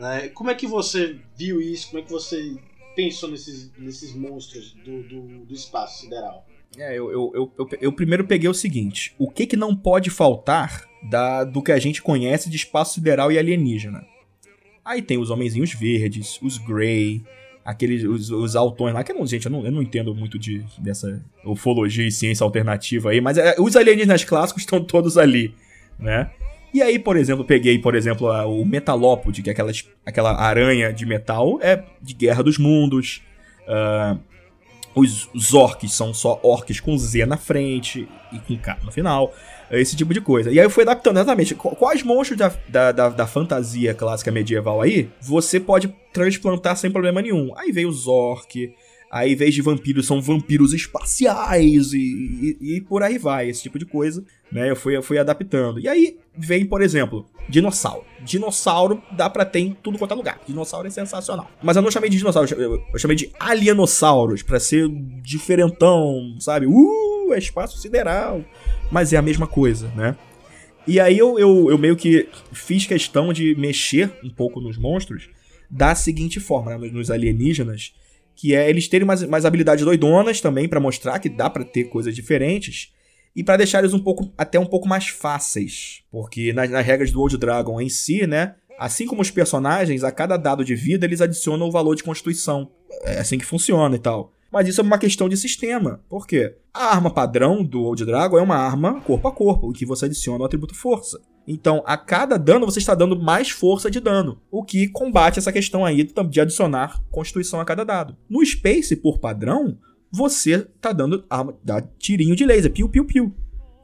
Né? 0.00 0.28
Como 0.30 0.50
é 0.50 0.54
que 0.54 0.66
você 0.66 1.18
viu 1.36 1.60
isso? 1.60 1.90
Como 1.90 2.02
é 2.02 2.04
que 2.04 2.10
você 2.10 2.56
pensou 2.96 3.30
nesses, 3.30 3.70
nesses 3.78 4.14
monstros 4.14 4.72
do, 4.84 5.02
do, 5.02 5.44
do 5.44 5.54
espaço 5.54 6.00
sideral? 6.00 6.46
É, 6.78 6.96
eu, 6.96 7.12
eu, 7.12 7.52
eu, 7.58 7.68
eu, 7.80 7.92
primeiro 7.92 8.26
peguei 8.26 8.48
o 8.48 8.54
seguinte: 8.54 9.14
o 9.18 9.30
que, 9.30 9.46
que 9.46 9.56
não 9.56 9.76
pode 9.76 10.08
faltar 10.08 10.88
da, 11.02 11.44
do 11.44 11.62
que 11.62 11.72
a 11.72 11.78
gente 11.78 12.00
conhece 12.00 12.48
de 12.48 12.56
espaço 12.56 12.94
sideral 12.94 13.30
e 13.30 13.38
alienígena? 13.38 14.06
Aí 14.84 15.02
tem 15.02 15.18
os 15.18 15.30
homenzinhos 15.30 15.74
verdes, 15.74 16.40
os 16.40 16.56
Grey, 16.56 17.22
aqueles 17.64 18.02
os, 18.04 18.30
os 18.30 18.56
altões 18.56 18.94
lá, 18.94 19.04
que 19.04 19.12
não, 19.12 19.26
gente, 19.26 19.44
eu 19.44 19.52
não, 19.52 19.66
eu 19.66 19.72
não 19.72 19.82
entendo 19.82 20.14
muito 20.14 20.38
de, 20.38 20.64
dessa 20.78 21.22
ufologia 21.44 22.06
e 22.06 22.12
ciência 22.12 22.42
alternativa 22.42 23.10
aí, 23.10 23.20
mas 23.20 23.36
é, 23.36 23.56
os 23.58 23.76
alienígenas 23.76 24.24
clássicos 24.24 24.62
estão 24.62 24.82
todos 24.82 25.18
ali, 25.18 25.54
né? 25.98 26.30
E 26.72 26.80
aí, 26.82 26.98
por 26.98 27.16
exemplo, 27.16 27.44
peguei, 27.44 27.78
por 27.78 27.94
exemplo, 27.94 28.28
a- 28.30 28.46
o 28.46 28.64
Metalópode, 28.64 29.42
que 29.42 29.50
é 29.50 29.52
aquela, 29.52 29.72
aquela 30.06 30.40
aranha 30.40 30.92
de 30.92 31.04
metal, 31.04 31.58
é 31.62 31.82
de 32.00 32.14
Guerra 32.14 32.42
dos 32.42 32.58
Mundos. 32.58 33.22
ah, 33.68 34.16
os, 34.94 35.28
os 35.32 35.54
orcs 35.54 35.92
são 35.92 36.12
só 36.12 36.40
orcs 36.42 36.80
com 36.80 36.98
Z 36.98 37.24
na 37.24 37.36
frente 37.36 38.08
e 38.32 38.38
com 38.40 38.56
K 38.58 38.76
no 38.82 38.90
final. 38.90 39.32
Esse 39.70 39.94
tipo 39.94 40.12
de 40.12 40.20
coisa. 40.20 40.50
E 40.50 40.58
aí 40.58 40.66
eu 40.66 40.70
fui 40.70 40.82
adaptando 40.82 41.16
exatamente. 41.18 41.54
qu- 41.54 41.76
Quais 41.76 42.02
monstros 42.02 42.36
da, 42.36 42.52
da, 42.68 42.90
da, 42.90 43.08
da 43.08 43.26
fantasia 43.26 43.94
clássica 43.94 44.32
medieval 44.32 44.82
aí 44.82 45.08
você 45.20 45.60
pode 45.60 45.94
transplantar 46.12 46.76
sem 46.76 46.90
problema 46.90 47.22
nenhum? 47.22 47.52
Aí 47.56 47.70
veio 47.70 47.88
os 47.88 48.08
orc. 48.08 48.74
Aí, 49.10 49.32
em 49.32 49.36
vez 49.36 49.52
de 49.52 49.60
vampiros, 49.60 50.06
são 50.06 50.22
vampiros 50.22 50.72
espaciais 50.72 51.92
e, 51.92 51.98
e, 52.60 52.76
e 52.76 52.80
por 52.80 53.02
aí 53.02 53.18
vai, 53.18 53.48
esse 53.48 53.62
tipo 53.62 53.76
de 53.76 53.84
coisa, 53.84 54.24
né? 54.52 54.70
Eu 54.70 54.76
fui, 54.76 54.96
eu 54.96 55.02
fui 55.02 55.18
adaptando. 55.18 55.80
E 55.80 55.88
aí 55.88 56.16
vem, 56.38 56.64
por 56.64 56.80
exemplo, 56.80 57.26
dinossauro. 57.48 58.04
Dinossauro 58.24 59.02
dá 59.10 59.28
pra 59.28 59.44
ter 59.44 59.58
em 59.58 59.72
tudo 59.72 59.98
quanto 59.98 60.14
é 60.14 60.16
lugar. 60.16 60.40
Dinossauro 60.46 60.86
é 60.86 60.90
sensacional. 60.90 61.50
Mas 61.60 61.74
eu 61.74 61.82
não 61.82 61.90
chamei 61.90 62.08
de 62.08 62.18
dinossauro, 62.18 62.48
eu, 62.54 62.98
chamei 62.98 63.16
de 63.16 63.32
alienossauros, 63.40 64.44
pra 64.44 64.60
ser 64.60 64.88
diferentão, 65.20 66.36
sabe? 66.38 66.66
Uh, 66.66 67.32
é 67.32 67.38
espaço 67.38 67.78
sideral. 67.78 68.44
Mas 68.92 69.12
é 69.12 69.16
a 69.16 69.22
mesma 69.22 69.48
coisa, 69.48 69.88
né? 69.96 70.16
E 70.86 71.00
aí 71.00 71.18
eu, 71.18 71.36
eu, 71.36 71.68
eu 71.68 71.78
meio 71.78 71.96
que 71.96 72.28
fiz 72.52 72.86
questão 72.86 73.32
de 73.32 73.56
mexer 73.56 74.12
um 74.22 74.30
pouco 74.30 74.60
nos 74.60 74.78
monstros 74.78 75.28
da 75.68 75.94
seguinte 75.94 76.40
forma, 76.40 76.76
né? 76.76 76.90
nos 76.92 77.10
alienígenas, 77.10 77.92
que 78.40 78.54
é 78.54 78.70
eles 78.70 78.88
terem 78.88 79.06
mais, 79.06 79.22
mais 79.24 79.44
habilidades 79.44 79.84
doidonas 79.84 80.40
também 80.40 80.68
pra 80.68 80.80
mostrar 80.80 81.18
que 81.18 81.28
dá 81.28 81.50
pra 81.50 81.64
ter 81.64 81.84
coisas 81.84 82.14
diferentes 82.14 82.92
e 83.36 83.44
pra 83.44 83.56
deixar 83.56 83.80
eles 83.80 83.92
um 83.92 83.98
pouco 83.98 84.32
até 84.36 84.58
um 84.58 84.66
pouco 84.66 84.88
mais 84.88 85.08
fáceis, 85.08 86.02
porque 86.10 86.52
nas, 86.52 86.70
nas 86.70 86.84
regras 86.84 87.10
do 87.10 87.20
Old 87.20 87.36
Dragon 87.36 87.80
em 87.80 87.88
si, 87.88 88.26
né, 88.26 88.54
Assim 88.80 89.06
como 89.06 89.20
os 89.20 89.30
personagens, 89.30 90.02
a 90.02 90.10
cada 90.10 90.38
dado 90.38 90.64
de 90.64 90.74
vida 90.74 91.04
eles 91.04 91.20
adicionam 91.20 91.68
o 91.68 91.70
valor 91.70 91.94
de 91.94 92.02
constituição. 92.02 92.70
É 93.04 93.18
assim 93.18 93.36
que 93.36 93.44
funciona 93.44 93.94
e 93.94 93.98
tal. 93.98 94.32
Mas 94.50 94.66
isso 94.68 94.80
é 94.80 94.84
uma 94.84 94.96
questão 94.96 95.28
de 95.28 95.36
sistema. 95.36 96.00
Por 96.08 96.26
quê? 96.26 96.56
A 96.72 96.86
arma 96.86 97.12
padrão 97.12 97.62
do 97.62 97.82
Old 97.82 98.02
Dragon 98.06 98.38
é 98.38 98.42
uma 98.42 98.56
arma 98.56 99.02
corpo 99.02 99.28
a 99.28 99.32
corpo, 99.32 99.68
em 99.68 99.74
que 99.74 99.84
você 99.84 100.06
adiciona 100.06 100.42
o 100.42 100.46
atributo 100.46 100.74
força. 100.74 101.20
Então, 101.46 101.82
a 101.86 101.96
cada 101.96 102.36
dano, 102.36 102.66
você 102.66 102.78
está 102.78 102.94
dando 102.94 103.20
mais 103.20 103.50
força 103.50 103.90
de 103.90 103.98
dano, 103.98 104.40
o 104.50 104.62
que 104.62 104.88
combate 104.88 105.38
essa 105.38 105.52
questão 105.52 105.84
aí 105.84 106.04
de 106.04 106.40
adicionar 106.40 107.02
constituição 107.10 107.60
a 107.60 107.64
cada 107.64 107.84
dado. 107.84 108.16
No 108.28 108.44
Space, 108.44 108.94
por 108.96 109.18
padrão, 109.18 109.78
você 110.12 110.66
está 110.76 110.92
dando 110.92 111.24
arma, 111.28 111.56
dá 111.64 111.80
tirinho 111.98 112.36
de 112.36 112.44
laser, 112.44 112.72
piu-piu-piu, 112.72 113.34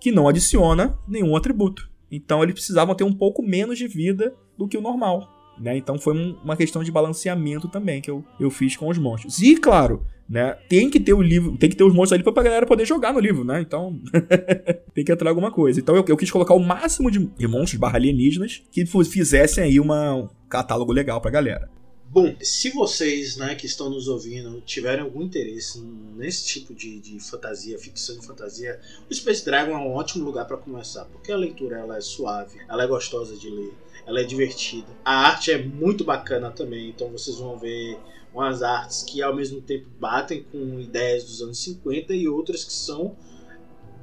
que 0.01 0.13
não 0.13 0.29
adiciona 0.29 0.99
nenhum 1.09 1.35
atributo. 1.35 1.91
Então, 2.11 2.43
eles 2.43 2.55
precisavam 2.55 2.95
ter 2.95 3.05
um 3.05 3.13
pouco 3.13 3.43
menos 3.43 3.79
de 3.79 3.89
vida 3.89 4.35
do 4.57 4.69
que 4.69 4.79
o 4.79 4.83
normal. 4.83 5.37
Né? 5.59 5.77
Então 5.77 5.99
foi 5.99 6.15
um, 6.15 6.37
uma 6.45 6.57
questão 6.57 6.85
de 6.85 6.93
balanceamento 6.93 7.69
também 7.69 8.01
que 8.01 8.11
eu, 8.11 8.25
eu 8.39 8.51
fiz 8.51 8.77
com 8.77 8.89
os 8.89 8.99
monstros. 8.99 9.39
E, 9.39 9.57
claro, 9.57 10.05
né? 10.29 10.57
Tem 10.69 10.91
que 10.91 10.99
ter 10.99 11.13
o 11.13 11.23
livro, 11.23 11.57
tem 11.57 11.71
que 11.71 11.77
ter 11.77 11.85
os 11.85 11.95
monstros 11.95 12.13
ali 12.13 12.23
pra 12.23 12.43
galera 12.43 12.67
poder 12.67 12.85
jogar 12.85 13.13
no 13.13 13.21
livro, 13.21 13.45
né? 13.45 13.61
Então, 13.61 14.01
tem 14.95 15.05
que 15.05 15.13
entrar 15.13 15.31
alguma 15.31 15.51
coisa. 15.51 15.79
Então 15.79 15.95
eu, 15.95 16.05
eu 16.07 16.17
quis 16.17 16.31
colocar 16.31 16.55
o 16.55 16.59
máximo 16.59 17.11
de, 17.11 17.47
monstros 17.47 17.79
barra 17.79 17.97
alienígenas 17.97 18.63
que 18.71 18.85
fizessem 18.87 19.65
aí 19.65 19.81
uma, 19.81 20.15
um 20.15 20.29
catálogo 20.49 20.93
legal 20.93 21.21
pra 21.21 21.31
galera. 21.31 21.71
Bom, 22.09 22.35
se 22.41 22.71
vocês 22.71 23.37
né, 23.37 23.55
que 23.55 23.67
estão 23.67 23.91
nos 23.91 24.09
ouvindo 24.09 24.61
tiverem 24.63 25.05
algum 25.05 25.23
interesse 25.23 25.83
nesse 26.17 26.47
tipo 26.47 26.75
de, 26.75 26.99
de 27.01 27.21
fantasia, 27.21 27.79
ficção 27.79 28.19
de 28.19 28.27
fantasia, 28.27 28.81
o 29.11 29.15
Space 29.15 29.45
Dragon 29.45 29.73
é 29.73 29.79
um 29.79 29.93
ótimo 29.93 30.25
lugar 30.25 30.47
para 30.47 30.57
começar, 30.57 31.05
porque 31.07 31.33
a 31.33 31.37
leitura 31.37 31.79
ela 31.79 31.97
é 31.97 32.01
suave, 32.01 32.59
ela 32.69 32.85
é 32.85 32.87
gostosa 32.87 33.37
de 33.37 33.51
ler, 33.51 33.75
ela 34.07 34.21
é 34.21 34.25
divertida. 34.25 34.87
A 35.05 35.27
arte 35.27 35.51
é 35.51 35.59
muito 35.63 36.05
bacana 36.05 36.51
também, 36.51 36.89
então 36.89 37.11
vocês 37.11 37.37
vão 37.39 37.59
ver 37.59 37.99
umas 38.33 38.63
artes 38.63 39.03
que 39.03 39.23
ao 39.23 39.35
mesmo 39.35 39.61
tempo 39.61 39.89
batem 39.99 40.43
com 40.45 40.79
ideias 40.79 41.25
dos 41.25 41.43
anos 41.43 41.59
50 41.59 42.15
e 42.15 42.29
outras 42.29 42.65
que 42.65 42.73
são 42.73 43.17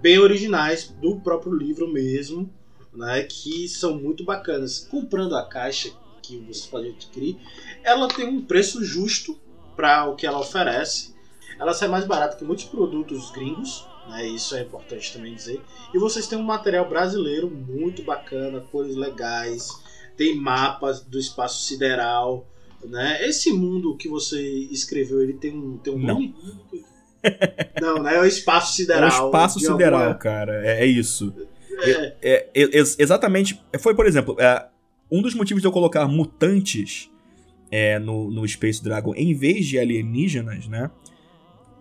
bem 0.01 0.20
originais 0.20 0.89
do 0.99 1.20
próprio 1.22 1.54
livro 1.54 1.88
mesmo, 1.88 2.51
né, 2.93 3.24
que 3.24 3.68
são 3.68 3.95
muito 3.95 4.26
bacanas. 4.26 4.80
Comprando 4.80 5.36
a 5.36 5.45
caixa 5.45 5.91
que 6.22 6.38
você 6.39 6.68
pode 6.68 6.89
adquirir, 6.89 7.38
ela 7.84 8.08
tem 8.08 8.28
um 8.28 8.43
preço 8.43 8.84
justo 8.84 9.39
para 9.76 10.10
o 10.10 10.16
que 10.16 10.28
ela 10.28 10.39
oferece. 10.39 11.14
Ela 11.60 11.74
sai 11.74 11.88
mais 11.88 12.06
barata 12.06 12.36
que 12.36 12.43
muitos 12.43 12.66
produtos 12.66 13.32
gringos, 13.32 13.88
né, 14.10 14.28
isso 14.28 14.56
é 14.56 14.62
importante 14.62 15.14
também 15.14 15.36
dizer. 15.36 15.62
E 15.93 15.97
vocês 15.99 16.28
têm 16.28 16.38
um 16.38 16.43
material 16.43 16.89
brasileiro 16.89 17.49
muito 17.49 18.04
bacana, 18.04 18.60
cores 18.72 18.95
legais, 18.95 19.70
tem 20.18 20.36
mapas 20.36 21.01
do 21.01 21.20
espaço 21.20 21.64
sideral, 21.64 22.47
né? 22.86 23.26
Esse 23.28 23.51
mundo 23.51 23.95
que 23.95 24.07
você 24.07 24.41
escreveu, 24.72 25.22
ele 25.22 25.34
tem 25.34 25.53
um, 25.53 25.78
tem 25.78 25.93
um 25.93 25.99
nome? 25.99 26.36
Não, 27.82 28.01
né? 28.03 28.16
É 28.16 28.20
o 28.20 28.26
espaço 28.26 28.76
sideral. 28.76 29.09
É 29.09 29.22
o 29.22 29.26
espaço 29.28 29.59
sideral, 29.59 30.01
alguma... 30.01 30.18
cara. 30.18 30.66
É, 30.66 30.84
é 30.84 30.86
isso. 30.86 31.34
É. 31.82 32.16
É, 32.22 32.49
é, 32.53 32.64
é 32.64 32.80
exatamente. 32.80 33.59
Foi, 33.80 33.95
por 33.95 34.05
exemplo, 34.05 34.36
é, 34.39 34.68
um 35.11 35.22
dos 35.22 35.34
motivos 35.34 35.61
de 35.61 35.68
eu 35.68 35.72
colocar 35.72 36.07
mutantes 36.07 37.09
no, 38.01 38.30
no 38.30 38.47
Space 38.47 38.84
Dragon 38.84 39.14
em 39.16 39.34
vez 39.34 39.66
de 39.66 39.80
alienígenas, 39.80 40.68
né? 40.68 40.91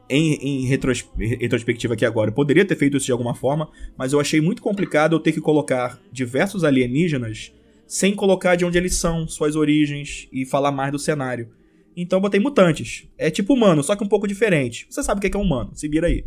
Em, 0.09 0.35
em 0.35 0.67
retros, 0.67 1.07
retrospectiva 1.17 1.95
aqui 1.95 2.05
agora, 2.05 2.31
eu 2.31 2.35
poderia 2.35 2.65
ter 2.65 2.77
feito 2.77 2.97
isso 2.97 3.07
de 3.07 3.13
alguma 3.13 3.35
forma, 3.35 3.71
mas 3.97 4.13
eu 4.13 4.21
achei 4.21 4.41
muito 4.41 4.61
complicado 4.61 5.15
eu 5.15 5.21
ter 5.21 5.33
que 5.33 5.41
colocar 5.41 5.99
diversos 6.11 6.65
alienígenas 6.65 7.53
sem 7.87 8.15
colocar 8.15 8.57
de 8.57 8.65
onde 8.65 8.79
eles 8.79 8.95
são, 8.95 9.27
suas 9.27 9.57
origens 9.57 10.29
e 10.33 10.45
falar 10.45 10.73
mais 10.73 10.93
do 10.93 10.99
cenário. 10.99 11.51
Então 11.97 12.19
eu 12.19 12.23
botei 12.23 12.41
mutantes. 12.41 13.07
É 13.19 13.31
tipo 13.31 13.55
humano, 13.55 13.83
só 13.83 13.95
que 13.95 14.05
um 14.05 14.09
pouco 14.09 14.27
diferente. 14.27 14.87
Você 14.89 15.03
sabe 15.03 15.19
o 15.19 15.31
que 15.31 15.37
é 15.37 15.41
humano, 15.41 15.73
se 15.75 15.89
vira 15.89 16.07
aí. 16.07 16.25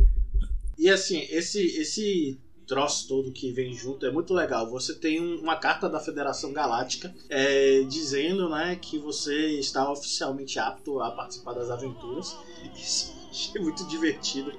E 0.78 0.88
assim, 0.88 1.26
esse, 1.30 1.60
esse 1.60 2.38
troço 2.66 3.08
todo 3.08 3.32
que 3.32 3.52
vem 3.52 3.72
junto 3.72 4.06
é 4.06 4.10
muito 4.10 4.34
legal. 4.34 4.70
Você 4.70 4.94
tem 4.94 5.20
uma 5.20 5.56
carta 5.56 5.88
da 5.88 6.00
Federação 6.00 6.52
Galáctica 6.52 7.14
é, 7.28 7.82
dizendo 7.88 8.48
né, 8.48 8.76
que 8.80 8.98
você 8.98 9.58
está 9.58 9.90
oficialmente 9.90 10.58
apto 10.58 11.00
a 11.00 11.10
participar 11.10 11.54
das 11.54 11.70
aventuras. 11.70 12.36
Isso 12.76 13.16
achei 13.30 13.60
muito 13.60 13.86
divertido. 13.86 14.52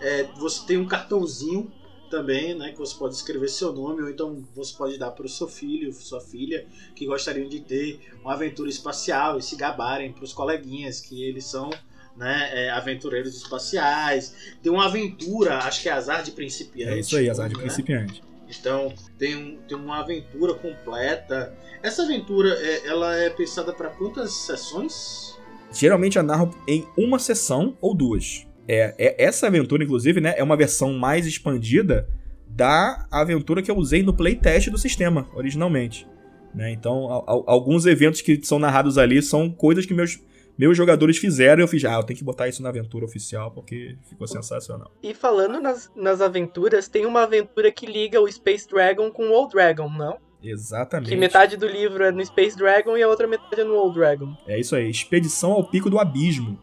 É, 0.00 0.24
você 0.38 0.64
tem 0.66 0.76
um 0.76 0.86
cartãozinho 0.86 1.72
também, 2.08 2.54
né, 2.54 2.72
que 2.72 2.78
você 2.78 2.96
pode 2.96 3.14
escrever 3.14 3.48
seu 3.48 3.72
nome 3.72 4.02
ou 4.02 4.10
então 4.10 4.44
você 4.54 4.76
pode 4.76 4.98
dar 4.98 5.10
para 5.10 5.26
o 5.26 5.28
seu 5.28 5.48
filho, 5.48 5.92
sua 5.92 6.20
filha, 6.20 6.66
que 6.94 7.06
gostariam 7.06 7.48
de 7.48 7.60
ter 7.60 8.00
uma 8.22 8.34
aventura 8.34 8.68
espacial 8.68 9.38
e 9.38 9.42
se 9.42 9.56
gabarem 9.56 10.12
para 10.12 10.24
os 10.24 10.32
coleguinhas 10.32 11.00
que 11.00 11.22
eles 11.22 11.44
são 11.44 11.70
né, 12.16 12.50
é, 12.52 12.70
aventureiros 12.70 13.36
espaciais. 13.36 14.56
Tem 14.62 14.72
uma 14.72 14.86
aventura, 14.86 15.58
acho 15.58 15.82
que 15.82 15.88
é 15.88 15.92
Azar 15.92 16.22
de 16.22 16.32
Principiante. 16.32 16.92
É 16.92 16.98
isso 16.98 17.16
aí, 17.16 17.30
Azar 17.30 17.48
de 17.48 17.54
né? 17.54 17.60
Principiante. 17.62 18.22
Então 18.48 18.92
tem, 19.18 19.36
um, 19.36 19.58
tem 19.68 19.76
uma 19.76 20.00
aventura 20.00 20.54
completa. 20.54 21.54
Essa 21.82 22.02
aventura 22.02 22.54
é, 22.54 22.86
ela 22.86 23.14
é 23.16 23.30
pensada 23.30 23.72
para 23.72 23.90
quantas 23.90 24.32
sessões? 24.32 25.36
Geralmente 25.72 26.16
eu 26.16 26.22
narro 26.22 26.50
em 26.66 26.86
uma 26.96 27.18
sessão 27.18 27.76
ou 27.80 27.94
duas. 27.94 28.47
É, 28.68 28.94
é, 28.98 29.24
essa 29.24 29.46
aventura, 29.46 29.82
inclusive, 29.82 30.20
né, 30.20 30.34
é 30.36 30.42
uma 30.44 30.56
versão 30.56 30.92
mais 30.92 31.26
expandida 31.26 32.06
da 32.46 33.06
aventura 33.10 33.62
que 33.62 33.70
eu 33.70 33.76
usei 33.76 34.02
no 34.02 34.12
playtest 34.12 34.68
do 34.68 34.76
sistema, 34.76 35.26
originalmente. 35.34 36.06
Né? 36.54 36.70
Então, 36.72 37.10
a, 37.10 37.18
a, 37.18 37.52
alguns 37.52 37.86
eventos 37.86 38.20
que 38.20 38.40
são 38.44 38.58
narrados 38.58 38.98
ali 38.98 39.22
são 39.22 39.50
coisas 39.50 39.86
que 39.86 39.94
meus, 39.94 40.20
meus 40.56 40.76
jogadores 40.76 41.16
fizeram 41.16 41.60
e 41.60 41.64
eu 41.64 41.68
fiz, 41.68 41.84
ah, 41.84 41.94
eu 41.94 42.02
tenho 42.02 42.18
que 42.18 42.24
botar 42.24 42.48
isso 42.48 42.62
na 42.62 42.68
aventura 42.68 43.04
oficial 43.04 43.50
porque 43.50 43.96
ficou 44.08 44.26
sensacional. 44.26 44.90
E 45.02 45.14
falando 45.14 45.60
nas, 45.60 45.90
nas 45.96 46.20
aventuras, 46.20 46.88
tem 46.88 47.06
uma 47.06 47.22
aventura 47.22 47.72
que 47.72 47.86
liga 47.86 48.20
o 48.20 48.30
Space 48.30 48.68
Dragon 48.68 49.10
com 49.10 49.28
o 49.28 49.32
Old 49.32 49.52
Dragon, 49.52 49.88
não? 49.88 50.18
Exatamente. 50.42 51.08
Que 51.08 51.16
metade 51.16 51.56
do 51.56 51.66
livro 51.66 52.04
é 52.04 52.12
no 52.12 52.24
Space 52.24 52.56
Dragon 52.56 52.96
e 52.96 53.02
a 53.02 53.08
outra 53.08 53.26
metade 53.26 53.60
é 53.60 53.64
no 53.64 53.74
Old 53.74 53.98
Dragon. 53.98 54.36
É 54.46 54.58
isso 54.58 54.76
aí, 54.76 54.88
Expedição 54.90 55.52
ao 55.52 55.68
Pico 55.68 55.90
do 55.90 55.98
Abismo. 55.98 56.58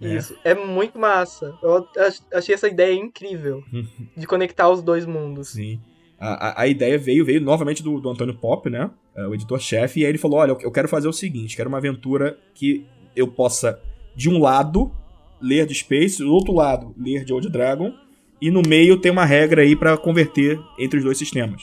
É. 0.00 0.16
Isso, 0.16 0.34
é 0.42 0.54
muito 0.54 0.98
massa. 0.98 1.54
Eu 1.62 1.86
achei 2.32 2.54
essa 2.54 2.68
ideia 2.68 2.94
incrível 2.94 3.62
de 4.16 4.26
conectar 4.26 4.70
os 4.70 4.82
dois 4.82 5.04
mundos. 5.04 5.50
Sim. 5.50 5.80
A, 6.18 6.48
a, 6.48 6.62
a, 6.62 6.66
ideia 6.66 6.98
veio, 6.98 7.24
veio 7.24 7.40
novamente 7.40 7.82
do, 7.82 8.00
do 8.00 8.10
Antônio 8.10 8.34
Pop, 8.34 8.68
né? 8.68 8.90
É, 9.16 9.26
o 9.26 9.34
editor-chefe, 9.34 10.00
e 10.00 10.04
aí 10.04 10.10
ele 10.10 10.18
falou: 10.18 10.38
olha, 10.38 10.56
eu 10.60 10.70
quero 10.70 10.88
fazer 10.88 11.08
o 11.08 11.12
seguinte: 11.12 11.56
quero 11.56 11.68
uma 11.68 11.78
aventura 11.78 12.38
que 12.54 12.86
eu 13.16 13.28
possa, 13.28 13.80
de 14.14 14.28
um 14.28 14.38
lado, 14.38 14.92
ler 15.40 15.66
de 15.66 15.74
Space, 15.74 16.18
do 16.18 16.32
outro 16.32 16.52
lado, 16.52 16.94
ler 16.96 17.24
de 17.24 17.32
Old 17.32 17.48
Dragon, 17.50 17.92
e 18.40 18.50
no 18.50 18.62
meio 18.66 18.98
tem 18.98 19.10
uma 19.10 19.24
regra 19.24 19.62
aí 19.62 19.74
para 19.74 19.96
converter 19.96 20.58
entre 20.78 20.98
os 20.98 21.04
dois 21.04 21.18
sistemas. 21.18 21.62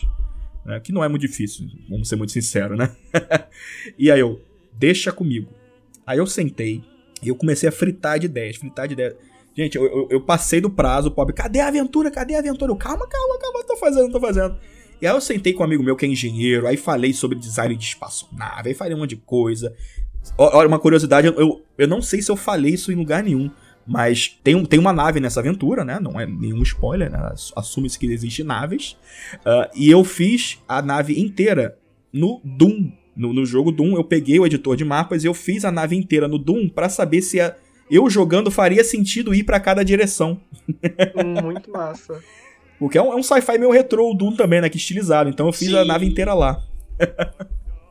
Né? 0.66 0.80
Que 0.80 0.92
não 0.92 1.04
é 1.04 1.08
muito 1.08 1.22
difícil, 1.22 1.68
vamos 1.90 2.10
ser 2.10 2.16
muito 2.16 2.32
sinceros, 2.32 2.78
né? 2.78 2.96
e 3.98 4.12
aí 4.12 4.20
eu, 4.20 4.42
deixa 4.74 5.12
comigo. 5.12 5.54
Aí 6.06 6.18
eu 6.18 6.26
sentei, 6.26 6.84
e 7.22 7.30
eu 7.30 7.36
comecei 7.36 7.68
a 7.68 7.72
fritar 7.72 8.20
de 8.20 8.26
ideias, 8.26 8.58
fritar 8.58 8.88
de 8.88 8.94
ideias. 8.94 9.16
Gente, 9.56 9.76
eu, 9.76 9.86
eu, 9.86 10.08
eu 10.12 10.22
passei 10.22 10.62
do 10.62 10.70
prazo, 10.70 11.10
pobre. 11.10 11.34
Cadê 11.34 11.60
a 11.60 11.68
aventura? 11.68 12.12
Cadê 12.12 12.36
a 12.36 12.40
aventura? 12.40 12.72
Eu, 12.72 12.76
calma, 12.76 13.08
calma, 13.08 13.40
calma, 13.40 13.64
tô 13.64 13.76
fazendo, 13.78 14.12
tô 14.12 14.20
fazendo. 14.20 14.56
E 15.02 15.08
aí 15.08 15.14
eu 15.14 15.22
sentei 15.22 15.54
com 15.54 15.62
um 15.62 15.66
amigo 15.66 15.84
meu 15.84 15.96
que 15.96 16.06
é 16.06 16.10
engenheiro, 16.10 16.68
aí 16.68 16.78
falei 16.78 17.14
sobre 17.14 17.38
design 17.38 17.76
de 17.76 17.84
espaçonave, 17.84 18.70
aí 18.70 18.76
falei 18.76 18.96
um 18.96 19.00
monte 19.00 19.12
de 19.12 19.18
coisa. 19.18 19.74
Olha, 20.38 20.68
uma 20.68 20.80
curiosidade, 20.80 21.28
eu, 21.28 21.62
eu 21.78 21.88
não 21.88 22.02
sei 22.02 22.22
se 22.22 22.30
eu 22.30 22.36
falei 22.36 22.74
isso 22.74 22.92
em 22.92 22.96
lugar 22.96 23.24
nenhum, 23.24 23.50
mas 23.86 24.38
tem, 24.44 24.56
um, 24.56 24.66
tem 24.66 24.80
uma 24.80 24.92
nave 24.92 25.20
nessa 25.20 25.40
aventura, 25.40 25.86
né? 25.86 26.00
Não 26.00 26.20
é 26.20 26.26
nenhum 26.26 26.62
spoiler, 26.64 27.10
né? 27.10 27.34
Assume-se 27.56 27.98
que 27.98 28.08
existem 28.08 28.44
naves. 28.44 28.98
Uh, 29.36 29.70
e 29.74 29.90
eu 29.90 30.04
fiz 30.04 30.60
a 30.68 30.82
nave 30.82 31.20
inteira 31.20 31.78
no 32.12 32.42
Doom 32.44 32.92
no, 33.18 33.34
no 33.34 33.46
jogo 33.46 33.72
Doom, 33.72 33.98
eu 33.98 34.04
peguei 34.04 34.40
o 34.40 34.46
editor 34.46 34.78
de 34.78 34.86
mapas 34.86 35.24
e 35.24 35.28
eu 35.28 35.34
fiz 35.34 35.66
a 35.66 35.72
nave 35.72 35.96
inteira 35.96 36.28
no 36.28 36.38
Doom 36.38 36.70
para 36.70 36.88
saber 36.88 37.24
se 37.24 37.42
a, 37.42 37.56
eu 37.90 38.08
jogando 38.10 38.52
faria 38.52 38.84
sentido 38.84 39.34
ir 39.34 39.44
para 39.44 39.60
cada 39.60 39.84
direção. 39.84 40.40
Muito 41.44 41.72
massa. 41.72 42.24
Porque 42.78 42.96
é 42.96 43.02
um, 43.02 43.12
é 43.12 43.16
um 43.16 43.24
sci-fi 43.24 43.58
meio 43.58 43.72
retrô, 43.72 44.12
o 44.12 44.14
Doom 44.14 44.36
também, 44.36 44.62
né? 44.62 44.70
Que 44.70 44.78
estilizado. 44.78 45.30
Então 45.30 45.48
eu 45.48 45.52
fiz 45.52 45.70
Sim. 45.70 45.78
a 45.78 45.84
nave 45.84 46.06
inteira 46.06 46.36
lá. 46.36 46.64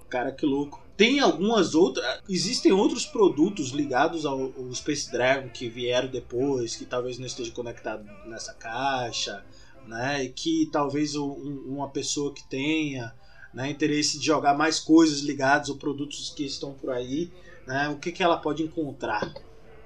Cara, 0.08 0.30
que 0.30 0.46
louco. 0.46 0.80
Tem 0.96 1.18
algumas 1.18 1.74
outras. 1.74 2.20
Existem 2.28 2.70
outros 2.70 3.04
produtos 3.04 3.70
ligados 3.70 4.24
ao, 4.24 4.52
ao, 4.56 4.72
Space 4.74 5.10
Dragon 5.10 5.48
que 5.48 5.68
vieram 5.68 6.08
depois, 6.08 6.76
que 6.76 6.84
talvez 6.84 7.18
não 7.18 7.26
esteja 7.26 7.50
conectado 7.50 8.04
nessa 8.26 8.54
caixa, 8.54 9.44
né? 9.88 10.22
E 10.22 10.28
que 10.28 10.68
talvez 10.70 11.16
um, 11.16 11.32
uma 11.66 11.88
pessoa 11.88 12.32
que 12.32 12.48
tenha 12.48 13.12
né, 13.56 13.70
interesse 13.70 14.18
de 14.18 14.26
jogar 14.26 14.52
mais 14.52 14.78
coisas 14.78 15.20
ligadas 15.20 15.70
ou 15.70 15.76
produtos 15.76 16.30
que 16.36 16.44
estão 16.44 16.74
por 16.74 16.90
aí, 16.90 17.30
né, 17.66 17.88
o 17.88 17.96
que, 17.96 18.12
que 18.12 18.22
ela 18.22 18.36
pode 18.36 18.62
encontrar 18.62 19.32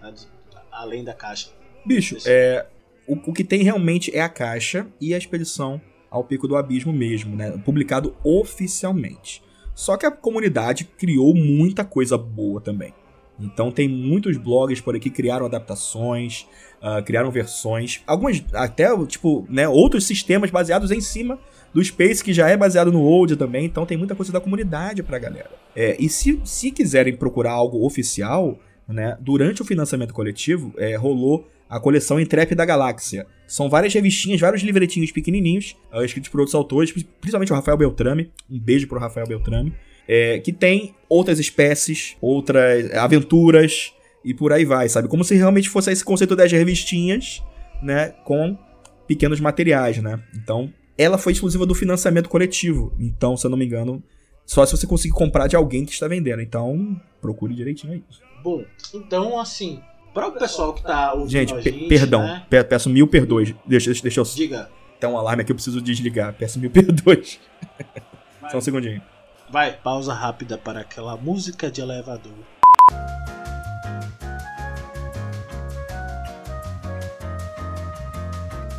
né, 0.03 0.12
além 0.73 1.05
da 1.05 1.14
caixa? 1.14 1.51
Bicho, 1.87 2.16
é, 2.27 2.66
o, 3.07 3.14
o 3.14 3.33
que 3.33 3.45
tem 3.45 3.62
realmente 3.62 4.14
é 4.14 4.21
a 4.23 4.29
caixa 4.29 4.89
e 5.01 5.14
a 5.14 5.18
expedição 5.18 5.81
ao 6.11 6.25
Pico 6.25 6.49
do 6.49 6.57
Abismo 6.57 6.93
mesmo, 6.93 7.37
né, 7.37 7.57
publicado 7.64 8.16
oficialmente. 8.25 9.41
Só 9.73 9.97
que 9.97 10.05
a 10.05 10.11
comunidade 10.11 10.85
criou 10.85 11.33
muita 11.33 11.85
coisa 11.85 12.18
boa 12.18 12.61
também. 12.61 12.93
Então 13.41 13.70
tem 13.70 13.88
muitos 13.88 14.36
blogs 14.36 14.80
por 14.80 14.95
aqui 14.95 15.11
que 15.11 15.16
criaram 15.16 15.47
adaptações, 15.47 16.47
uh, 16.82 17.03
criaram 17.05 17.30
versões, 17.30 18.03
algumas 18.07 18.43
até 18.53 18.86
tipo, 19.07 19.47
né, 19.49 19.68
outros 19.68 20.07
sistemas 20.07 20.51
baseados 20.51 20.91
em 20.91 21.01
cima 21.01 21.38
do 21.72 21.82
Space 21.82 22.22
que 22.22 22.32
já 22.32 22.49
é 22.49 22.57
baseado 22.57 22.93
no 22.93 23.01
Old 23.01 23.36
também, 23.36 23.64
então 23.64 23.86
tem 23.86 23.97
muita 23.97 24.14
coisa 24.14 24.32
da 24.32 24.41
comunidade 24.41 25.03
pra 25.03 25.18
galera. 25.18 25.51
É, 25.74 25.97
e 25.99 26.09
se, 26.09 26.41
se 26.45 26.70
quiserem 26.70 27.16
procurar 27.16 27.53
algo 27.53 27.86
oficial, 27.86 28.59
né, 28.88 29.16
durante 29.20 29.62
o 29.62 29.64
financiamento 29.64 30.12
coletivo, 30.12 30.74
é, 30.76 30.97
rolou 30.97 31.49
a 31.68 31.78
coleção 31.78 32.18
Entrep 32.18 32.53
da 32.53 32.64
Galáxia. 32.64 33.26
São 33.47 33.70
várias 33.70 33.95
revistinhas, 33.95 34.41
vários 34.41 34.62
livretinhos 34.62 35.12
pequenininhos, 35.12 35.76
uh, 35.93 36.03
escritos 36.03 36.28
por 36.28 36.41
outros 36.41 36.55
autores, 36.55 36.93
principalmente 37.20 37.53
o 37.53 37.55
Rafael 37.55 37.76
Beltrame. 37.76 38.32
Um 38.51 38.59
beijo 38.59 38.88
pro 38.88 38.99
Rafael 38.99 39.26
Beltrame. 39.26 39.72
É, 40.13 40.41
que 40.41 40.53
tem 40.53 40.93
outras 41.09 41.39
espécies, 41.39 42.17
outras 42.21 42.93
aventuras 42.95 43.93
e 44.25 44.35
por 44.35 44.53
aí 44.53 44.65
vai, 44.65 44.89
sabe? 44.89 45.07
Como 45.07 45.23
se 45.23 45.37
realmente 45.37 45.69
fosse 45.69 45.93
esse 45.93 46.05
conceito 46.05 46.35
das 46.35 46.51
revistinhas, 46.51 47.41
né? 47.81 48.09
Com 48.25 48.59
pequenos 49.07 49.39
materiais, 49.39 49.99
né? 49.99 50.21
Então, 50.35 50.73
ela 50.99 51.17
foi 51.17 51.33
exclusiva 51.33 51.65
do 51.65 51.77
financiamento 51.77 52.29
coletivo. 52.29 52.93
Então, 52.99 53.37
se 53.37 53.47
eu 53.47 53.51
não 53.51 53.57
me 53.57 53.65
engano, 53.65 54.03
só 54.45 54.67
se 54.67 54.77
você 54.77 54.85
conseguir 54.85 55.15
comprar 55.15 55.47
de 55.47 55.55
alguém 55.55 55.85
que 55.85 55.93
está 55.93 56.09
vendendo. 56.09 56.43
Então, 56.43 57.01
procure 57.21 57.55
direitinho 57.55 57.93
aí. 57.93 58.05
Bom, 58.43 58.65
então 58.93 59.39
assim, 59.39 59.81
para 60.13 60.27
o 60.27 60.33
pessoal 60.33 60.75
que 60.75 60.83
tá 60.83 61.13
ouvindo 61.13 61.31
gente, 61.31 61.55
a 61.55 61.61
gente, 61.61 61.89
perdão, 61.89 62.23
né? 62.23 62.45
pe 62.51 62.65
peço 62.65 62.91
mil 62.91 63.07
perdões. 63.07 63.55
Deixa, 63.65 63.87
deixa, 63.91 64.03
deixa 64.03 64.21
eu. 64.21 64.25
Diga. 64.25 64.69
Tem 64.99 65.09
um 65.09 65.17
alarme 65.17 65.43
aqui, 65.43 65.53
eu 65.53 65.57
preciso 65.57 65.81
desligar. 65.81 66.35
Peço 66.35 66.59
mil 66.59 66.71
perdões. 66.73 67.39
Só 68.51 68.59
um 68.59 68.61
segundinho. 68.61 69.01
Vai, 69.51 69.73
pausa 69.73 70.15
rápida 70.15 70.57
para 70.57 70.81
aquela 70.81 71.17
música 71.17 71.71
de 71.71 71.81
elevador. 71.81 72.33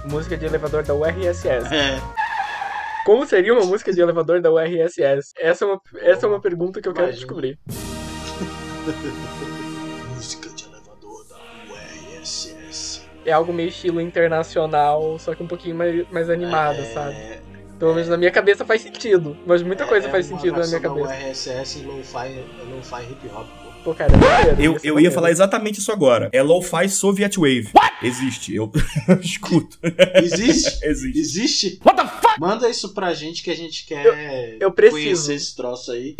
Música 0.05 0.35
de 0.37 0.45
elevador 0.45 0.83
da 0.83 0.93
URSS. 0.93 1.73
É, 1.73 1.99
Como 3.05 3.25
seria 3.25 3.53
uma 3.53 3.65
música 3.65 3.91
de 3.93 4.01
elevador 4.01 4.41
da 4.41 4.51
URSS? 4.51 5.33
Essa 5.37 5.65
é 5.65 5.67
uma, 5.67 5.81
essa 6.01 6.25
é 6.25 6.29
uma 6.29 6.41
pergunta 6.41 6.81
que 6.81 6.87
eu 6.87 6.93
quero 6.93 7.07
Imagina. 7.07 7.25
descobrir. 7.25 7.59
música 10.15 10.49
de 10.49 10.65
elevador 10.65 11.25
da 11.27 11.35
URSS. 12.19 13.01
É 13.25 13.31
algo 13.31 13.53
meio 13.53 13.69
estilo 13.69 14.01
internacional, 14.01 15.17
só 15.19 15.35
que 15.35 15.43
um 15.43 15.47
pouquinho 15.47 15.75
mais, 15.75 16.09
mais 16.11 16.29
animado, 16.29 16.79
É, 16.79 16.93
sabe? 16.93 17.15
Pelo 17.81 17.95
menos 17.95 18.07
na 18.09 18.15
minha 18.15 18.29
cabeça 18.29 18.63
faz 18.63 18.83
sentido. 18.83 19.35
Mas 19.43 19.63
muita 19.63 19.87
coisa 19.87 20.07
é 20.07 20.11
faz 20.11 20.27
sentido 20.27 20.59
na 20.59 20.67
minha 20.67 20.79
cabeça. 20.79 21.07
Da 21.07 21.15
URSS 21.27 21.79
em 21.79 21.85
lo-fi 21.87 22.39
lo-fi 22.69 23.01
hip 23.11 23.27
hop. 23.33 23.47
pô. 23.47 23.71
Pô, 23.83 23.95
cara, 23.95 24.13
é 24.13 24.17
maneiro, 24.17 24.61
Eu, 24.61 24.73
é 24.73 24.75
eu 24.75 24.85
ia 24.85 24.93
maneiro. 24.93 25.15
falar 25.15 25.31
exatamente 25.31 25.79
isso 25.79 25.91
agora. 25.91 26.29
É 26.31 26.43
Lo-Fi 26.43 26.87
Soviet 26.87 27.35
Wave. 27.39 27.69
Existe. 28.03 28.53
Eu 28.53 28.71
escuto. 29.19 29.79
Existe? 30.21 30.77
Existe. 30.85 31.19
Existe? 31.19 31.79
What 31.83 31.99
the 31.99 32.07
fuck? 32.07 32.39
Manda 32.39 32.69
isso 32.69 32.93
pra 32.93 33.11
gente 33.15 33.41
que 33.41 33.49
a 33.49 33.55
gente 33.55 33.87
quer 33.87 34.57
eu 34.59 34.71
preciso. 34.71 35.01
conhecer 35.03 35.33
esse 35.33 35.55
troço 35.55 35.91
aí. 35.91 36.15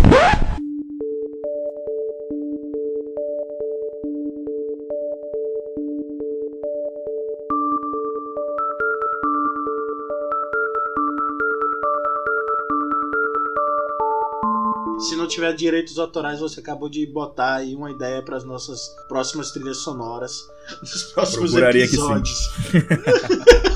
Se 15.10 15.16
não 15.16 15.28
tiver 15.28 15.54
direitos 15.54 15.98
autorais, 15.98 16.40
você 16.40 16.60
acabou 16.60 16.88
de 16.90 17.06
botar 17.08 17.56
aí 17.56 17.76
uma 17.76 17.90
ideia 17.92 18.22
para 18.22 18.38
as 18.38 18.44
nossas 18.44 18.80
próximas 19.08 19.52
trilhas 19.52 19.78
sonoras, 19.78 20.48
nos 20.82 21.04
próximos 21.14 21.52
Procuraria 21.52 21.82
que 21.88 21.96
sim. 21.96 21.98
episódios. 21.98 22.40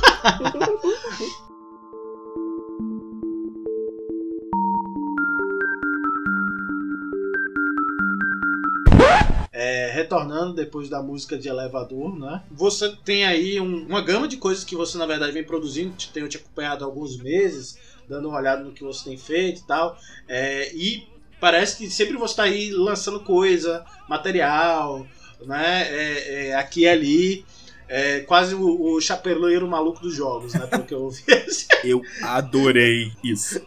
É, 9.52 9.90
retornando 9.92 10.54
depois 10.54 10.90
da 10.90 11.02
música 11.02 11.38
de 11.38 11.48
elevador, 11.48 12.18
né? 12.20 12.44
Você 12.52 12.94
tem 13.06 13.26
aí 13.26 13.60
um- 13.60 13.86
uma 13.88 14.02
gama 14.02 14.28
de 14.28 14.36
coisas 14.36 14.66
que 14.66 14.76
você 14.76 14.98
na 14.98 15.06
verdade 15.06 15.32
vem 15.32 15.44
produzindo, 15.46 15.96
te- 15.96 16.12
tenho 16.12 16.28
te 16.28 16.36
acompanhado 16.38 16.84
há 16.84 16.88
alguns 16.88 17.18
meses, 17.18 17.78
dando 18.08 18.28
uma 18.28 18.38
olhada 18.38 18.64
no 18.64 18.74
que 18.74 18.84
você 18.84 19.06
tem 19.06 19.18
feito 19.18 19.62
e 19.62 19.64
tal. 19.64 19.98
É, 20.28 20.74
e 20.76 21.08
parece 21.46 21.78
que 21.78 21.92
sempre 21.92 22.18
você 22.18 22.32
está 22.32 22.44
aí 22.46 22.72
lançando 22.72 23.20
coisa, 23.20 23.86
material, 24.10 25.06
né? 25.46 25.84
É, 25.92 26.48
é, 26.48 26.56
aqui 26.56 26.82
e 26.82 26.88
ali. 26.88 27.46
É 27.88 28.22
quase 28.22 28.56
o, 28.56 28.96
o 28.96 29.00
chapeleiro 29.00 29.68
maluco 29.68 30.02
dos 30.02 30.16
jogos, 30.16 30.56
né? 30.56 30.66
Pelo 30.66 30.84
que 30.86 30.94
eu 30.96 31.04
ouvi. 31.04 31.22
Eu 31.86 32.02
adorei 32.24 33.12
isso. 33.24 33.62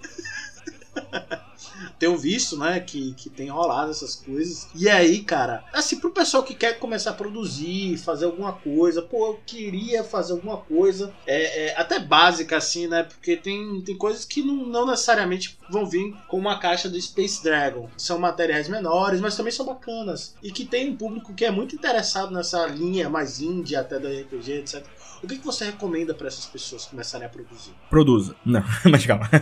Tenho 1.99 2.17
visto, 2.17 2.57
né, 2.57 2.81
que, 2.81 3.13
que 3.15 3.29
tem 3.29 3.49
rolado 3.49 3.91
essas 3.91 4.15
coisas. 4.15 4.69
E 4.75 4.89
aí, 4.89 5.21
cara, 5.21 5.65
assim, 5.73 5.99
pro 5.99 6.11
pessoal 6.11 6.43
que 6.43 6.55
quer 6.55 6.79
começar 6.79 7.11
a 7.11 7.15
produzir, 7.15 7.97
fazer 7.99 8.27
alguma 8.27 8.53
coisa, 8.53 9.03
pô, 9.03 9.29
eu 9.29 9.41
queria 9.45 10.05
fazer 10.05 10.33
alguma 10.33 10.59
coisa, 10.59 11.13
é, 11.27 11.67
é, 11.67 11.77
até 11.77 11.99
básica, 11.99 12.57
assim, 12.57 12.87
né, 12.87 13.03
porque 13.03 13.37
tem, 13.37 13.81
tem 13.83 13.97
coisas 13.97 14.25
que 14.25 14.43
não, 14.43 14.67
não 14.67 14.87
necessariamente 14.87 15.59
vão 15.71 15.87
vir 15.87 16.15
com 16.29 16.39
uma 16.39 16.59
caixa 16.59 16.89
do 16.89 17.01
Space 17.01 17.43
Dragon. 17.43 17.89
São 17.97 18.19
materiais 18.19 18.69
menores, 18.69 19.21
mas 19.21 19.37
também 19.37 19.53
são 19.53 19.67
bacanas. 19.67 20.35
E 20.43 20.51
que 20.51 20.65
tem 20.65 20.91
um 20.91 20.97
público 20.97 21.35
que 21.35 21.45
é 21.45 21.51
muito 21.51 21.75
interessado 21.75 22.33
nessa 22.33 22.67
linha 22.67 23.09
mais 23.09 23.41
indie, 23.41 23.77
até 23.77 23.99
do 23.99 24.09
RPG, 24.09 24.53
etc. 24.53 24.85
O 25.23 25.27
que, 25.27 25.37
que 25.39 25.45
você 25.45 25.65
recomenda 25.65 26.15
para 26.15 26.29
essas 26.29 26.47
pessoas 26.47 26.85
começarem 26.87 27.27
a 27.27 27.31
produzir? 27.31 27.73
Produza. 27.91 28.37
Não, 28.45 28.63
mas 28.91 29.05
calma. 29.05 29.29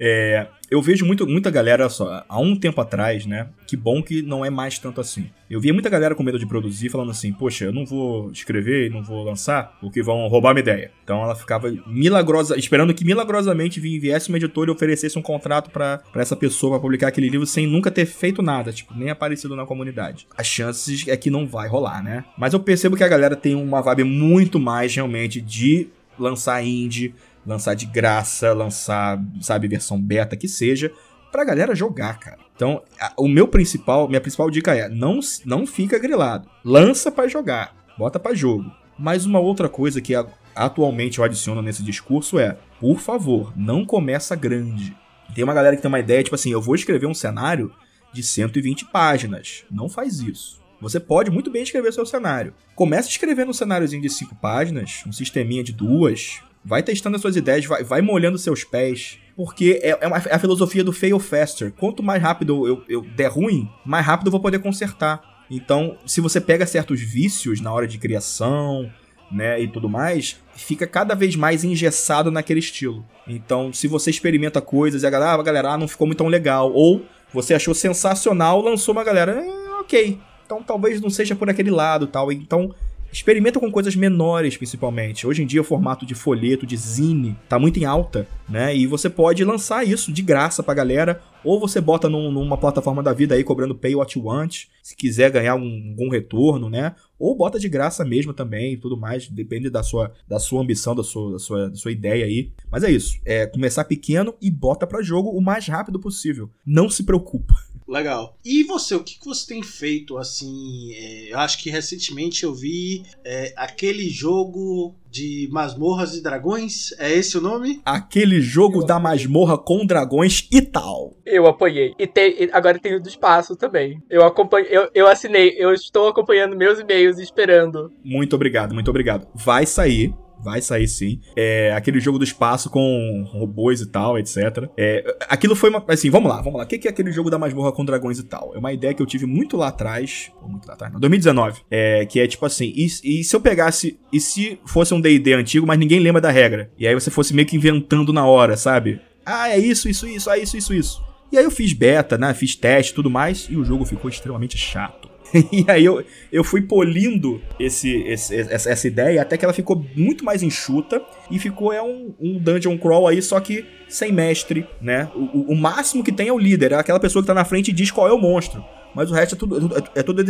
É, 0.00 0.48
eu 0.70 0.82
vejo 0.82 1.04
muito, 1.06 1.26
muita 1.26 1.50
galera, 1.50 1.88
só, 1.88 2.24
há 2.28 2.40
um 2.40 2.56
tempo 2.56 2.80
atrás, 2.80 3.24
né? 3.26 3.48
Que 3.66 3.76
bom 3.76 4.02
que 4.02 4.22
não 4.22 4.44
é 4.44 4.50
mais 4.50 4.78
tanto 4.78 5.00
assim. 5.00 5.28
Eu 5.48 5.60
via 5.60 5.72
muita 5.72 5.88
galera 5.88 6.14
com 6.14 6.22
medo 6.24 6.38
de 6.38 6.46
produzir, 6.46 6.88
falando 6.88 7.10
assim, 7.12 7.32
poxa, 7.32 7.66
eu 7.66 7.72
não 7.72 7.86
vou 7.86 8.30
escrever, 8.32 8.90
não 8.90 9.02
vou 9.02 9.22
lançar, 9.22 9.76
porque 9.80 10.02
vão 10.02 10.26
roubar 10.26 10.52
minha 10.54 10.62
ideia. 10.62 10.90
Então 11.04 11.22
ela 11.22 11.36
ficava 11.36 11.72
milagrosa, 11.86 12.58
esperando 12.58 12.92
que 12.92 13.04
milagrosamente 13.04 13.78
vi- 13.78 13.98
viesse 13.98 14.28
uma 14.28 14.38
editora 14.38 14.70
e 14.70 14.74
oferecesse 14.74 15.18
um 15.18 15.22
contrato 15.22 15.70
pra 15.70 16.00
essa 16.16 16.34
pessoa 16.34 16.72
pra 16.72 16.80
publicar 16.80 17.08
aquele 17.08 17.28
livro 17.28 17.46
sem 17.46 17.66
nunca 17.66 17.90
ter 17.90 18.06
feito 18.06 18.42
nada, 18.42 18.72
tipo, 18.72 18.92
nem 18.94 19.10
aparecido 19.10 19.54
na 19.54 19.64
comunidade. 19.66 20.26
As 20.36 20.46
chances 20.46 21.06
é 21.06 21.16
que 21.16 21.30
não 21.30 21.46
vai 21.46 21.68
rolar, 21.68 22.02
né? 22.02 22.24
Mas 22.36 22.52
eu 22.52 22.60
percebo 22.60 22.96
que 22.96 23.04
a 23.04 23.08
galera 23.08 23.36
tem 23.36 23.54
uma 23.54 23.80
vibe 23.80 24.02
muito 24.04 24.58
mais 24.58 24.94
realmente 24.94 25.40
de 25.40 25.88
lançar 26.18 26.64
indie, 26.64 27.14
lançar 27.46 27.74
de 27.74 27.86
graça, 27.86 28.52
lançar, 28.52 29.22
sabe, 29.40 29.68
versão 29.68 30.00
beta 30.00 30.36
que 30.36 30.48
seja, 30.48 30.90
pra 31.30 31.44
galera 31.44 31.74
jogar, 31.74 32.18
cara. 32.18 32.38
Então, 32.54 32.82
a- 33.00 33.12
o 33.16 33.28
meu 33.28 33.46
principal, 33.48 34.08
minha 34.08 34.20
principal 34.20 34.50
dica 34.50 34.74
é: 34.74 34.88
não, 34.88 35.20
não 35.44 35.66
fica 35.66 35.98
grilado. 35.98 36.48
Lança 36.64 37.10
pra 37.10 37.28
jogar, 37.28 37.74
bota 37.98 38.18
pra 38.18 38.34
jogo. 38.34 38.70
Mas 38.98 39.26
uma 39.26 39.38
outra 39.38 39.68
coisa 39.68 40.00
que 40.00 40.14
a- 40.14 40.26
atualmente 40.54 41.18
eu 41.18 41.24
adiciono 41.24 41.60
nesse 41.62 41.82
discurso 41.82 42.38
é: 42.38 42.56
por 42.80 42.98
favor, 42.98 43.52
não 43.56 43.84
começa 43.84 44.34
grande. 44.34 44.96
Tem 45.34 45.44
uma 45.44 45.52
galera 45.54 45.76
que 45.76 45.82
tem 45.82 45.88
uma 45.88 46.00
ideia, 46.00 46.22
tipo 46.22 46.34
assim, 46.34 46.50
eu 46.50 46.62
vou 46.62 46.74
escrever 46.74 47.06
um 47.06 47.12
cenário 47.14 47.70
de 48.12 48.22
120 48.22 48.86
páginas. 48.86 49.64
Não 49.70 49.88
faz 49.88 50.20
isso. 50.20 50.60
Você 50.80 50.98
pode 51.00 51.30
muito 51.30 51.50
bem 51.50 51.62
escrever 51.62 51.92
seu 51.92 52.06
cenário. 52.06 52.54
Comece 52.74 53.08
escrevendo 53.08 53.50
um 53.50 53.54
cenáriozinho 53.54 54.00
de 54.02 54.08
5 54.10 54.34
páginas, 54.36 55.02
um 55.06 55.12
sisteminha 55.12 55.62
de 55.64 55.72
duas. 55.72 56.40
Vai 56.66 56.82
testando 56.82 57.14
as 57.14 57.22
suas 57.22 57.36
ideias, 57.36 57.64
vai, 57.64 57.84
vai 57.84 58.02
molhando 58.02 58.36
seus 58.36 58.64
pés. 58.64 59.18
Porque 59.36 59.78
é, 59.82 59.96
é, 60.00 60.06
uma- 60.06 60.18
é 60.18 60.34
a 60.34 60.38
filosofia 60.38 60.82
do 60.82 60.92
fail 60.92 61.18
faster. 61.20 61.70
Quanto 61.72 62.02
mais 62.02 62.20
rápido 62.20 62.66
eu, 62.66 62.82
eu 62.88 63.02
der 63.02 63.28
ruim, 63.30 63.68
mais 63.84 64.04
rápido 64.04 64.26
eu 64.26 64.32
vou 64.32 64.40
poder 64.40 64.58
consertar. 64.58 65.22
Então, 65.48 65.96
se 66.04 66.20
você 66.20 66.40
pega 66.40 66.66
certos 66.66 67.00
vícios 67.00 67.60
na 67.60 67.72
hora 67.72 67.86
de 67.86 67.98
criação, 67.98 68.90
né, 69.30 69.60
e 69.60 69.68
tudo 69.68 69.88
mais, 69.88 70.38
fica 70.56 70.86
cada 70.88 71.14
vez 71.14 71.36
mais 71.36 71.62
engessado 71.62 72.32
naquele 72.32 72.58
estilo. 72.58 73.04
Então, 73.28 73.72
se 73.72 73.86
você 73.86 74.10
experimenta 74.10 74.60
coisas 74.60 75.02
e 75.02 75.06
a 75.06 75.10
galera, 75.10 75.32
ah, 75.40 75.42
galera, 75.44 75.70
ah, 75.72 75.78
não 75.78 75.86
ficou 75.86 76.06
muito 76.06 76.18
tão 76.18 76.26
legal, 76.28 76.72
ou 76.72 77.04
você 77.32 77.54
achou 77.54 77.74
sensacional, 77.74 78.60
lançou 78.60 78.92
uma 78.92 79.04
galera, 79.04 79.32
é, 79.32 79.70
ok. 79.80 80.18
Então, 80.44 80.62
talvez 80.62 81.00
não 81.00 81.10
seja 81.10 81.36
por 81.36 81.48
aquele 81.48 81.70
lado, 81.70 82.06
tal. 82.06 82.30
Então, 82.32 82.74
Experimenta 83.12 83.58
com 83.58 83.70
coisas 83.70 83.96
menores, 83.96 84.56
principalmente. 84.56 85.26
Hoje 85.26 85.42
em 85.42 85.46
dia, 85.46 85.60
o 85.60 85.64
formato 85.64 86.04
de 86.04 86.14
folheto, 86.14 86.66
de 86.66 86.76
zine, 86.76 87.36
tá 87.48 87.58
muito 87.58 87.78
em 87.78 87.84
alta, 87.84 88.26
né? 88.48 88.76
E 88.76 88.86
você 88.86 89.08
pode 89.08 89.44
lançar 89.44 89.86
isso 89.86 90.12
de 90.12 90.22
graça 90.22 90.62
pra 90.62 90.74
galera, 90.74 91.20
ou 91.42 91.58
você 91.58 91.80
bota 91.80 92.08
num, 92.08 92.30
numa 92.30 92.56
plataforma 92.56 93.02
da 93.02 93.12
vida 93.12 93.34
aí 93.34 93.44
cobrando 93.44 93.74
pay 93.74 93.94
what 93.94 94.18
you 94.18 94.24
want, 94.26 94.64
se 94.82 94.96
quiser 94.96 95.30
ganhar 95.30 95.54
um, 95.54 95.90
algum 95.90 96.10
retorno, 96.10 96.68
né? 96.68 96.94
Ou 97.18 97.36
bota 97.36 97.58
de 97.58 97.68
graça 97.68 98.04
mesmo 98.04 98.32
também 98.32 98.76
tudo 98.76 98.96
mais, 98.96 99.28
depende 99.28 99.70
da 99.70 99.82
sua, 99.82 100.12
da 100.28 100.38
sua 100.38 100.62
ambição, 100.62 100.94
da 100.94 101.02
sua, 101.02 101.32
da, 101.32 101.38
sua, 101.38 101.70
da 101.70 101.76
sua 101.76 101.92
ideia 101.92 102.24
aí. 102.24 102.52
Mas 102.70 102.82
é 102.84 102.90
isso, 102.90 103.18
é 103.24 103.46
começar 103.46 103.84
pequeno 103.84 104.34
e 104.40 104.50
bota 104.50 104.86
para 104.86 105.02
jogo 105.02 105.30
o 105.30 105.40
mais 105.40 105.66
rápido 105.66 105.98
possível. 105.98 106.50
Não 106.64 106.88
se 106.88 107.02
preocupa. 107.02 107.54
Legal. 107.88 108.36
E 108.44 108.64
você, 108.64 108.94
o 108.94 109.02
que, 109.02 109.18
que 109.18 109.24
você 109.24 109.46
tem 109.46 109.62
feito 109.62 110.18
assim? 110.18 110.92
É, 110.94 111.32
eu 111.32 111.38
acho 111.38 111.58
que 111.58 111.70
recentemente 111.70 112.44
eu 112.44 112.52
vi 112.52 113.04
é, 113.24 113.52
aquele 113.56 114.08
jogo 114.08 114.94
de 115.08 115.48
masmorras 115.50 116.14
e 116.14 116.22
dragões. 116.22 116.92
É 116.98 117.12
esse 117.12 117.38
o 117.38 117.40
nome? 117.40 117.80
Aquele 117.84 118.40
jogo 118.40 118.84
da 118.84 118.98
masmorra 118.98 119.56
com 119.56 119.86
dragões 119.86 120.48
e 120.50 120.60
tal. 120.60 121.16
Eu 121.24 121.46
apoiei. 121.46 121.94
E 121.98 122.06
tem, 122.06 122.50
agora 122.52 122.78
tem 122.78 122.96
o 122.96 123.00
do 123.00 123.08
espaço 123.08 123.56
também. 123.56 124.02
Eu 124.10 124.24
acompanho, 124.24 124.66
eu, 124.66 124.90
eu 124.92 125.06
assinei, 125.06 125.54
eu 125.56 125.72
estou 125.72 126.08
acompanhando 126.08 126.56
meus 126.56 126.80
e-mails 126.80 127.18
esperando. 127.18 127.92
Muito 128.04 128.34
obrigado, 128.34 128.74
muito 128.74 128.90
obrigado. 128.90 129.26
Vai 129.34 129.64
sair 129.64 130.12
Vai 130.46 130.62
sair 130.62 130.86
sim. 130.86 131.20
É, 131.34 131.72
aquele 131.72 131.98
jogo 131.98 132.20
do 132.20 132.24
espaço 132.24 132.70
com 132.70 133.24
robôs 133.26 133.80
e 133.80 133.86
tal, 133.86 134.16
etc. 134.16 134.70
É, 134.78 135.16
aquilo 135.28 135.56
foi 135.56 135.70
uma. 135.70 135.84
Assim, 135.88 136.08
vamos 136.08 136.30
lá, 136.30 136.40
vamos 136.40 136.56
lá. 136.56 136.64
O 136.64 136.68
que 136.68 136.86
é 136.86 136.90
aquele 136.90 137.10
jogo 137.10 137.28
da 137.28 137.36
masmorra 137.36 137.72
com 137.72 137.84
dragões 137.84 138.20
e 138.20 138.22
tal? 138.22 138.52
É 138.54 138.58
uma 138.58 138.72
ideia 138.72 138.94
que 138.94 139.02
eu 139.02 139.06
tive 139.06 139.26
muito 139.26 139.56
lá 139.56 139.66
atrás. 139.66 140.30
Muito 140.46 140.68
lá 140.68 140.74
atrás, 140.74 140.92
não. 140.92 141.00
2019. 141.00 141.62
É, 141.68 142.06
que 142.06 142.20
é 142.20 142.28
tipo 142.28 142.46
assim. 142.46 142.72
E, 142.76 142.86
e 142.86 143.24
se 143.24 143.34
eu 143.34 143.40
pegasse. 143.40 143.98
E 144.12 144.20
se 144.20 144.56
fosse 144.64 144.94
um 144.94 145.00
DD 145.00 145.32
antigo, 145.32 145.66
mas 145.66 145.80
ninguém 145.80 145.98
lembra 145.98 146.20
da 146.20 146.30
regra? 146.30 146.70
E 146.78 146.86
aí 146.86 146.94
você 146.94 147.10
fosse 147.10 147.34
meio 147.34 147.48
que 147.48 147.56
inventando 147.56 148.12
na 148.12 148.24
hora, 148.24 148.56
sabe? 148.56 149.00
Ah, 149.24 149.48
é 149.48 149.58
isso, 149.58 149.88
isso, 149.88 150.06
isso, 150.06 150.30
ah, 150.30 150.38
isso, 150.38 150.56
isso, 150.56 150.72
isso. 150.72 151.02
E 151.32 151.36
aí 151.36 151.42
eu 151.42 151.50
fiz 151.50 151.72
beta, 151.72 152.16
né? 152.16 152.32
Fiz 152.34 152.54
teste 152.54 152.92
e 152.92 152.94
tudo 152.94 153.10
mais. 153.10 153.48
E 153.50 153.56
o 153.56 153.64
jogo 153.64 153.84
ficou 153.84 154.08
extremamente 154.08 154.56
chato. 154.56 155.15
e 155.52 155.64
aí 155.68 155.84
eu, 155.84 156.04
eu 156.32 156.44
fui 156.44 156.62
polindo 156.62 157.40
esse, 157.58 158.02
esse, 158.02 158.34
essa, 158.36 158.70
essa, 158.70 158.86
ideia 158.86 159.22
até 159.22 159.36
que 159.36 159.44
ela 159.44 159.54
ficou 159.54 159.84
muito 159.94 160.24
mais 160.24 160.42
enxuta 160.42 161.02
e 161.30 161.38
ficou 161.38 161.72
é 161.72 161.82
um, 161.82 162.14
um 162.20 162.38
dungeon 162.38 162.78
crawl 162.78 163.08
aí, 163.08 163.20
só 163.20 163.38
que 163.40 163.64
sem 163.88 164.12
mestre, 164.12 164.66
né? 164.80 165.08
O, 165.14 165.52
o, 165.52 165.56
máximo 165.56 166.02
que 166.02 166.12
tem 166.12 166.28
é 166.28 166.32
o 166.32 166.38
líder, 166.38 166.72
é 166.72 166.76
aquela 166.76 167.00
pessoa 167.00 167.22
que 167.22 167.26
tá 167.26 167.34
na 167.34 167.44
frente 167.44 167.68
e 167.68 167.74
diz 167.74 167.90
qual 167.90 168.08
é 168.08 168.12
o 168.12 168.18
monstro. 168.18 168.64
Mas 168.94 169.10
o 169.10 169.14
resto 169.14 169.34
é 169.34 169.38
tudo, 169.38 169.76
é 169.94 170.02
tudo 170.02 170.22
é 170.22 170.24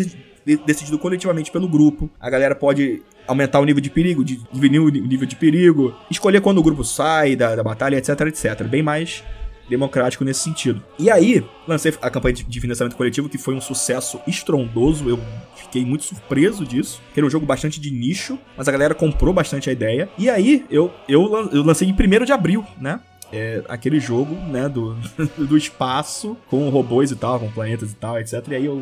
decidido 0.67 0.99
coletivamente 0.99 1.53
pelo 1.53 1.69
grupo. 1.69 2.11
A 2.19 2.29
galera 2.29 2.55
pode 2.55 3.01
aumentar 3.27 3.61
o 3.61 3.65
nível 3.65 3.81
de 3.81 3.91
perigo, 3.91 4.25
diminuir 4.25 5.01
o 5.01 5.07
nível 5.07 5.27
de 5.27 5.37
perigo, 5.37 5.95
escolher 6.11 6.41
quando 6.41 6.59
o 6.59 6.63
grupo 6.63 6.83
sai 6.83 7.37
da, 7.37 7.55
da 7.55 7.63
batalha, 7.63 7.97
etc, 7.97 8.21
etc. 8.23 8.65
Bem 8.65 8.83
mais 8.83 9.23
democrático 9.69 10.25
nesse 10.25 10.41
sentido. 10.41 10.83
E 10.99 11.11
aí, 11.11 11.45
lancei 11.67 11.93
a 12.01 12.11
campanha 12.11 12.35
de 12.35 12.61
financiamento 12.61 12.97
coletivo, 12.97 13.29
que 13.29 13.39
foi 13.39 13.55
um 13.55 13.61
sucesso 13.61 14.21
estrondoso. 14.27 15.09
Eu 15.09 15.19
fiquei 15.57 15.85
muito 15.85 16.05
surpreso 16.05 16.65
disso. 16.65 17.01
Era 17.17 17.27
um 17.27 17.31
jogo 17.31 17.47
bastante 17.47 17.81
de 17.81 17.91
nicho, 17.91 18.39
mas 18.57 18.69
a 18.69 18.73
galera 18.73 18.95
comprou 18.95 19.33
bastante 19.33 19.69
a 19.69 19.73
ideia. 19.73 20.09
E 20.17 20.31
aí, 20.31 20.65
eu, 20.71 20.93
eu, 21.09 21.51
eu 21.53 21.63
lancei 21.63 21.89
em 21.89 21.93
1 21.93 22.25
de 22.25 22.33
abril, 22.33 22.65
né? 22.81 23.01
É 23.33 23.63
aquele 23.69 23.99
jogo, 23.99 24.37
né, 24.49 24.69
do, 24.69 24.95
do 25.37 25.57
espaço, 25.57 26.37
com 26.49 26.69
robôs 26.69 27.11
e 27.11 27.17
tal, 27.17 27.41
com 27.41 27.51
planetas 27.51 27.91
e 27.91 27.97
tal, 27.97 28.19
etc. 28.19 28.35
E 28.49 28.55
aí 28.55 28.67
eu. 28.67 28.81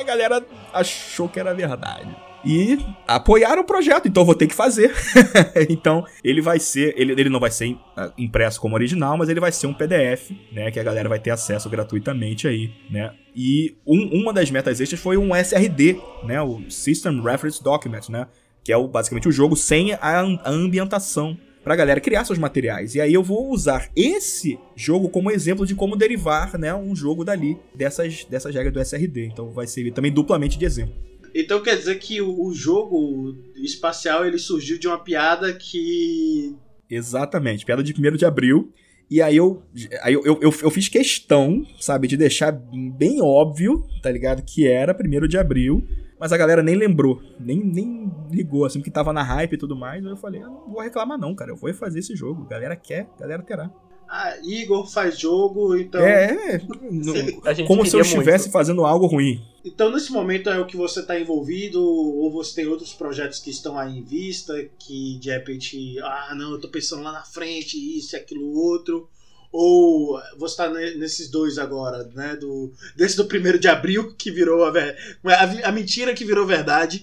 A 0.00 0.04
galera 0.04 0.44
achou 0.72 1.28
que 1.28 1.38
era 1.38 1.54
verdade 1.54 2.08
e 2.44 2.78
apoiaram 3.06 3.62
o 3.62 3.64
projeto, 3.64 4.08
então 4.08 4.24
vou 4.24 4.34
ter 4.34 4.46
que 4.46 4.54
fazer. 4.54 4.92
então, 5.68 6.04
ele 6.22 6.40
vai 6.40 6.58
ser, 6.58 6.94
ele, 6.96 7.12
ele 7.12 7.28
não 7.28 7.40
vai 7.40 7.50
ser 7.50 7.76
ah, 7.96 8.12
impresso 8.18 8.60
como 8.60 8.74
original, 8.74 9.16
mas 9.16 9.28
ele 9.28 9.40
vai 9.40 9.52
ser 9.52 9.66
um 9.66 9.74
PDF, 9.74 10.30
né, 10.52 10.70
que 10.70 10.80
a 10.80 10.82
galera 10.82 11.08
vai 11.08 11.18
ter 11.18 11.30
acesso 11.30 11.68
gratuitamente 11.70 12.48
aí, 12.48 12.70
né? 12.90 13.12
E 13.34 13.76
um, 13.86 14.20
uma 14.20 14.32
das 14.32 14.50
metas 14.50 14.80
extras 14.80 15.00
foi 15.00 15.16
um 15.16 15.34
SRD, 15.34 15.98
né, 16.24 16.40
o 16.42 16.62
System 16.68 17.22
Reference 17.22 17.62
Document, 17.62 18.08
né, 18.08 18.26
que 18.64 18.72
é 18.72 18.76
o, 18.76 18.86
basicamente 18.86 19.28
o 19.28 19.32
jogo 19.32 19.56
sem 19.56 19.92
a, 19.94 19.98
a 20.00 20.50
ambientação 20.50 21.36
pra 21.64 21.76
galera 21.76 22.00
criar 22.00 22.24
seus 22.24 22.38
materiais. 22.38 22.94
E 22.94 23.00
aí 23.00 23.14
eu 23.14 23.22
vou 23.22 23.50
usar 23.50 23.88
esse 23.94 24.58
jogo 24.74 25.08
como 25.08 25.30
exemplo 25.30 25.64
de 25.64 25.74
como 25.74 25.96
derivar, 25.96 26.58
né, 26.58 26.74
um 26.74 26.94
jogo 26.94 27.24
dali 27.24 27.56
dessas 27.74 28.24
dessas 28.24 28.54
regras 28.54 28.72
do 28.72 28.80
SRD. 28.80 29.26
Então 29.26 29.50
vai 29.50 29.66
servir 29.66 29.92
também 29.92 30.12
duplamente 30.12 30.58
de 30.58 30.64
exemplo. 30.64 31.11
Então 31.34 31.62
quer 31.62 31.76
dizer 31.76 31.98
que 31.98 32.20
o 32.20 32.52
jogo 32.52 33.34
espacial 33.56 34.24
ele 34.24 34.38
surgiu 34.38 34.78
de 34.78 34.86
uma 34.86 34.98
piada 34.98 35.52
que. 35.52 36.54
Exatamente, 36.90 37.64
piada 37.64 37.82
de 37.82 37.92
1 37.92 38.16
de 38.16 38.24
abril. 38.24 38.72
E 39.10 39.20
aí 39.20 39.36
eu, 39.36 39.62
aí 40.02 40.14
eu, 40.14 40.24
eu, 40.24 40.38
eu, 40.40 40.70
fiz 40.70 40.88
questão, 40.88 41.66
sabe, 41.78 42.08
de 42.08 42.16
deixar 42.16 42.50
bem 42.50 43.20
óbvio, 43.20 43.86
tá 44.02 44.10
ligado? 44.10 44.42
Que 44.42 44.66
era 44.66 44.96
1 44.98 45.28
de 45.28 45.36
abril. 45.36 45.86
Mas 46.18 46.32
a 46.32 46.36
galera 46.36 46.62
nem 46.62 46.76
lembrou, 46.76 47.20
nem, 47.40 47.58
nem 47.58 48.10
ligou, 48.30 48.64
assim, 48.64 48.80
que 48.80 48.90
tava 48.90 49.12
na 49.12 49.22
hype 49.22 49.54
e 49.54 49.58
tudo 49.58 49.76
mais. 49.76 50.04
Eu 50.04 50.16
falei, 50.16 50.40
eu 50.40 50.46
não 50.46 50.70
vou 50.70 50.80
reclamar 50.80 51.18
não, 51.18 51.34
cara. 51.34 51.50
Eu 51.50 51.56
vou 51.56 51.74
fazer 51.74 51.98
esse 51.98 52.14
jogo. 52.14 52.46
Galera 52.46 52.76
quer, 52.76 53.08
galera 53.18 53.42
terá. 53.42 53.70
Ah, 54.14 54.36
Igor 54.44 54.86
faz 54.86 55.18
jogo, 55.18 55.74
então. 55.74 56.02
É, 56.02 56.60
como 57.66 57.86
se 57.86 57.96
eu 57.96 58.02
estivesse 58.02 58.44
muito. 58.44 58.52
fazendo 58.52 58.84
algo 58.84 59.06
ruim. 59.06 59.42
Então, 59.64 59.90
nesse 59.90 60.12
momento 60.12 60.50
é 60.50 60.60
o 60.60 60.66
que 60.66 60.76
você 60.76 61.00
está 61.00 61.18
envolvido, 61.18 61.82
ou 61.82 62.30
você 62.30 62.56
tem 62.56 62.66
outros 62.66 62.92
projetos 62.92 63.38
que 63.38 63.48
estão 63.48 63.78
aí 63.78 63.96
em 63.96 64.04
vista, 64.04 64.52
que 64.78 65.18
de 65.18 65.30
repente, 65.30 65.98
ah, 66.00 66.34
não, 66.36 66.52
eu 66.52 66.60
tô 66.60 66.68
pensando 66.68 67.02
lá 67.02 67.10
na 67.10 67.22
frente, 67.22 67.78
isso 67.78 68.14
e 68.14 68.18
aquilo 68.18 68.52
outro. 68.52 69.08
Ou 69.50 70.20
você 70.38 70.52
está 70.52 70.68
nesses 70.68 71.30
dois 71.30 71.56
agora, 71.56 72.04
né? 72.14 72.36
Do, 72.36 72.70
desse 72.94 73.16
do 73.16 73.24
primeiro 73.24 73.58
de 73.58 73.68
abril, 73.68 74.14
que 74.14 74.30
virou 74.30 74.62
a, 74.66 74.72
a, 74.72 75.68
a 75.68 75.72
mentira 75.72 76.12
que 76.12 76.24
virou 76.24 76.46
verdade. 76.46 77.02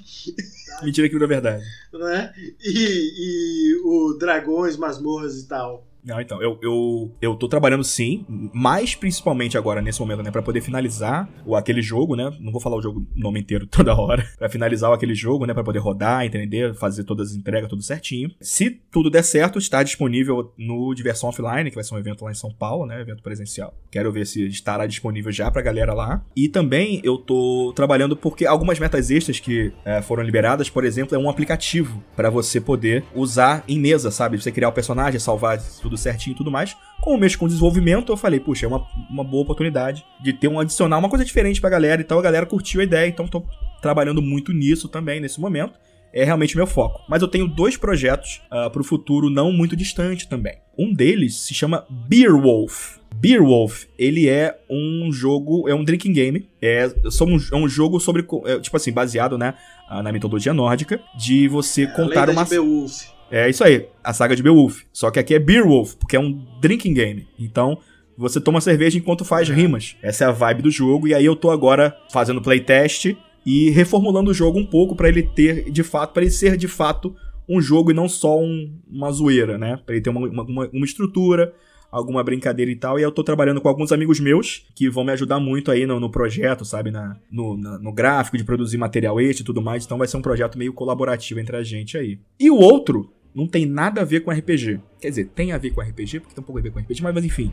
Mentira 0.83 1.07
que 1.07 1.15
virou 1.15 1.27
verdade. 1.27 1.63
Né? 1.91 2.31
E, 2.63 3.13
e 3.17 3.75
o 3.83 4.15
Dragões, 4.19 4.77
Masmorras 4.77 5.39
e 5.39 5.47
tal. 5.47 5.88
Não, 6.03 6.19
então, 6.19 6.41
eu, 6.41 6.57
eu, 6.61 7.11
eu 7.21 7.35
tô 7.35 7.47
trabalhando 7.47 7.83
sim, 7.83 8.25
mais 8.53 8.95
principalmente 8.95 9.57
agora, 9.57 9.81
nesse 9.81 9.99
momento, 9.99 10.23
né, 10.23 10.31
pra 10.31 10.41
poder 10.41 10.61
finalizar 10.61 11.29
o, 11.45 11.55
aquele 11.55 11.81
jogo, 11.81 12.15
né, 12.15 12.31
não 12.39 12.51
vou 12.51 12.61
falar 12.61 12.77
o 12.77 12.81
jogo 12.81 13.05
nome 13.15 13.39
inteiro 13.39 13.67
toda 13.71 13.95
hora, 13.95 14.25
pra 14.37 14.49
finalizar 14.49 14.91
aquele 14.91 15.13
jogo, 15.13 15.45
né, 15.45 15.53
pra 15.53 15.63
poder 15.63 15.79
rodar, 15.79 16.25
entender, 16.25 16.73
fazer 16.75 17.03
todas 17.03 17.31
as 17.31 17.35
entregas, 17.35 17.69
tudo 17.69 17.81
certinho. 17.81 18.31
Se 18.41 18.69
tudo 18.91 19.09
der 19.09 19.23
certo, 19.23 19.59
está 19.59 19.83
disponível 19.83 20.53
no 20.57 20.93
Diversão 20.93 21.29
Offline, 21.29 21.69
que 21.69 21.75
vai 21.75 21.83
ser 21.83 21.95
um 21.95 21.99
evento 21.99 22.23
lá 22.23 22.31
em 22.31 22.35
São 22.35 22.51
Paulo, 22.51 22.85
né, 22.85 23.01
evento 23.01 23.21
presencial. 23.21 23.73
Quero 23.91 24.11
ver 24.11 24.25
se 24.25 24.47
estará 24.47 24.85
disponível 24.85 25.31
já 25.31 25.49
pra 25.51 25.61
galera 25.61 25.93
lá. 25.93 26.23
E 26.35 26.47
também 26.47 27.01
eu 27.03 27.17
tô 27.17 27.73
trabalhando 27.75 28.15
porque 28.15 28.45
algumas 28.45 28.79
metas 28.79 29.09
extras 29.09 29.39
que 29.39 29.71
é, 29.83 30.01
foram 30.01 30.23
liberadas, 30.23 30.69
por 30.69 30.83
exemplo, 30.83 31.15
é 31.15 31.19
um 31.19 31.29
aplicativo 31.29 32.03
para 32.15 32.29
você 32.29 32.61
poder 32.61 33.03
usar 33.13 33.63
em 33.67 33.79
mesa, 33.79 34.11
sabe? 34.11 34.39
Você 34.39 34.51
criar 34.51 34.69
o 34.69 34.71
personagem, 34.71 35.19
salvar 35.19 35.59
tudo 35.81 35.88
certinho 35.97 36.33
e 36.33 36.37
tudo 36.37 36.51
mais. 36.51 36.75
Como 37.01 37.15
eu 37.15 37.19
mexo 37.19 37.37
com 37.37 37.47
desenvolvimento, 37.47 38.11
eu 38.11 38.17
falei, 38.17 38.39
puxa, 38.39 38.65
é 38.65 38.69
uma, 38.69 38.85
uma 39.09 39.23
boa 39.23 39.43
oportunidade 39.43 40.05
de 40.21 40.33
ter 40.33 40.47
um 40.47 40.59
adicional, 40.59 40.99
uma 40.99 41.09
coisa 41.09 41.25
diferente 41.25 41.61
pra 41.61 41.69
galera. 41.69 42.01
Então 42.01 42.19
a 42.19 42.21
galera 42.21 42.45
curtiu 42.45 42.81
a 42.81 42.83
ideia, 42.83 43.07
então 43.07 43.27
tô 43.27 43.43
trabalhando 43.81 44.21
muito 44.21 44.51
nisso 44.51 44.87
também 44.87 45.19
nesse 45.19 45.39
momento. 45.39 45.73
É 46.11 46.23
realmente 46.23 46.55
meu 46.55 46.65
foco. 46.65 47.01
Mas 47.07 47.21
eu 47.21 47.27
tenho 47.27 47.47
dois 47.47 47.77
projetos 47.77 48.41
uh, 48.51 48.69
pro 48.71 48.83
futuro 48.83 49.29
não 49.29 49.51
muito 49.51 49.75
distante 49.75 50.27
também. 50.27 50.57
Um 50.77 50.93
deles 50.93 51.35
se 51.35 51.53
chama 51.53 51.85
Beerwolf. 51.89 52.97
Beerwolf, 53.15 53.85
ele 53.97 54.27
é 54.29 54.57
um 54.69 55.11
jogo, 55.11 55.67
é 55.67 55.75
um 55.75 55.83
drinking 55.83 56.13
game. 56.13 56.49
É, 56.61 56.85
é 56.85 57.55
um 57.55 57.67
jogo 57.67 57.99
sobre, 57.99 58.25
é, 58.45 58.59
tipo 58.59 58.75
assim, 58.75 58.91
baseado, 58.91 59.37
né, 59.37 59.53
ah, 59.87 60.01
na 60.01 60.11
mitologia 60.11 60.53
nórdica, 60.53 60.99
de 61.17 61.47
você 61.47 61.83
é, 61.83 61.87
contar 61.87 62.29
uma. 62.29 62.45
Beowulf. 62.45 63.18
É 63.31 63.49
isso 63.49 63.63
aí, 63.63 63.87
a 64.03 64.13
saga 64.13 64.35
de 64.35 64.43
Beowulf. 64.43 64.81
Só 64.91 65.11
que 65.11 65.19
aqui 65.19 65.33
é 65.35 65.39
Beerwolf, 65.39 65.95
porque 65.95 66.15
é 66.15 66.19
um 66.19 66.45
drinking 66.59 66.93
game. 66.93 67.27
Então, 67.37 67.77
você 68.17 68.41
toma 68.41 68.59
cerveja 68.59 68.97
enquanto 68.97 69.23
faz 69.23 69.47
rimas. 69.47 69.95
Essa 70.01 70.25
é 70.25 70.27
a 70.27 70.31
vibe 70.31 70.63
do 70.63 70.71
jogo. 70.71 71.07
E 71.07 71.13
aí 71.13 71.25
eu 71.25 71.35
tô 71.35 71.49
agora 71.49 71.95
fazendo 72.11 72.41
playtest 72.41 73.15
e 73.45 73.69
reformulando 73.69 74.31
o 74.31 74.33
jogo 74.33 74.59
um 74.59 74.65
pouco 74.65 74.95
para 74.95 75.07
ele 75.07 75.23
ter, 75.23 75.71
de 75.71 75.83
fato, 75.83 76.11
para 76.13 76.23
ele 76.23 76.31
ser 76.31 76.57
de 76.57 76.67
fato 76.67 77.15
um 77.47 77.61
jogo 77.61 77.91
e 77.91 77.93
não 77.93 78.09
só 78.09 78.39
um, 78.39 78.77
uma 78.89 79.11
zoeira, 79.11 79.57
né? 79.57 79.79
Pra 79.85 79.95
ele 79.95 80.03
ter 80.03 80.09
uma, 80.09 80.27
uma, 80.27 80.69
uma 80.71 80.85
estrutura, 80.85 81.53
alguma 81.91 82.23
brincadeira 82.23 82.69
e 82.69 82.75
tal. 82.75 82.99
E 82.99 83.03
eu 83.03 83.11
tô 83.11 83.23
trabalhando 83.23 83.61
com 83.61 83.67
alguns 83.67 83.91
amigos 83.91 84.19
meus 84.19 84.67
que 84.75 84.89
vão 84.89 85.03
me 85.03 85.11
ajudar 85.11 85.39
muito 85.39 85.71
aí 85.71 85.85
no, 85.85 85.99
no 85.99 86.11
projeto, 86.11 86.65
sabe? 86.65 86.91
Na, 86.91 87.17
no, 87.31 87.57
na, 87.57 87.79
no 87.79 87.91
gráfico, 87.91 88.37
de 88.37 88.43
produzir 88.43 88.77
material 88.77 89.19
este 89.19 89.41
e 89.41 89.45
tudo 89.45 89.61
mais. 89.61 89.85
Então 89.85 89.97
vai 89.97 90.07
ser 90.07 90.17
um 90.17 90.21
projeto 90.21 90.57
meio 90.57 90.73
colaborativo 90.73 91.39
entre 91.39 91.55
a 91.55 91.63
gente 91.63 91.97
aí. 91.97 92.19
E 92.39 92.51
o 92.51 92.55
outro 92.55 93.11
não 93.33 93.47
tem 93.47 93.65
nada 93.65 94.01
a 94.01 94.05
ver 94.05 94.21
com 94.21 94.31
RPG. 94.31 94.79
Quer 94.99 95.09
dizer, 95.09 95.25
tem 95.35 95.51
a 95.51 95.57
ver 95.57 95.71
com 95.71 95.81
RPG, 95.81 96.19
porque 96.19 96.35
tem 96.35 96.41
um 96.41 96.45
pouco 96.45 96.59
a 96.59 96.61
ver 96.61 96.71
com 96.71 96.79
RPG, 96.79 97.01
mas, 97.01 97.13
mas 97.13 97.25
enfim. 97.25 97.51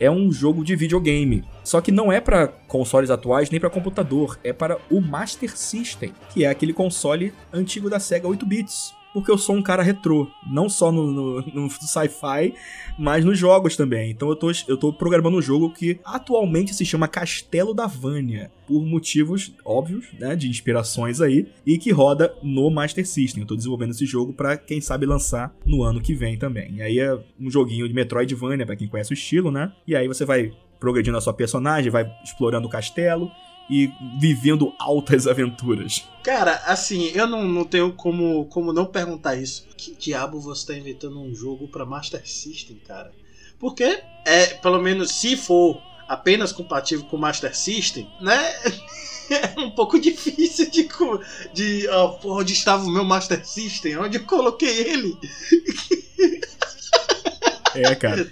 é 0.00 0.10
um 0.10 0.30
jogo 0.30 0.64
de 0.64 0.76
videogame. 0.76 1.44
Só 1.64 1.80
que 1.80 1.90
não 1.90 2.12
é 2.12 2.20
para 2.20 2.48
consoles 2.48 3.10
atuais 3.10 3.50
nem 3.50 3.60
para 3.60 3.70
computador, 3.70 4.38
é 4.44 4.52
para 4.52 4.78
o 4.90 5.00
Master 5.00 5.56
System, 5.56 6.12
que 6.32 6.44
é 6.44 6.48
aquele 6.48 6.72
console 6.72 7.32
antigo 7.52 7.90
da 7.90 7.98
Sega 7.98 8.28
8 8.28 8.46
bits 8.46 8.97
porque 9.12 9.30
eu 9.30 9.38
sou 9.38 9.56
um 9.56 9.62
cara 9.62 9.82
retrô. 9.82 10.28
Não 10.46 10.68
só 10.68 10.92
no, 10.92 11.10
no, 11.10 11.42
no 11.42 11.70
sci-fi, 11.70 12.54
mas 12.98 13.24
nos 13.24 13.38
jogos 13.38 13.76
também. 13.76 14.10
Então 14.10 14.28
eu 14.28 14.36
tô, 14.36 14.50
eu 14.66 14.76
tô 14.76 14.92
programando 14.92 15.36
um 15.36 15.42
jogo 15.42 15.70
que 15.70 16.00
atualmente 16.04 16.74
se 16.74 16.84
chama 16.84 17.08
Castelo 17.08 17.74
da 17.74 17.86
Vânia. 17.86 18.50
Por 18.66 18.84
motivos 18.84 19.52
óbvios, 19.64 20.06
né? 20.18 20.36
De 20.36 20.48
inspirações 20.48 21.20
aí. 21.20 21.46
E 21.66 21.78
que 21.78 21.90
roda 21.90 22.34
no 22.42 22.70
Master 22.70 23.06
System. 23.06 23.42
Eu 23.42 23.46
tô 23.46 23.56
desenvolvendo 23.56 23.90
esse 23.90 24.06
jogo 24.06 24.32
para 24.32 24.56
quem 24.56 24.80
sabe 24.80 25.06
lançar 25.06 25.54
no 25.64 25.82
ano 25.82 26.00
que 26.00 26.14
vem 26.14 26.36
também. 26.36 26.74
E 26.76 26.82
aí 26.82 26.98
é 26.98 27.18
um 27.40 27.50
joguinho 27.50 27.88
de 27.88 27.94
Metroidvania, 27.94 28.66
para 28.66 28.76
quem 28.76 28.88
conhece 28.88 29.12
o 29.12 29.14
estilo, 29.14 29.50
né? 29.50 29.72
E 29.86 29.96
aí 29.96 30.06
você 30.06 30.24
vai 30.24 30.52
progredindo 30.78 31.16
a 31.16 31.20
sua 31.20 31.32
personagem, 31.32 31.90
vai 31.90 32.08
explorando 32.22 32.68
o 32.68 32.70
castelo 32.70 33.30
e 33.68 33.92
vivendo 34.18 34.72
altas 34.78 35.26
aventuras. 35.26 36.08
Cara, 36.22 36.62
assim, 36.66 37.10
eu 37.14 37.26
não, 37.26 37.46
não 37.46 37.64
tenho 37.64 37.92
como, 37.92 38.46
como 38.46 38.72
não 38.72 38.86
perguntar 38.86 39.36
isso. 39.36 39.66
Que 39.76 39.94
diabo 39.94 40.40
você 40.40 40.66
tá 40.66 40.78
inventando 40.78 41.20
um 41.20 41.34
jogo 41.34 41.68
pra 41.68 41.86
Master 41.86 42.26
System, 42.26 42.80
cara? 42.86 43.12
Porque, 43.58 44.02
é, 44.24 44.46
pelo 44.46 44.80
menos 44.80 45.12
se 45.12 45.36
for 45.36 45.82
apenas 46.06 46.52
compatível 46.52 47.04
com 47.06 47.16
Master 47.16 47.54
System, 47.56 48.10
né? 48.20 48.54
é 49.30 49.60
um 49.60 49.70
pouco 49.70 50.00
difícil 50.00 50.70
de. 50.70 50.88
de 51.52 51.88
oh, 51.88 52.18
onde 52.36 52.52
estava 52.52 52.84
o 52.84 52.90
meu 52.90 53.04
Master 53.04 53.46
System? 53.46 53.98
Onde 53.98 54.18
eu 54.18 54.24
coloquei 54.24 54.68
ele? 54.68 55.18
É, 57.74 57.94
cara. 57.94 58.26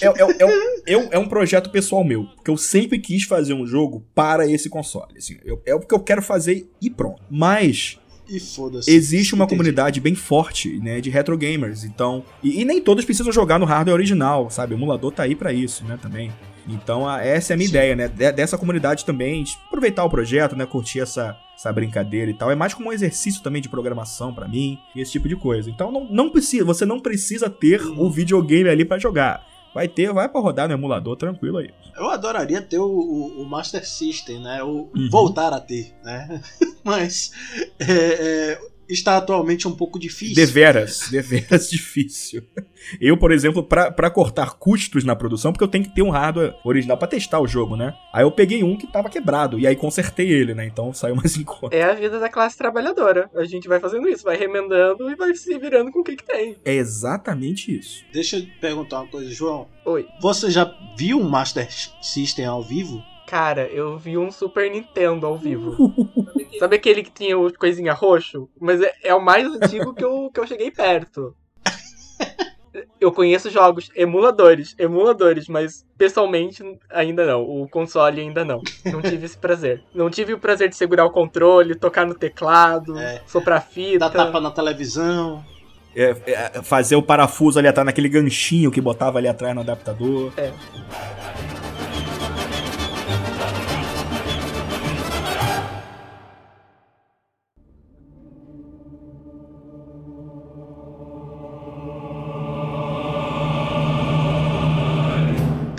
É, 0.00 0.06
é, 0.06 0.10
é, 0.10 0.94
é, 0.94 1.08
é, 1.12 1.18
um 1.18 1.28
projeto 1.28 1.70
pessoal 1.70 2.04
meu. 2.04 2.24
Porque 2.24 2.50
eu 2.50 2.56
sempre 2.56 2.98
quis 2.98 3.24
fazer 3.24 3.54
um 3.54 3.66
jogo 3.66 4.04
para 4.14 4.46
esse 4.46 4.68
console. 4.68 5.16
Assim, 5.16 5.38
eu, 5.44 5.60
é 5.64 5.74
o 5.74 5.80
que 5.80 5.94
eu 5.94 6.00
quero 6.00 6.22
fazer 6.22 6.68
e 6.80 6.90
pronto. 6.90 7.22
Mas. 7.30 7.98
Existe 8.86 9.34
uma 9.34 9.44
Entendi. 9.44 9.58
comunidade 9.58 10.00
bem 10.00 10.14
forte, 10.14 10.78
né, 10.78 11.00
de 11.00 11.10
retro 11.10 11.36
gamers. 11.36 11.82
Então, 11.82 12.24
e, 12.40 12.60
e, 12.60 12.64
nem 12.64 12.80
todos 12.80 13.04
precisam 13.04 13.32
jogar 13.32 13.58
no 13.58 13.66
hardware 13.66 13.94
original, 13.94 14.48
sabe? 14.50 14.72
O 14.72 14.76
emulador 14.76 15.10
tá 15.10 15.24
aí 15.24 15.34
para 15.34 15.52
isso, 15.52 15.84
né, 15.84 15.98
também. 16.00 16.30
Então, 16.68 17.08
a, 17.08 17.24
essa 17.24 17.52
é 17.52 17.54
a 17.54 17.56
minha 17.56 17.68
Sim. 17.68 17.74
ideia, 17.74 17.96
né? 17.96 18.08
dessa 18.08 18.56
comunidade 18.56 19.04
também, 19.04 19.42
aproveitar 19.66 20.04
o 20.04 20.10
projeto, 20.10 20.54
né, 20.54 20.64
curtir 20.64 21.00
essa, 21.00 21.36
essa 21.56 21.72
brincadeira 21.72 22.30
e 22.30 22.34
tal. 22.34 22.52
É 22.52 22.54
mais 22.54 22.72
como 22.72 22.90
um 22.90 22.92
exercício 22.92 23.42
também 23.42 23.60
de 23.60 23.68
programação 23.68 24.32
para 24.32 24.46
mim 24.46 24.78
e 24.94 25.00
esse 25.00 25.10
tipo 25.10 25.28
de 25.28 25.34
coisa. 25.34 25.68
Então, 25.68 25.90
não, 25.90 26.04
não 26.08 26.30
precisa, 26.30 26.64
você 26.64 26.86
não 26.86 27.00
precisa 27.00 27.50
ter 27.50 27.82
o 27.82 28.08
videogame 28.08 28.68
ali 28.68 28.84
para 28.84 28.98
jogar. 28.98 29.44
Vai 29.74 29.86
ter, 29.86 30.12
vai 30.12 30.28
para 30.28 30.40
rodar 30.40 30.68
no 30.68 30.74
emulador 30.74 31.16
tranquilo 31.16 31.58
aí. 31.58 31.70
Eu 31.96 32.08
adoraria 32.08 32.60
ter 32.60 32.78
o, 32.78 32.86
o, 32.86 33.42
o 33.42 33.46
Master 33.46 33.86
System, 33.86 34.40
né? 34.40 34.62
O, 34.62 34.90
uhum. 34.94 35.08
Voltar 35.10 35.52
a 35.52 35.60
ter, 35.60 35.94
né? 36.02 36.40
Mas 36.82 37.32
é, 37.78 37.84
é, 37.88 38.69
está 38.92 39.16
atualmente 39.16 39.66
um 39.66 39.74
pouco 39.74 39.98
difícil. 39.98 40.34
Deveras, 40.34 41.08
deveras 41.10 41.68
difícil. 41.70 42.42
Eu, 43.00 43.16
por 43.16 43.30
exemplo, 43.30 43.62
para 43.62 44.10
cortar 44.10 44.54
custos 44.54 45.04
na 45.04 45.14
produção, 45.14 45.52
porque 45.52 45.64
eu 45.64 45.68
tenho 45.68 45.84
que 45.84 45.94
ter 45.94 46.02
um 46.02 46.10
hardware 46.10 46.54
original 46.64 46.96
para 46.96 47.08
testar 47.08 47.40
o 47.40 47.46
jogo, 47.46 47.76
né? 47.76 47.94
Aí 48.12 48.24
eu 48.24 48.30
peguei 48.30 48.62
um 48.62 48.76
que 48.76 48.86
tava 48.86 49.10
quebrado 49.10 49.58
e 49.58 49.66
aí 49.66 49.76
consertei 49.76 50.30
ele, 50.30 50.54
né? 50.54 50.66
Então 50.66 50.92
saiu 50.92 51.14
mais 51.14 51.36
em 51.36 51.44
conta. 51.44 51.76
É 51.76 51.82
a 51.82 51.94
vida 51.94 52.18
da 52.18 52.28
classe 52.28 52.56
trabalhadora. 52.56 53.30
A 53.34 53.44
gente 53.44 53.68
vai 53.68 53.78
fazendo 53.78 54.08
isso, 54.08 54.24
vai 54.24 54.36
remendando 54.36 55.10
e 55.10 55.14
vai 55.14 55.34
se 55.34 55.56
virando 55.58 55.90
com 55.90 56.00
o 56.00 56.04
que, 56.04 56.16
que 56.16 56.24
tem. 56.24 56.56
É 56.64 56.74
exatamente 56.74 57.76
isso. 57.76 58.04
Deixa 58.12 58.38
eu 58.38 58.46
perguntar 58.60 59.00
uma 59.00 59.08
coisa, 59.08 59.30
João. 59.30 59.68
Oi. 59.84 60.06
Você 60.20 60.50
já 60.50 60.72
viu 60.96 61.18
um 61.18 61.28
Master 61.28 61.68
System 62.02 62.46
ao 62.46 62.62
vivo? 62.62 63.02
Cara, 63.30 63.68
eu 63.68 63.96
vi 63.96 64.18
um 64.18 64.28
Super 64.28 64.68
Nintendo 64.68 65.24
ao 65.24 65.38
vivo. 65.38 65.94
Sabe 66.58 66.74
aquele 66.74 67.00
que 67.04 67.12
tinha 67.12 67.38
o 67.38 67.56
coisinha 67.56 67.92
roxo? 67.92 68.48
Mas 68.60 68.82
é, 68.82 68.92
é 69.04 69.14
o 69.14 69.24
mais 69.24 69.46
antigo 69.46 69.94
que 69.94 70.04
eu, 70.04 70.32
que 70.34 70.40
eu 70.40 70.46
cheguei 70.48 70.72
perto. 70.72 71.32
Eu 73.00 73.10
conheço 73.10 73.50
jogos 73.50 73.90
emuladores, 73.96 74.76
emuladores, 74.78 75.48
mas 75.48 75.84
pessoalmente 75.98 76.62
ainda 76.88 77.26
não. 77.26 77.42
O 77.42 77.68
console 77.68 78.20
ainda 78.20 78.44
não. 78.44 78.62
Não 78.84 79.02
tive 79.02 79.26
esse 79.26 79.36
prazer. 79.36 79.82
Não 79.92 80.08
tive 80.08 80.34
o 80.34 80.38
prazer 80.38 80.68
de 80.68 80.76
segurar 80.76 81.04
o 81.04 81.10
controle, 81.10 81.74
tocar 81.74 82.06
no 82.06 82.14
teclado, 82.14 82.96
é, 82.96 83.22
soprar 83.26 83.60
fita. 83.60 83.98
Dar 83.98 84.10
tapa 84.10 84.40
na 84.40 84.52
televisão. 84.52 85.44
É, 85.96 86.14
é, 86.26 86.62
fazer 86.62 86.94
o 86.94 87.02
parafuso 87.02 87.58
ali 87.58 87.66
atrás, 87.66 87.84
naquele 87.84 88.08
ganchinho 88.08 88.70
que 88.70 88.80
botava 88.80 89.18
ali 89.18 89.26
atrás 89.26 89.52
no 89.52 89.62
adaptador. 89.62 90.32
É. 90.36 90.52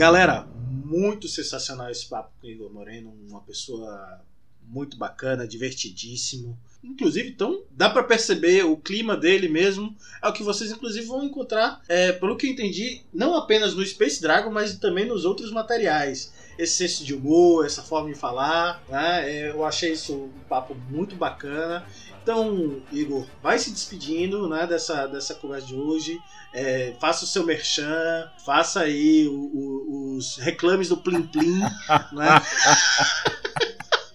Galera, 0.02 0.48
muito 0.68 1.28
sensacional 1.28 1.92
esse 1.92 2.08
papo 2.10 2.32
com 2.42 2.48
o 2.48 2.50
Igor 2.50 2.74
Moreno, 2.74 3.14
uma 3.30 3.40
pessoa 3.42 4.20
muito 4.68 4.98
bacana, 4.98 5.48
divertidíssimo. 5.48 6.58
Inclusive, 6.84 7.30
então, 7.30 7.62
dá 7.70 7.88
para 7.88 8.02
perceber 8.02 8.66
o 8.66 8.76
clima 8.76 9.16
dele 9.16 9.48
mesmo. 9.48 9.96
É 10.20 10.28
o 10.28 10.34
que 10.34 10.42
vocês, 10.42 10.72
inclusive, 10.72 11.06
vão 11.06 11.24
encontrar, 11.24 11.84
é, 11.88 12.12
pelo 12.14 12.36
que 12.36 12.48
eu 12.48 12.52
entendi, 12.52 13.04
não 13.14 13.36
apenas 13.36 13.76
no 13.76 13.86
Space 13.86 14.20
Dragon, 14.20 14.50
mas 14.50 14.76
também 14.80 15.06
nos 15.06 15.24
outros 15.24 15.52
materiais. 15.52 16.34
Esse 16.62 16.88
senso 16.88 17.04
de 17.04 17.16
humor, 17.16 17.66
essa 17.66 17.82
forma 17.82 18.10
de 18.10 18.16
falar, 18.16 18.84
né? 18.88 19.30
É, 19.30 19.50
eu 19.50 19.66
achei 19.66 19.94
isso 19.94 20.14
um 20.14 20.30
papo 20.48 20.76
muito 20.90 21.16
bacana. 21.16 21.84
Então, 22.22 22.82
Igor, 22.92 23.26
vai 23.42 23.58
se 23.58 23.72
despedindo 23.72 24.48
né, 24.48 24.68
dessa, 24.68 25.08
dessa 25.08 25.34
conversa 25.34 25.68
de 25.68 25.76
hoje. 25.76 26.20
É, 26.54 26.94
faça 27.02 27.26
o 27.26 27.28
seu 27.28 27.44
merchan, 27.44 28.30
faça 28.46 28.82
aí 28.82 29.28
o, 29.28 29.34
o, 29.34 30.16
os 30.18 30.38
reclames 30.38 30.90
do 30.90 30.98
Plim 30.98 31.24
Plim. 31.24 31.60
né? 32.14 32.42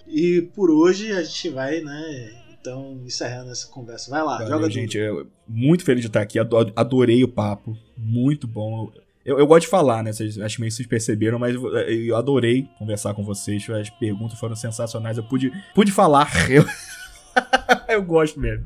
e 0.06 0.42
por 0.54 0.70
hoje 0.70 1.10
a 1.10 1.24
gente 1.24 1.50
vai, 1.50 1.80
né? 1.80 2.42
Então, 2.60 3.00
encerrando 3.04 3.50
essa 3.50 3.66
conversa. 3.68 4.08
Vai 4.08 4.22
lá, 4.22 4.38
Valeu, 4.38 4.48
joga 4.48 4.70
gente. 4.70 4.98
muito 5.48 5.84
feliz 5.84 6.02
de 6.02 6.08
estar 6.08 6.20
aqui. 6.20 6.38
Adorei 6.76 7.24
o 7.24 7.28
papo. 7.28 7.76
Muito 7.96 8.46
bom. 8.46 8.92
Eu, 9.26 9.40
eu, 9.40 9.46
gosto 9.46 9.62
de 9.62 9.68
falar, 9.68 10.04
né? 10.04 10.12
Vocês, 10.12 10.38
acho 10.38 10.56
que 10.56 10.70
vocês 10.70 10.86
perceberam, 10.86 11.36
mas 11.36 11.56
eu, 11.56 11.76
eu, 11.76 12.16
adorei 12.16 12.68
conversar 12.78 13.12
com 13.12 13.24
vocês. 13.24 13.68
As 13.70 13.90
perguntas 13.90 14.38
foram 14.38 14.54
sensacionais. 14.54 15.18
Eu 15.18 15.24
pude, 15.24 15.52
pude 15.74 15.90
falar. 15.90 16.30
Eu, 16.48 16.64
eu 17.88 18.02
gosto 18.02 18.40
mesmo. 18.40 18.64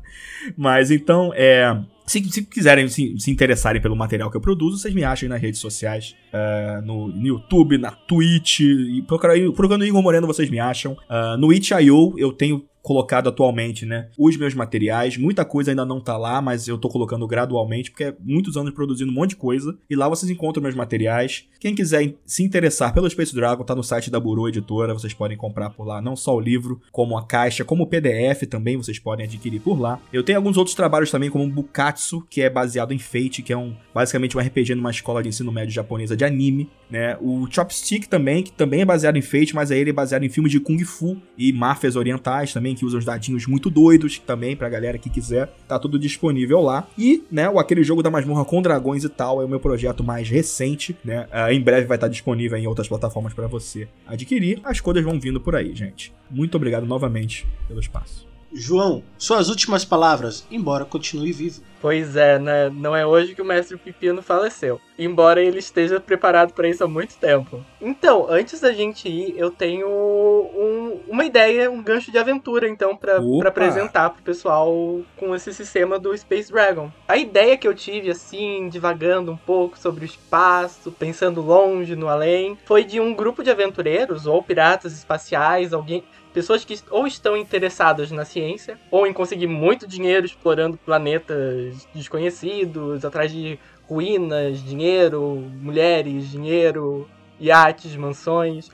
Mas 0.55 0.91
então, 0.91 1.33
é. 1.35 1.77
Se, 2.05 2.23
se 2.31 2.43
quiserem 2.43 2.87
se, 2.87 3.17
se, 3.19 3.31
interessarem 3.31 3.81
pelo 3.81 3.95
material 3.95 4.29
que 4.29 4.37
eu 4.37 4.41
produzo, 4.41 4.77
vocês 4.77 4.93
me 4.93 5.03
acham 5.03 5.27
nas 5.27 5.41
redes 5.41 5.59
sociais, 5.59 6.15
uh, 6.33 6.81
no, 6.85 7.07
no, 7.07 7.27
YouTube, 7.27 7.77
na 7.77 7.91
Twitch, 7.91 8.61
e 8.61 9.01
procurando, 9.07 9.53
procurando 9.53 9.85
Igor 9.85 10.01
Moreno 10.01 10.27
vocês 10.27 10.49
me 10.49 10.59
acham. 10.59 10.93
Uh, 10.93 11.37
no 11.37 11.51
itch.io 11.51 12.13
eu 12.17 12.31
tenho 12.31 12.65
colocado 12.81 13.29
atualmente, 13.29 13.85
né? 13.85 14.09
Os 14.17 14.37
meus 14.37 14.53
materiais, 14.53 15.17
muita 15.17 15.45
coisa 15.45 15.71
ainda 15.71 15.85
não 15.85 15.99
tá 15.99 16.17
lá, 16.17 16.41
mas 16.41 16.67
eu 16.67 16.77
tô 16.77 16.89
colocando 16.89 17.27
gradualmente, 17.27 17.91
porque 17.91 18.05
é 18.05 18.15
muitos 18.19 18.57
anos 18.57 18.73
produzindo 18.73 19.11
um 19.11 19.15
monte 19.15 19.31
de 19.31 19.35
coisa. 19.35 19.77
E 19.89 19.95
lá 19.95 20.07
vocês 20.09 20.29
encontram 20.29 20.63
meus 20.63 20.75
materiais. 20.75 21.45
Quem 21.59 21.75
quiser 21.75 22.13
se 22.25 22.43
interessar 22.43 22.93
pelo 22.93 23.09
Space 23.09 23.33
Dragon, 23.33 23.63
tá 23.63 23.75
no 23.75 23.83
site 23.83 24.09
da 24.09 24.19
Buru 24.19 24.47
Editora, 24.47 24.93
vocês 24.93 25.13
podem 25.13 25.37
comprar 25.37 25.69
por 25.69 25.85
lá, 25.85 26.01
não 26.01 26.15
só 26.15 26.35
o 26.35 26.39
livro, 26.39 26.81
como 26.91 27.17
a 27.17 27.25
caixa, 27.25 27.63
como 27.63 27.83
o 27.83 27.87
PDF 27.87 28.47
também 28.49 28.77
vocês 28.77 28.99
podem 28.99 29.25
adquirir 29.25 29.61
por 29.61 29.79
lá. 29.79 29.99
Eu 30.11 30.23
tenho 30.23 30.37
alguns 30.37 30.57
outros 30.57 30.75
trabalhos 30.75 31.11
também, 31.11 31.29
como 31.29 31.43
o 31.43 31.49
Bukatsu, 31.49 32.25
que 32.29 32.41
é 32.41 32.49
baseado 32.49 32.93
em 32.93 32.99
Fate, 32.99 33.41
que 33.41 33.53
é 33.53 33.57
um 33.57 33.75
basicamente 33.93 34.37
um 34.37 34.41
RPG 34.41 34.75
numa 34.75 34.91
escola 34.91 35.21
de 35.21 35.29
ensino 35.29 35.51
médio 35.51 35.73
japonesa 35.73 36.15
de 36.15 36.25
anime, 36.25 36.69
né? 36.89 37.17
O 37.21 37.47
Chopstick 37.49 38.07
também, 38.07 38.43
que 38.43 38.51
também 38.51 38.81
é 38.81 38.85
baseado 38.85 39.17
em 39.17 39.21
Fate, 39.21 39.55
mas 39.55 39.71
aí 39.71 39.79
ele 39.79 39.91
é 39.91 39.93
baseado 39.93 40.23
em 40.23 40.29
filmes 40.29 40.51
de 40.51 40.59
Kung 40.59 40.83
Fu 40.83 41.17
e 41.37 41.53
máfias 41.53 41.95
orientais 41.95 42.53
também, 42.53 42.70
que 42.75 42.85
usam 42.85 42.99
os 42.99 43.05
dadinhos 43.05 43.45
muito 43.45 43.69
doidos 43.69 44.19
também, 44.19 44.55
pra 44.55 44.69
galera 44.69 44.97
que 44.97 45.09
quiser, 45.09 45.53
tá 45.67 45.77
tudo 45.77 45.99
disponível 45.99 46.61
lá. 46.61 46.87
E, 46.97 47.23
né, 47.31 47.49
o 47.49 47.59
aquele 47.59 47.83
jogo 47.83 48.03
da 48.03 48.09
masmorra 48.09 48.45
com 48.45 48.61
dragões 48.61 49.03
e 49.03 49.09
tal 49.09 49.41
é 49.41 49.45
o 49.45 49.49
meu 49.49 49.59
projeto 49.59 50.03
mais 50.03 50.29
recente, 50.29 50.95
né? 51.03 51.27
Uh, 51.31 51.51
em 51.51 51.61
breve 51.61 51.87
vai 51.87 51.97
estar 51.97 52.07
disponível 52.07 52.57
em 52.57 52.67
outras 52.67 52.87
plataformas 52.87 53.33
para 53.33 53.47
você 53.47 53.87
adquirir. 54.05 54.59
As 54.63 54.79
coisas 54.79 55.03
vão 55.03 55.19
vindo 55.19 55.39
por 55.39 55.55
aí, 55.55 55.75
gente. 55.75 56.13
Muito 56.29 56.55
obrigado 56.55 56.85
novamente 56.85 57.45
pelo 57.67 57.79
espaço. 57.79 58.30
João, 58.53 59.03
suas 59.17 59.49
últimas 59.49 59.85
palavras, 59.85 60.45
embora 60.51 60.83
continue 60.83 61.31
vivo. 61.31 61.61
Pois 61.81 62.15
é, 62.15 62.37
né? 62.37 62.69
Não 62.69 62.95
é 62.95 63.03
hoje 63.05 63.33
que 63.33 63.41
o 63.41 63.45
mestre 63.45 63.75
Pepino 63.75 64.21
faleceu. 64.21 64.79
Embora 64.99 65.41
ele 65.41 65.57
esteja 65.57 65.99
preparado 65.99 66.53
para 66.53 66.69
isso 66.69 66.83
há 66.83 66.87
muito 66.87 67.17
tempo. 67.17 67.65
Então, 67.81 68.27
antes 68.29 68.61
da 68.61 68.71
gente 68.71 69.09
ir, 69.09 69.33
eu 69.35 69.49
tenho 69.49 69.87
um, 69.87 70.99
uma 71.07 71.25
ideia, 71.25 71.71
um 71.71 71.81
gancho 71.81 72.11
de 72.11 72.19
aventura, 72.19 72.69
então, 72.69 72.95
para 72.95 73.19
apresentar 73.47 74.11
pro 74.11 74.21
pessoal 74.21 75.01
com 75.17 75.33
esse 75.33 75.51
sistema 75.53 75.97
do 75.97 76.15
Space 76.15 76.51
Dragon. 76.51 76.91
A 77.07 77.17
ideia 77.17 77.57
que 77.57 77.67
eu 77.67 77.73
tive, 77.73 78.11
assim, 78.11 78.69
divagando 78.69 79.31
um 79.31 79.37
pouco 79.37 79.79
sobre 79.79 80.03
o 80.03 80.05
espaço, 80.05 80.91
pensando 80.91 81.41
longe, 81.41 81.95
no 81.95 82.07
além, 82.07 82.55
foi 82.65 82.83
de 82.83 82.99
um 82.99 83.15
grupo 83.15 83.43
de 83.43 83.49
aventureiros, 83.49 84.27
ou 84.27 84.43
piratas 84.43 84.93
espaciais, 84.93 85.73
alguém 85.73 86.03
pessoas 86.33 86.65
que 86.65 86.77
ou 86.89 87.05
estão 87.05 87.35
interessadas 87.37 88.11
na 88.11 88.25
ciência, 88.25 88.77
ou 88.89 89.05
em 89.05 89.13
conseguir 89.13 89.47
muito 89.47 89.87
dinheiro 89.87 90.25
explorando 90.25 90.77
planetas 90.77 91.87
desconhecidos, 91.93 93.05
atrás 93.05 93.31
de 93.31 93.59
ruínas, 93.87 94.63
dinheiro, 94.63 95.43
mulheres, 95.61 96.29
dinheiro, 96.29 97.07
iates, 97.39 97.95
mansões. 97.95 98.69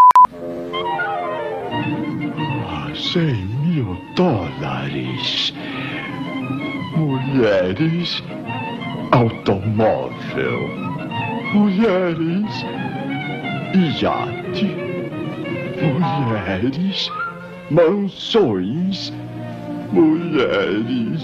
Cem 2.96 3.46
mil 3.46 3.98
dólares. 4.16 5.54
Mulheres. 6.96 8.24
Automóvel. 9.12 10.68
Mulheres. 11.54 12.66
Iate. 13.74 14.66
Mulheres 15.80 17.12
mansões, 17.70 19.12
mulheres. 19.92 21.22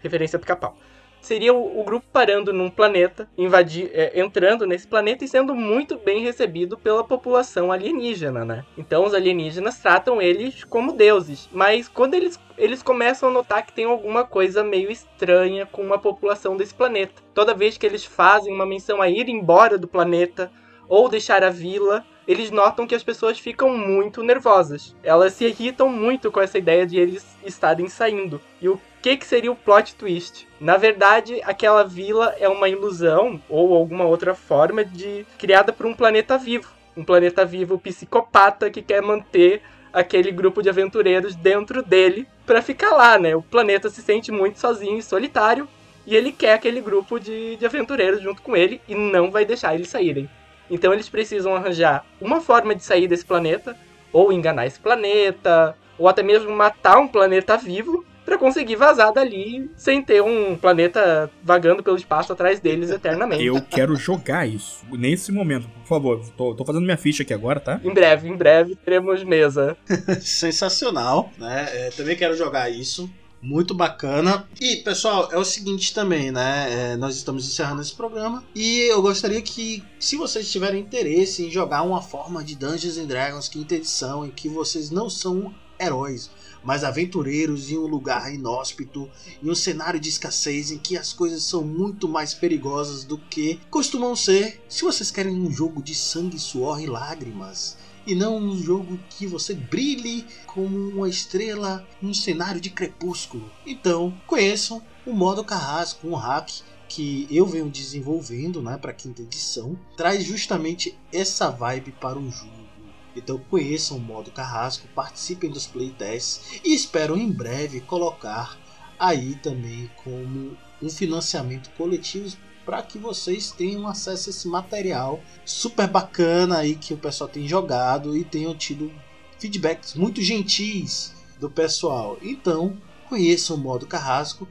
Referência 0.00 0.38
pica-pau. 0.38 0.76
Seria 1.20 1.52
o, 1.52 1.82
grupo 1.82 2.06
parando 2.12 2.52
num 2.52 2.70
planeta, 2.70 3.28
invadir, 3.36 3.90
é, 3.92 4.18
entrando 4.20 4.64
nesse 4.64 4.86
planeta 4.86 5.24
e 5.24 5.28
sendo 5.28 5.52
muito 5.52 5.98
bem 5.98 6.22
recebido 6.22 6.78
pela 6.78 7.02
população 7.02 7.72
alienígena, 7.72 8.44
né? 8.44 8.64
Então 8.78 9.04
os 9.04 9.12
alienígenas 9.12 9.78
tratam 9.78 10.22
eles 10.22 10.62
como 10.62 10.92
deuses, 10.92 11.48
mas 11.52 11.88
quando 11.88 12.14
eles, 12.14 12.38
eles 12.56 12.84
começam 12.84 13.28
a 13.28 13.32
notar 13.32 13.66
que 13.66 13.72
tem 13.72 13.84
alguma 13.84 14.24
coisa 14.24 14.62
meio 14.62 14.90
estranha 14.92 15.66
com 15.66 15.92
a 15.92 15.98
população 15.98 16.56
desse 16.56 16.72
planeta. 16.72 17.20
Toda 17.34 17.52
vez 17.52 17.76
que 17.76 17.84
eles 17.84 18.04
fazem 18.04 18.54
uma 18.54 18.64
menção 18.64 19.02
a 19.02 19.10
ir 19.10 19.28
embora 19.28 19.76
do 19.76 19.88
planeta 19.88 20.50
ou 20.88 21.08
deixar 21.08 21.42
a 21.42 21.50
vila, 21.50 22.06
eles 22.28 22.50
notam 22.50 22.86
que 22.86 22.94
as 22.94 23.02
pessoas 23.02 23.38
ficam 23.38 23.74
muito 23.74 24.22
nervosas. 24.22 24.94
Elas 25.02 25.32
se 25.32 25.46
irritam 25.46 25.88
muito 25.88 26.30
com 26.30 26.42
essa 26.42 26.58
ideia 26.58 26.86
de 26.86 26.98
eles 26.98 27.26
estarem 27.42 27.88
saindo. 27.88 28.38
E 28.60 28.68
o 28.68 28.78
que, 29.00 29.16
que 29.16 29.24
seria 29.24 29.50
o 29.50 29.56
plot 29.56 29.94
twist? 29.94 30.46
Na 30.60 30.76
verdade, 30.76 31.40
aquela 31.42 31.82
vila 31.84 32.34
é 32.38 32.46
uma 32.46 32.68
ilusão 32.68 33.40
ou 33.48 33.74
alguma 33.74 34.04
outra 34.04 34.34
forma 34.34 34.84
de 34.84 35.24
criada 35.38 35.72
por 35.72 35.86
um 35.86 35.94
planeta 35.94 36.36
vivo. 36.36 36.68
Um 36.94 37.02
planeta 37.02 37.46
vivo 37.46 37.78
psicopata 37.78 38.70
que 38.70 38.82
quer 38.82 39.00
manter 39.00 39.62
aquele 39.90 40.30
grupo 40.30 40.62
de 40.62 40.68
aventureiros 40.68 41.34
dentro 41.34 41.82
dele 41.82 42.28
para 42.44 42.60
ficar 42.60 42.90
lá, 42.90 43.18
né? 43.18 43.34
O 43.34 43.40
planeta 43.40 43.88
se 43.88 44.02
sente 44.02 44.30
muito 44.30 44.58
sozinho 44.58 44.98
e 44.98 45.02
solitário 45.02 45.66
e 46.06 46.14
ele 46.14 46.30
quer 46.30 46.52
aquele 46.52 46.82
grupo 46.82 47.18
de, 47.18 47.56
de 47.56 47.64
aventureiros 47.64 48.20
junto 48.20 48.42
com 48.42 48.54
ele 48.54 48.82
e 48.86 48.94
não 48.94 49.30
vai 49.30 49.46
deixar 49.46 49.74
eles 49.74 49.88
saírem. 49.88 50.28
Então 50.70 50.92
eles 50.92 51.08
precisam 51.08 51.54
arranjar 51.54 52.04
uma 52.20 52.40
forma 52.40 52.74
de 52.74 52.84
sair 52.84 53.06
desse 53.06 53.24
planeta, 53.24 53.76
ou 54.12 54.32
enganar 54.32 54.66
esse 54.66 54.78
planeta, 54.78 55.76
ou 55.98 56.08
até 56.08 56.22
mesmo 56.22 56.50
matar 56.50 56.98
um 56.98 57.08
planeta 57.08 57.56
vivo 57.56 58.04
para 58.28 58.36
conseguir 58.36 58.76
vazar 58.76 59.10
dali 59.10 59.70
sem 59.74 60.02
ter 60.02 60.22
um 60.22 60.54
planeta 60.54 61.30
vagando 61.42 61.82
pelo 61.82 61.96
espaço 61.96 62.30
atrás 62.30 62.60
deles 62.60 62.90
eternamente. 62.90 63.42
Eu 63.42 63.62
quero 63.62 63.96
jogar 63.96 64.46
isso 64.46 64.84
nesse 64.92 65.32
momento, 65.32 65.66
por 65.68 65.86
favor. 65.86 66.20
Tô, 66.36 66.54
tô 66.54 66.62
fazendo 66.62 66.84
minha 66.84 66.98
ficha 66.98 67.22
aqui 67.22 67.32
agora, 67.32 67.58
tá? 67.58 67.80
Em 67.82 67.92
breve, 67.92 68.28
em 68.28 68.36
breve 68.36 68.76
teremos 68.76 69.24
mesa. 69.24 69.78
Sensacional, 70.20 71.30
né? 71.38 71.68
É, 71.72 71.90
também 71.90 72.16
quero 72.16 72.36
jogar 72.36 72.68
isso 72.68 73.10
muito 73.40 73.74
bacana. 73.74 74.48
E, 74.60 74.76
pessoal, 74.76 75.28
é 75.32 75.38
o 75.38 75.44
seguinte 75.44 75.94
também, 75.94 76.30
né? 76.30 76.92
É, 76.92 76.96
nós 76.96 77.16
estamos 77.16 77.46
encerrando 77.46 77.82
esse 77.82 77.94
programa 77.94 78.44
e 78.54 78.80
eu 78.90 79.00
gostaria 79.00 79.40
que, 79.40 79.82
se 79.98 80.16
vocês 80.16 80.50
tiverem 80.50 80.80
interesse 80.80 81.44
em 81.44 81.50
jogar 81.50 81.82
uma 81.82 82.02
forma 82.02 82.42
de 82.42 82.54
Dungeons 82.54 82.98
and 82.98 83.06
Dragons 83.06 83.48
quinta 83.48 83.74
edição, 83.74 84.24
em 84.24 84.30
que 84.30 84.48
vocês 84.48 84.90
não 84.90 85.08
são 85.08 85.54
heróis, 85.80 86.30
mas 86.62 86.82
aventureiros 86.82 87.70
em 87.70 87.78
um 87.78 87.86
lugar 87.86 88.34
inóspito, 88.34 89.08
em 89.42 89.48
um 89.48 89.54
cenário 89.54 90.00
de 90.00 90.08
escassez 90.08 90.70
em 90.70 90.78
que 90.78 90.96
as 90.96 91.12
coisas 91.12 91.42
são 91.44 91.62
muito 91.62 92.08
mais 92.08 92.34
perigosas 92.34 93.04
do 93.04 93.16
que 93.16 93.60
costumam 93.70 94.16
ser. 94.16 94.60
Se 94.68 94.82
vocês 94.82 95.10
querem 95.10 95.34
um 95.34 95.50
jogo 95.50 95.82
de 95.82 95.94
sangue, 95.94 96.38
suor 96.38 96.80
e 96.80 96.86
lágrimas, 96.86 97.76
e 98.08 98.14
não 98.14 98.38
um 98.38 98.56
jogo 98.56 98.98
que 99.10 99.26
você 99.26 99.54
brilhe 99.54 100.26
como 100.46 100.76
uma 100.88 101.08
estrela 101.08 101.86
num 102.00 102.14
cenário 102.14 102.58
de 102.58 102.70
crepúsculo. 102.70 103.52
Então, 103.66 104.18
conheçam 104.26 104.82
o 105.04 105.12
modo 105.12 105.44
carrasco, 105.44 106.08
um 106.08 106.14
hack 106.14 106.50
que 106.88 107.28
eu 107.30 107.44
venho 107.44 107.68
desenvolvendo, 107.68 108.62
né, 108.62 108.78
para 108.78 108.94
quinta 108.94 109.20
edição, 109.20 109.78
traz 109.94 110.24
justamente 110.24 110.98
essa 111.12 111.50
vibe 111.50 111.92
para 111.92 112.18
o 112.18 112.30
jogo. 112.30 112.68
Então 113.14 113.38
conheçam 113.50 113.98
o 113.98 114.00
modo 114.00 114.30
carrasco, 114.30 114.88
participem 114.94 115.50
dos 115.50 115.66
playtests 115.66 116.60
e 116.64 116.74
espero 116.74 117.16
em 117.16 117.30
breve 117.30 117.80
colocar 117.80 118.56
aí 118.98 119.34
também 119.42 119.90
como 120.02 120.56
um 120.80 120.88
financiamento 120.88 121.68
coletivo 121.76 122.36
para 122.68 122.82
que 122.82 122.98
vocês 122.98 123.50
tenham 123.50 123.88
acesso 123.88 124.28
a 124.28 124.30
esse 124.30 124.46
material 124.46 125.22
super 125.42 125.88
bacana 125.88 126.58
aí 126.58 126.74
que 126.74 126.92
o 126.92 126.98
pessoal 126.98 127.26
tem 127.26 127.48
jogado 127.48 128.14
e 128.14 128.22
tenham 128.22 128.54
tido 128.54 128.92
feedbacks 129.38 129.94
muito 129.94 130.20
gentis 130.20 131.14
do 131.40 131.48
pessoal. 131.48 132.18
Então, 132.20 132.76
conheça 133.08 133.54
o 133.54 133.56
modo 133.56 133.86
Carrasco, 133.86 134.46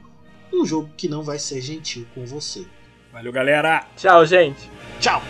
um 0.52 0.66
jogo 0.66 0.90
que 0.96 1.08
não 1.08 1.22
vai 1.22 1.38
ser 1.38 1.60
gentil 1.60 2.08
com 2.12 2.26
você. 2.26 2.66
Valeu, 3.12 3.30
galera! 3.30 3.86
Tchau, 3.96 4.26
gente! 4.26 4.68
Tchau! 4.98 5.22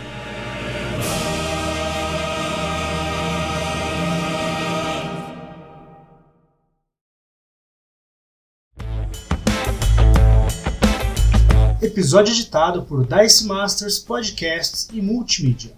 Episódio 11.80 12.34
editado 12.34 12.82
por 12.82 13.06
Dice 13.06 13.46
Masters 13.46 14.00
Podcasts 14.00 14.88
e 14.92 15.00
Multimídia. 15.00 15.70